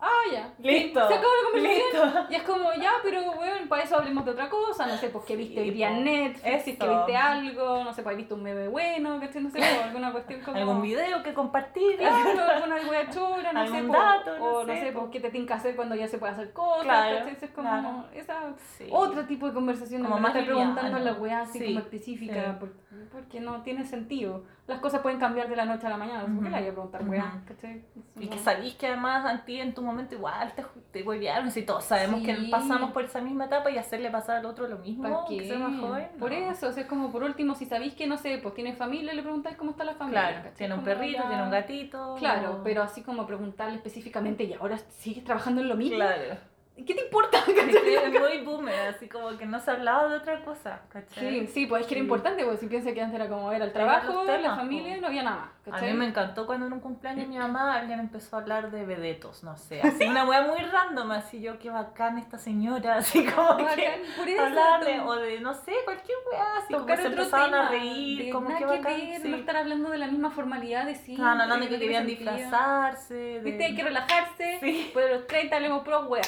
Ah, 0.00 0.22
ya. 0.32 0.52
Listo. 0.58 1.08
Se 1.08 1.14
acabó 1.14 1.28
la 1.42 1.50
conversación. 1.50 2.06
Listo. 2.06 2.26
Y 2.30 2.34
es 2.36 2.42
como, 2.44 2.72
ya, 2.74 2.92
pero 3.02 3.32
bueno, 3.34 3.68
para 3.68 3.82
eso 3.82 3.96
hablemos 3.96 4.24
de 4.24 4.30
otra 4.30 4.48
cosa, 4.48 4.86
no 4.86 4.96
sé, 4.96 5.08
pues 5.08 5.24
que 5.24 5.34
viste 5.34 5.60
hoy 5.60 5.70
día 5.70 5.90
Netflix, 5.90 6.62
si 6.64 6.70
es 6.70 6.78
que 6.78 6.88
viste 6.88 7.16
algo, 7.16 7.82
no 7.82 7.92
sé, 7.92 8.02
pues 8.04 8.16
viste 8.16 8.34
un 8.34 8.42
meme 8.44 8.68
bueno, 8.68 9.18
¿cachai? 9.18 9.42
No 9.42 9.50
sé, 9.50 9.58
pues, 9.58 9.82
alguna 9.82 10.12
cuestión 10.12 10.40
como... 10.42 10.56
¿Algún 10.56 10.82
video 10.82 11.22
que 11.24 11.34
compartir? 11.34 11.96
Claro, 11.96 12.42
alguna 12.54 12.76
wea 12.88 13.10
chora, 13.10 13.52
no 13.52 13.66
sé, 13.66 13.82
po, 13.82 13.92
dato, 13.92 14.32
o 14.44 14.64
no 14.64 14.72
sé, 14.72 14.92
pues, 14.92 15.06
qué 15.10 15.20
te 15.20 15.30
tiene 15.30 15.46
que 15.46 15.52
hacer 15.54 15.74
cuando 15.74 15.94
ya 15.96 16.06
se 16.06 16.18
puede 16.18 16.32
hacer 16.32 16.52
cosas, 16.52 16.84
Claro. 16.84 17.26
Es 17.28 17.50
como 17.50 17.68
claro. 17.68 18.04
esa 18.14 18.54
Sí. 18.76 18.86
otro 18.90 19.24
tipo 19.24 19.46
de 19.48 19.52
conversación 19.54 20.02
Como 20.02 20.14
más 20.20 20.34
más 20.34 20.44
preguntando 20.44 20.82
liviano. 20.98 21.04
la 21.04 21.12
weá 21.14 21.40
así 21.40 21.58
Sí, 21.58 21.64
como 21.66 21.80
específica 21.80 22.34
sí. 22.34 22.50
por- 22.60 22.72
porque 23.12 23.40
no 23.40 23.62
tiene 23.62 23.84
sentido 23.84 24.44
las 24.68 24.78
cosas 24.80 25.00
pueden 25.00 25.18
cambiar 25.18 25.48
de 25.48 25.56
la 25.56 25.64
noche 25.64 25.86
a 25.86 25.90
la 25.90 25.96
mañana 25.96 26.22
¿por 26.32 26.44
qué 26.44 26.50
le 26.50 26.56
hay 26.56 26.68
a 26.68 26.72
preguntar 26.72 27.02
weá? 27.08 27.42
¿cachai? 27.46 27.82
Y 28.20 28.28
que 28.28 28.38
sabéis 28.38 28.74
que 28.74 28.86
además 28.86 29.24
a 29.24 29.44
ti 29.44 29.60
en 29.60 29.74
tu 29.74 29.82
momento 29.82 30.14
igual 30.14 30.52
te, 30.54 30.64
te 30.92 31.02
huevearon, 31.02 31.50
si 31.50 31.62
todos 31.62 31.84
sabemos 31.84 32.20
que 32.20 32.34
pasamos 32.50 32.92
por 32.92 33.02
esa 33.04 33.20
misma 33.20 33.46
etapa 33.46 33.70
y 33.70 33.78
hacerle 33.78 34.10
pasar 34.10 34.36
al 34.36 34.46
otro 34.46 34.68
lo 34.68 34.78
mismo, 34.78 35.02
¿Para 35.04 35.24
que 35.28 35.44
sea 35.48 35.58
más 35.58 35.80
joven. 35.80 36.08
Por 36.18 36.32
eso, 36.32 36.68
o 36.68 36.72
sea, 36.72 36.82
es 36.82 36.88
como 36.88 37.10
por 37.10 37.22
último, 37.24 37.54
si 37.54 37.64
sabéis 37.64 37.94
que, 37.94 38.06
no 38.06 38.16
sé, 38.18 38.38
pues 38.42 38.54
tiene 38.54 38.74
familia, 38.74 39.14
le 39.14 39.22
preguntáis 39.22 39.56
cómo 39.56 39.70
está 39.70 39.84
la 39.84 39.94
familia. 39.94 40.20
Claro, 40.20 40.36
¿cachai? 40.42 40.54
tiene 40.56 40.74
un 40.74 40.84
perrito, 40.84 41.22
tiene 41.26 41.42
un 41.42 41.50
gatito. 41.50 42.14
Claro, 42.18 42.52
o- 42.60 42.62
pero 42.62 42.82
así 42.82 43.02
como 43.02 43.26
preguntarle 43.26 43.76
específicamente, 43.76 44.44
¿y 44.44 44.52
ahora 44.52 44.76
sigues 44.98 45.24
trabajando 45.24 45.60
en 45.62 45.68
lo 45.68 45.76
mismo? 45.76 45.96
Claro. 45.96 46.36
¿Qué 46.86 46.94
te 46.94 47.02
importa? 47.02 47.38
Es 47.48 48.12
que 48.12 48.18
muy 48.20 48.38
boomer, 48.44 48.88
así 48.88 49.08
como 49.08 49.36
que 49.36 49.44
no 49.46 49.58
se 49.60 49.70
hablaba 49.70 50.08
de 50.08 50.16
otra 50.16 50.42
cosa, 50.44 50.80
¿cachai? 50.88 51.40
Sí, 51.40 51.46
sí, 51.48 51.66
pues 51.66 51.82
es 51.82 51.86
que 51.88 51.94
era 51.94 52.02
importante, 52.02 52.44
porque 52.44 52.58
si 52.60 52.66
piensas 52.66 52.92
que 52.92 53.00
antes 53.02 53.16
era 53.20 53.28
como 53.28 53.50
era 53.52 53.64
el 53.64 53.72
trabajo, 53.72 54.12
los 54.12 54.26
la 54.26 54.36
temas, 54.36 54.56
familia, 54.58 54.94
po. 54.96 55.00
no 55.02 55.06
había 55.08 55.22
nada 55.22 55.36
más. 55.36 55.48
A 55.66 55.70
¿cachai? 55.72 55.92
mí 55.92 55.98
me 55.98 56.06
encantó 56.06 56.46
cuando 56.46 56.66
en 56.66 56.72
un 56.72 56.80
cumpleaños 56.80 57.28
mi 57.28 57.36
mamá 57.36 57.74
alguien 57.74 58.00
empezó 58.00 58.36
a 58.36 58.40
hablar 58.40 58.70
de 58.70 58.84
vedetos, 58.86 59.42
no 59.44 59.56
sé, 59.56 59.82
así 59.82 60.04
una 60.04 60.24
wea 60.24 60.42
muy 60.42 60.60
random, 60.60 61.10
así 61.12 61.40
yo, 61.40 61.58
qué 61.58 61.68
bacán 61.70 62.16
esta 62.18 62.38
señora, 62.38 62.96
así 62.98 63.24
como 63.26 63.56
que 63.56 63.64
Bacán, 63.64 64.00
por 64.16 64.28
eso. 64.28 64.42
hablar 64.42 64.84
de, 64.84 64.94
to- 64.96 65.06
o 65.06 65.16
de, 65.16 65.40
no 65.40 65.54
sé, 65.54 65.72
cualquier 65.84 66.18
wea, 66.32 66.56
así 66.58 66.72
como 66.74 66.86
se 66.96 67.06
empezaban 67.06 67.50
tema, 67.50 67.66
a 67.66 67.70
reír, 67.70 68.32
como 68.32 68.48
que 68.48 68.56
que 68.56 68.64
bacán, 68.64 68.82
ver, 68.96 69.20
sí. 69.20 69.28
no 69.28 69.36
estar 69.36 69.56
hablando 69.56 69.90
de 69.90 69.98
la 69.98 70.06
misma 70.06 70.30
formalidad 70.30 70.86
de 70.86 70.94
sí. 70.94 71.12
Estaban 71.12 71.40
hablando 71.40 71.64
de 71.66 71.70
que 71.72 71.78
querían 71.80 72.06
disfrazarse, 72.06 73.14
de... 73.14 73.40
Viste, 73.40 73.64
hay 73.64 73.74
que 73.74 73.82
relajarse, 73.82 74.58
Sí. 74.60 74.82
después 74.84 75.06
de 75.06 75.14
los 75.16 75.26
30 75.26 75.56
hablemos 75.56 75.82
pro 75.82 76.00
wea. 76.06 76.22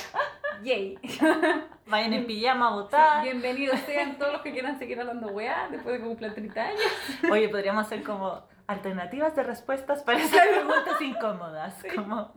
Yay. 0.62 0.98
Vayan 1.86 2.12
en 2.12 2.26
pijama 2.26 2.68
a 2.68 2.70
votar. 2.72 3.24
Bienvenidos 3.24 3.80
sean 3.80 4.18
todos 4.18 4.32
los 4.32 4.42
que 4.42 4.52
quieran 4.52 4.78
seguir 4.78 5.00
hablando 5.00 5.28
wea 5.28 5.68
después 5.70 5.94
de 5.94 5.98
que 6.00 6.06
cumplan 6.06 6.34
30 6.34 6.60
años. 6.62 6.80
Oye, 7.30 7.48
podríamos 7.48 7.86
hacer 7.86 8.02
como 8.02 8.42
alternativas 8.70 9.34
de 9.36 9.42
respuestas 9.42 10.02
para 10.02 10.18
esas 10.18 10.46
preguntas 10.46 11.00
incómodas. 11.00 11.74
Como, 11.94 12.32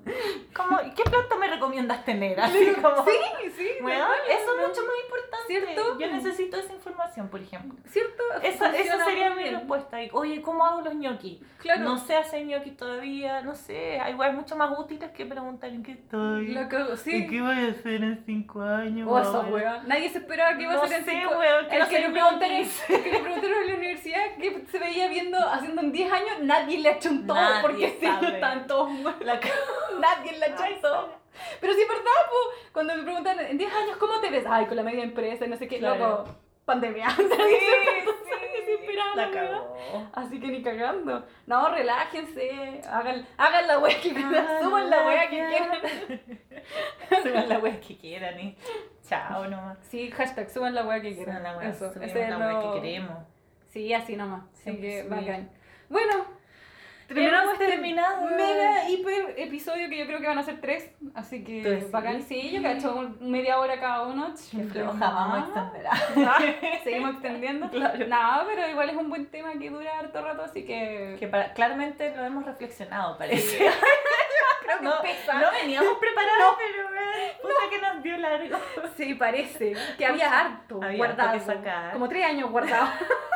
como, 0.56 0.82
¿y 0.82 0.92
qué 0.92 1.04
planta 1.04 1.36
me 1.38 1.48
recomiendas 1.48 2.04
tener? 2.06 2.40
Así 2.40 2.74
como, 2.82 3.06
Sí, 3.06 3.50
sí. 3.56 3.70
Bueno, 3.82 4.06
eso 4.28 4.56
es 4.56 4.68
mucho 4.68 4.82
más 4.82 4.96
importante. 5.06 5.44
¿Cierto? 5.48 6.00
Yo 6.00 6.08
necesito 6.12 6.58
esa 6.58 6.74
información, 6.74 7.28
por 7.30 7.40
ejemplo. 7.42 7.78
¿Cierto? 7.88 8.24
Esa, 8.42 8.76
esa 8.76 9.04
sería 9.06 9.30
mi 9.32 9.44
bien. 9.44 9.56
respuesta. 9.56 9.98
Oye, 10.14 10.42
¿cómo 10.42 10.66
hago 10.66 10.82
los 10.82 10.96
ñoquis? 10.96 11.40
Claro. 11.60 11.82
No 11.84 11.98
sé 11.98 12.16
hacer 12.16 12.46
ñoquis 12.46 12.76
todavía, 12.78 13.42
no 13.42 13.56
sé. 13.56 14.00
Hay 14.00 14.14
weas 14.16 14.34
mucho 14.34 14.56
más 14.56 14.78
útiles 14.78 15.12
que 15.12 15.26
preguntar 15.26 15.70
en 15.70 15.84
qué 15.84 15.92
estoy. 15.94 16.48
Lo 16.48 16.68
que, 16.68 16.98
sí. 16.98 17.16
¿Y 17.16 17.28
qué 17.28 17.42
voy 17.42 17.56
a 17.68 17.72
hacer 17.72 18.04
en 18.04 18.24
cinco 18.26 18.62
años? 18.62 19.08
O 19.10 19.20
esa 19.20 19.40
wea. 19.42 19.84
Nadie 19.86 20.10
se 20.10 20.18
esperaba 20.20 20.58
que 20.58 20.64
iba 20.64 20.74
No 20.74 20.82
a 20.84 20.88
ser 20.88 21.00
en 21.00 21.06
cinco- 21.06 21.38
weón, 21.38 21.68
que 21.68 22.00
le 22.00 22.10
preguntaron, 22.10 22.54
en 22.54 23.68
la 23.68 23.76
universidad 23.76 24.36
que 24.40 24.66
se 24.72 24.80
veía 24.80 25.08
viendo 25.08 25.38
haciendo 25.38 25.82
en 25.82 25.92
10 25.92 26.12
años, 26.12 26.23
nadie 26.42 26.80
le 26.80 26.90
achuntó 26.90 27.34
Nadie 27.34 27.62
porque 27.62 27.86
año 27.86 28.14
sabe. 28.20 28.36
estaban 28.36 28.68
todos 28.68 28.90
muertos. 28.92 29.26
La 29.26 29.40
Nadie 30.00 30.38
le 30.38 30.46
achuntó. 30.46 31.10
Pero 31.60 31.74
sí 31.74 31.82
es 31.82 31.88
verdad. 31.88 32.04
Cuando 32.72 32.96
me 32.96 33.04
preguntan 33.04 33.40
en 33.40 33.58
10 33.58 33.74
años, 33.74 33.98
¿cómo 33.98 34.20
te 34.20 34.30
ves? 34.30 34.46
Ay, 34.48 34.66
con 34.68 34.76
la 34.78 34.84
media 34.84 35.04
empresa, 35.04 35.46
y 35.46 35.50
no 35.50 35.58
sé 35.58 35.68
qué, 35.68 35.80
Claro. 35.80 35.98
loco, 36.26 36.36
pandemia. 36.66 37.08
Sí, 37.16 38.60
desesperada, 38.60 39.16
La 39.16 39.32
cagó. 39.32 39.78
Así 40.14 40.40
que 40.40 40.48
ni 40.48 40.62
cagando. 40.64 41.26
No, 41.48 41.70
relájense. 41.70 42.82
Hagan, 42.90 43.28
hagan 43.38 43.68
la 43.68 43.80
wea 43.80 44.00
que 44.02 44.14
quieran. 44.14 44.48
Suban 44.62 44.90
la 44.90 45.06
wea 45.08 45.30
que 45.30 45.38
quieran. 45.38 45.80
Suban 47.24 47.50
la 47.50 47.60
wea 47.60 47.80
que 47.80 47.98
quieran 47.98 48.40
y 48.40 48.58
chao 49.08 49.48
nomás. 49.48 49.78
Sí, 49.90 50.10
hashtag 50.12 50.50
suban 50.50 50.74
la 50.76 50.86
wea 50.86 51.02
que 51.02 51.16
quieran. 51.16 51.38
Suban 51.38 51.44
la 51.44 51.58
wea, 51.58 51.70
Eso, 51.70 51.92
ese 52.02 52.24
es 52.24 52.30
la 52.30 52.38
wea 52.38 52.52
lo- 52.54 52.74
que 52.74 52.80
queremos. 52.82 53.18
Sí, 53.70 53.94
así 53.94 54.16
nomás. 54.16 54.44
Así 54.54 54.80
que 54.80 55.04
bacán. 55.04 55.52
Bueno, 55.94 56.26
terminamos 57.08 57.54
este 57.54 57.68
terminado. 57.68 58.26
mega 58.26 58.90
hiper 58.90 59.36
episodio 59.38 59.88
que 59.90 59.98
yo 60.00 60.06
creo 60.08 60.20
que 60.20 60.28
van 60.28 60.40
a 60.40 60.44
ser 60.44 60.60
tres. 60.60 60.90
Así 61.14 61.44
que 61.44 61.82
sí. 61.82 61.88
bacán. 61.92 62.22
Sí, 62.24 62.52
yo 62.52 62.62
que 62.62 62.68
he 62.68 62.74
hecho 62.78 63.16
media 63.22 63.60
hora 63.60 63.80
cada 63.80 64.08
uno. 64.08 64.34
Qué 64.52 64.64
floja, 64.64 65.10
vamos 65.12 65.38
a 65.38 65.42
extender. 65.62 65.88
Ah, 65.90 66.40
Seguimos 66.84 67.12
extendiendo. 67.14 67.70
Claro. 67.70 68.08
No, 68.08 68.44
pero 68.48 68.68
igual 68.68 68.90
es 68.90 68.96
un 68.96 69.10
buen 69.10 69.28
tema 69.28 69.54
que 69.60 69.70
dura 69.70 70.00
harto 70.00 70.22
rato, 70.22 70.42
así 70.44 70.66
que. 70.66 71.16
Que 71.20 71.28
para- 71.28 71.54
claramente 71.54 72.16
lo 72.16 72.24
hemos 72.26 72.44
reflexionado, 72.46 73.18
parece. 73.18 73.58
creo 74.64 74.78
que 74.80 74.84
No, 74.86 75.02
pesa. 75.02 75.34
no 75.40 75.52
veníamos 75.52 75.98
preparados, 76.00 76.56
pero 76.58 76.90
eh, 76.96 77.38
puta 77.42 77.70
que 77.70 77.80
nos 77.82 78.02
dio 78.04 78.18
largo. 78.18 78.58
Sí, 78.98 79.14
parece. 79.14 79.74
Que 79.98 80.06
había 80.08 80.40
harto 80.40 80.80
Había 80.82 80.98
guardado. 80.98 81.30
harto 81.30 81.46
que 81.46 81.54
sacar. 81.54 81.94
Como 81.94 82.10
tres 82.10 82.26
años 82.26 82.50
guardado. 82.50 82.88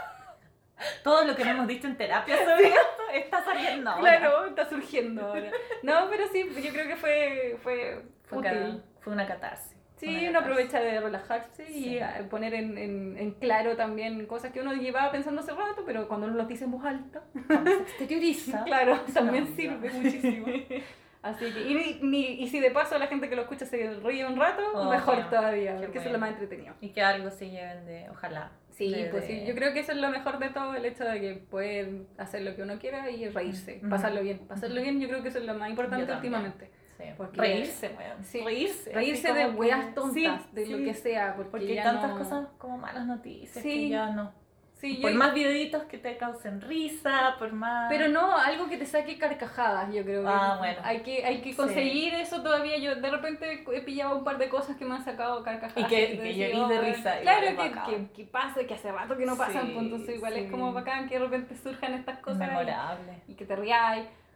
Todo 1.03 1.23
lo 1.25 1.35
que 1.35 1.43
no 1.45 1.51
hemos 1.51 1.67
dicho 1.67 1.87
en 1.87 1.97
terapia 1.97 2.37
sobre 2.45 2.67
esto 2.67 3.03
está 3.13 3.43
saliendo 3.43 3.89
ahora. 3.89 4.01
claro, 4.19 4.45
está 4.45 4.69
surgiendo 4.69 5.25
ahora. 5.27 5.51
No, 5.83 6.07
pero 6.09 6.27
sí, 6.31 6.43
yo 6.63 6.71
creo 6.71 6.87
que 6.87 6.95
fue, 6.95 7.57
fue, 7.63 8.03
Fue, 8.25 8.37
útil. 8.39 8.51
ca- 8.51 8.99
fue 9.01 9.13
una 9.13 9.25
catarsis. 9.27 9.75
Sí, 9.97 10.05
Una 10.09 10.17
uno 10.17 10.25
catarsis. 10.33 10.51
aprovecha 10.51 10.79
de 10.79 10.99
relajarse 11.01 11.65
Sí. 11.65 11.97
y 11.99 12.23
poner 12.25 12.53
en, 12.53 12.77
en, 12.77 13.17
en 13.17 13.31
claro 13.31 13.75
también 13.75 14.23
cosas 14.27 14.51
que 14.51 14.61
uno 14.61 14.73
llevaba 14.73 15.11
pensando 15.11 15.41
hace 15.41 15.51
rato, 15.53 15.81
pero 15.85 16.07
cuando 16.07 16.27
uno 16.27 16.35
lo 16.35 16.45
dice 16.45 16.65
en 16.65 16.71
voz 16.71 16.85
alta, 16.85 17.23
Cuando 17.47 17.71
se 17.71 17.77
exterioriza. 17.81 18.63
claro, 18.63 18.99
también 19.13 19.55
sirve 19.55 19.89
muchísimo. 19.89 20.45
Así 21.23 21.51
que, 21.51 21.61
y, 21.61 21.99
ni- 22.03 22.41
y 22.43 22.47
si 22.47 22.59
de 22.59 22.69
paso 22.69 22.97
la 22.99 23.07
gente 23.07 23.27
que 23.27 23.35
lo 23.35 23.41
escucha 23.41 23.65
se 23.65 23.95
ríe 24.03 24.23
un 24.25 24.37
rato, 24.39 24.61
Oh, 24.75 24.89
mejor 24.91 25.15
bueno. 25.15 25.29
todavía, 25.31 25.75
porque 25.77 25.97
eso 25.97 26.07
es 26.07 26.13
lo 26.13 26.19
bueno. 26.19 26.19
más 26.19 26.29
entretenido. 26.29 26.75
Y 26.79 26.89
que 26.89 27.01
algo 27.01 27.31
se 27.31 27.49
lleven 27.49 27.85
de, 27.87 28.07
ojalá. 28.11 28.51
Sí, 28.77 28.95
pues 29.09 29.25
sí, 29.25 29.43
yo 29.45 29.55
creo 29.55 29.73
que 29.73 29.79
eso 29.79 29.91
es 29.91 29.97
lo 29.97 30.09
mejor 30.09 30.37
de 30.37 30.49
todo, 30.49 30.75
el 30.75 30.85
hecho 30.85 31.03
de 31.03 31.19
que 31.19 31.33
pueden 31.49 32.07
hacer 32.17 32.43
lo 32.43 32.55
que 32.55 32.61
uno 32.61 32.77
quiera 32.77 33.09
y 33.09 33.27
reírse, 33.29 33.81
pasarlo 33.89 34.21
bien. 34.21 34.39
Pasarlo 34.47 34.79
bien 34.81 34.99
yo 34.99 35.07
creo 35.07 35.23
que 35.23 35.29
eso 35.29 35.39
es 35.39 35.45
lo 35.45 35.55
más 35.55 35.69
importante 35.71 36.11
últimamente. 36.13 36.69
Sí. 36.97 37.03
Porque- 37.17 37.39
Reírse, 37.41 37.87
weón. 37.97 38.23
Sí. 38.23 38.41
Reírse. 38.43 38.91
Reírse 38.93 39.33
de 39.33 39.49
weas 39.49 39.93
tontas, 39.95 40.13
Sí, 40.13 40.49
de 40.51 40.65
lo 40.67 40.77
que 40.77 40.93
sea, 40.93 41.35
porque, 41.35 41.51
Porque 41.51 41.71
hay 41.79 41.83
tantas 41.83 42.09
no- 42.11 42.17
cosas 42.17 42.47
como 42.59 42.77
malas 42.77 43.05
noticias 43.07 43.63
Sí. 43.63 43.69
que 43.69 43.89
ya 43.89 44.09
no. 44.11 44.31
Sí, 44.79 44.99
Por 45.01 45.11
yo- 45.11 45.17
más 45.17 45.33
videitos 45.33 45.83
que 45.85 45.97
te 45.97 46.17
causen 46.17 46.61
risa, 46.61 47.35
por 47.39 47.51
más. 47.51 47.89
Pero 47.89 48.09
no, 48.09 48.37
algo 48.37 48.69
que 48.69 48.77
te 48.77 48.85
saque 48.85 49.17
carcajadas, 49.17 49.91
yo 49.91 50.03
creo. 50.03 50.21
que 50.21 50.29
Ah, 50.29 50.55
bueno. 50.59 50.77
Hay 50.83 50.99
que, 51.01 51.25
hay 51.25 51.41
que 51.41 51.55
conseguir 51.55 52.13
eso 52.13 52.43
todavía. 52.43 52.77
Yo 52.77 52.95
de 52.95 53.09
repente 53.09 53.65
he 53.73 53.81
pillado 53.81 54.15
un 54.17 54.23
par 54.23 54.37
de 54.37 54.49
cosas 54.49 54.75
que 54.77 54.85
me 54.85 54.93
han 54.93 55.03
sacado 55.03 55.43
carcajadas. 55.43 55.83
Y 55.83 55.95
que- 55.95 56.13
y 56.13 56.35
que 56.37 56.47
de 56.49 56.55
"Oh, 56.59 56.81
risa, 56.81 57.19
Claro, 57.21 57.47
que, 57.47 57.95
que, 57.97 58.07
que 58.13 58.23
pasa, 58.25 58.63
que 58.67 58.73
hace 58.75 58.91
rato 58.91 59.17
que 59.17 59.25
no 59.25 59.35
pasan. 59.35 59.65
Sí, 59.65 59.75
entonces 59.77 60.15
igual 60.15 60.33
sí. 60.35 60.39
es 60.41 60.51
como 60.51 60.71
bacán 60.73 61.09
que 61.09 61.15
de 61.17 61.25
repente 61.25 61.55
surjan 61.55 61.93
estas 61.95 62.19
cosas. 62.19 62.37
y- 62.41 62.51
memorable. 62.51 63.13
Y, 63.27 63.33
que 63.33 63.45
te. 63.45 63.55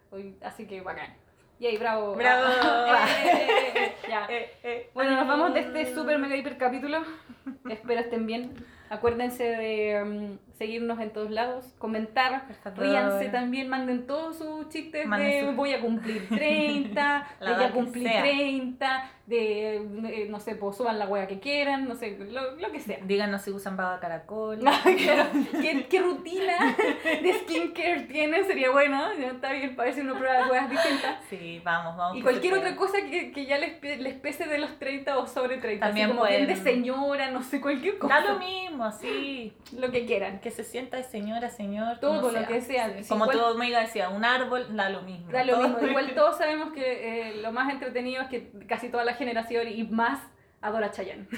Hoy- 0.10 0.36
Así 0.44 0.66
que 0.66 0.82
bacán. 0.82 1.14
Yay, 1.60 1.78
bravo. 1.78 2.16
Bravo. 2.16 2.48
Eh, 2.92 3.28
eh, 3.28 3.38
eh, 3.54 3.72
eh, 3.76 3.94
ya. 4.10 4.26
Eh, 4.30 4.52
eh. 4.64 4.90
Bueno, 4.96 5.12
nos 5.16 5.28
vamos 5.28 5.54
de 5.54 5.60
este 5.60 5.94
super 5.94 6.18
mega 6.18 6.36
hiper 6.36 6.58
capítulo. 6.58 7.04
Espero 7.70 8.02
estén 8.02 8.26
bien. 8.26 8.66
Acuérdense 8.92 9.42
de 9.42 10.04
um, 10.04 10.38
seguirnos 10.62 11.00
en 11.00 11.10
todos 11.10 11.32
lados, 11.32 11.74
comentar, 11.80 12.46
ríanse 12.78 13.30
también, 13.30 13.68
manden 13.68 14.06
todos 14.06 14.38
sus 14.38 14.70
chistes 14.70 15.10
de 15.10 15.54
voy 15.56 15.74
a 15.74 15.82
cumplir 15.82 16.30
30, 16.30 17.28
de 17.40 17.48
ya 17.48 17.72
cumplí 17.72 18.04
30, 18.04 19.10
de, 19.26 19.78
eh, 19.78 20.28
no 20.30 20.40
sé, 20.40 20.56
pues 20.56 20.76
suban 20.76 21.00
la 21.00 21.08
wea 21.08 21.26
que 21.26 21.40
quieran, 21.40 21.88
no 21.88 21.96
sé, 21.96 22.18
lo, 22.20 22.58
lo 22.58 22.72
que 22.72 22.80
sea. 22.80 23.00
Díganos 23.04 23.42
si 23.42 23.52
usan 23.52 23.78
baba 23.78 24.00
caracol. 24.00 24.60
¿Qué, 24.84 25.88
¿Qué, 25.90 26.00
rutina 26.02 26.76
de 27.04 27.34
skincare 27.40 28.02
tienen? 28.02 28.46
Sería 28.46 28.72
bueno, 28.72 29.14
ya 29.18 29.30
está 29.30 29.54
bien 29.54 29.76
para 29.76 29.88
ver 29.88 29.96
si 29.96 30.02
uno 30.02 30.16
prueba 30.16 30.48
weas 30.48 30.70
distintas. 30.70 31.24
Sí, 31.30 31.62
vamos, 31.64 31.96
vamos. 31.96 32.18
Y 32.18 32.22
cualquier 32.22 32.56
otra 32.56 32.76
cosa 32.76 32.98
que, 33.10 33.32
que 33.32 33.46
ya 33.46 33.58
les, 33.58 33.82
les, 33.82 34.16
pese 34.16 34.46
de 34.46 34.58
los 34.58 34.78
30 34.78 35.18
o 35.18 35.26
sobre 35.26 35.58
30. 35.58 35.86
También 35.86 36.10
así 36.10 36.18
como 36.18 36.28
bien 36.28 36.48
de 36.48 36.56
señora, 36.58 37.32
no 37.32 37.42
sé, 37.42 37.62
cualquier 37.62 37.98
cosa. 37.98 38.16
Da 38.16 38.34
lo 38.34 38.40
mismo, 38.40 38.84
así. 38.84 39.54
Lo 39.78 39.92
que 39.92 40.06
quieran. 40.06 40.40
Que 40.40 40.51
se 40.52 40.64
sienta 40.64 40.98
de 40.98 41.04
señora, 41.04 41.50
señor. 41.50 42.00
Todo 42.00 42.32
lo 42.32 42.48
que 42.48 42.62
sea. 42.62 42.94
como 43.08 43.28
todo 43.28 43.56
me 43.56 43.72
decía, 43.72 44.10
un 44.10 44.24
árbol 44.24 44.76
da 44.76 44.90
lo 44.90 45.02
mismo. 45.02 45.32
Da 45.32 45.44
lo 45.44 45.58
mismo. 45.58 45.80
Igual 45.88 46.14
todos 46.16 46.38
sabemos 46.38 46.72
que 46.74 47.32
eh, 47.32 47.36
lo 47.42 47.52
más 47.52 47.72
entretenido 47.72 48.22
es 48.22 48.30
que 48.30 48.52
casi 48.68 48.90
toda 48.90 49.04
la 49.04 49.14
generación 49.14 49.68
y 49.68 49.84
más 49.84 50.20
adora 50.62 50.92
Chayanne. 50.92 51.28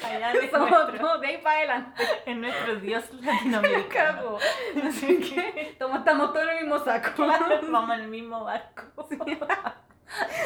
Chayanne 0.00 0.38
es 0.44 0.52
nuestro, 0.52 1.18
de 1.18 1.26
ahí 1.26 1.38
para 1.38 1.58
adelante. 1.58 2.02
Es 2.26 2.36
nuestro 2.36 2.76
dios 2.76 3.04
latinoamericano. 3.20 4.38
Así 4.86 5.20
que 5.20 5.70
estamos, 5.70 6.04
todos 6.04 6.42
en 6.42 6.48
el 6.48 6.60
mismo 6.64 6.78
saco. 6.84 7.26
Vamos 7.70 7.96
en 7.96 8.02
el 8.02 8.08
mismo 8.08 8.44
barco. 8.44 9.08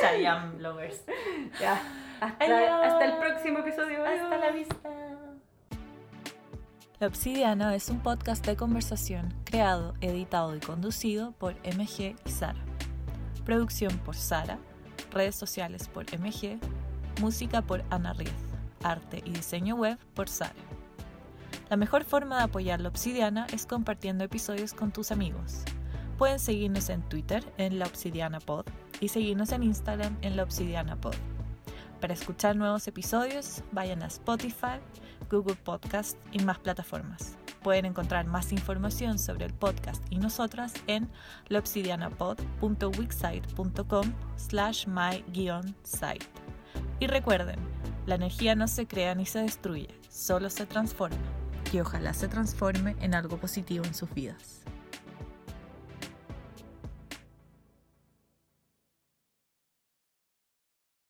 Chayanne 0.00 0.60
lovers. 0.60 1.04
Ya. 1.60 1.80
Hasta, 2.20 2.82
hasta 2.82 3.04
el 3.04 3.16
próximo 3.18 3.58
episodio. 3.60 4.04
Hasta 4.04 4.38
la 4.38 4.50
vista. 4.50 5.05
La 6.98 7.08
Obsidiana 7.08 7.74
es 7.74 7.90
un 7.90 8.00
podcast 8.00 8.46
de 8.46 8.56
conversación 8.56 9.34
creado, 9.44 9.92
editado 10.00 10.56
y 10.56 10.60
conducido 10.60 11.32
por 11.32 11.52
MG 11.56 12.16
y 12.24 12.30
Sara. 12.30 12.64
Producción 13.44 13.98
por 13.98 14.16
Sara, 14.16 14.58
redes 15.10 15.34
sociales 15.34 15.88
por 15.88 16.06
MG, 16.06 16.58
música 17.20 17.60
por 17.60 17.84
Ana 17.90 18.14
Riez, 18.14 18.32
arte 18.82 19.20
y 19.26 19.32
diseño 19.32 19.76
web 19.76 19.98
por 20.14 20.30
Sara. 20.30 20.54
La 21.68 21.76
mejor 21.76 22.02
forma 22.02 22.38
de 22.38 22.44
apoyar 22.44 22.80
la 22.80 22.88
Obsidiana 22.88 23.46
es 23.52 23.66
compartiendo 23.66 24.24
episodios 24.24 24.72
con 24.72 24.90
tus 24.90 25.12
amigos. 25.12 25.64
Pueden 26.16 26.38
seguirnos 26.38 26.88
en 26.88 27.02
Twitter 27.02 27.44
en 27.58 27.78
La 27.78 27.84
Obsidiana 27.84 28.40
Pod 28.40 28.64
y 29.02 29.08
seguirnos 29.08 29.52
en 29.52 29.64
Instagram 29.64 30.16
en 30.22 30.34
La 30.34 30.44
Obsidiana 30.44 30.96
Pod. 30.96 31.16
Para 32.00 32.14
escuchar 32.14 32.56
nuevos 32.56 32.88
episodios, 32.88 33.62
vayan 33.72 34.02
a 34.02 34.06
Spotify, 34.06 34.80
Google 35.30 35.56
Podcast 35.56 36.16
y 36.32 36.38
más 36.40 36.58
plataformas. 36.58 37.36
Pueden 37.62 37.84
encontrar 37.86 38.26
más 38.26 38.52
información 38.52 39.18
sobre 39.18 39.46
el 39.46 39.52
podcast 39.52 40.04
y 40.10 40.18
nosotras 40.18 40.72
en 40.86 41.10
laobsidianapod.wixsite.com 41.48 44.12
slash 44.36 44.86
my-site. 44.86 46.26
Y 47.00 47.08
recuerden, 47.08 47.58
la 48.06 48.14
energía 48.14 48.54
no 48.54 48.68
se 48.68 48.86
crea 48.86 49.14
ni 49.14 49.26
se 49.26 49.40
destruye, 49.40 49.88
solo 50.08 50.48
se 50.50 50.66
transforma. 50.66 51.16
Y 51.72 51.80
ojalá 51.80 52.14
se 52.14 52.28
transforme 52.28 52.94
en 53.00 53.14
algo 53.14 53.38
positivo 53.38 53.84
en 53.84 53.94
sus 53.94 54.14
vidas. 54.14 54.62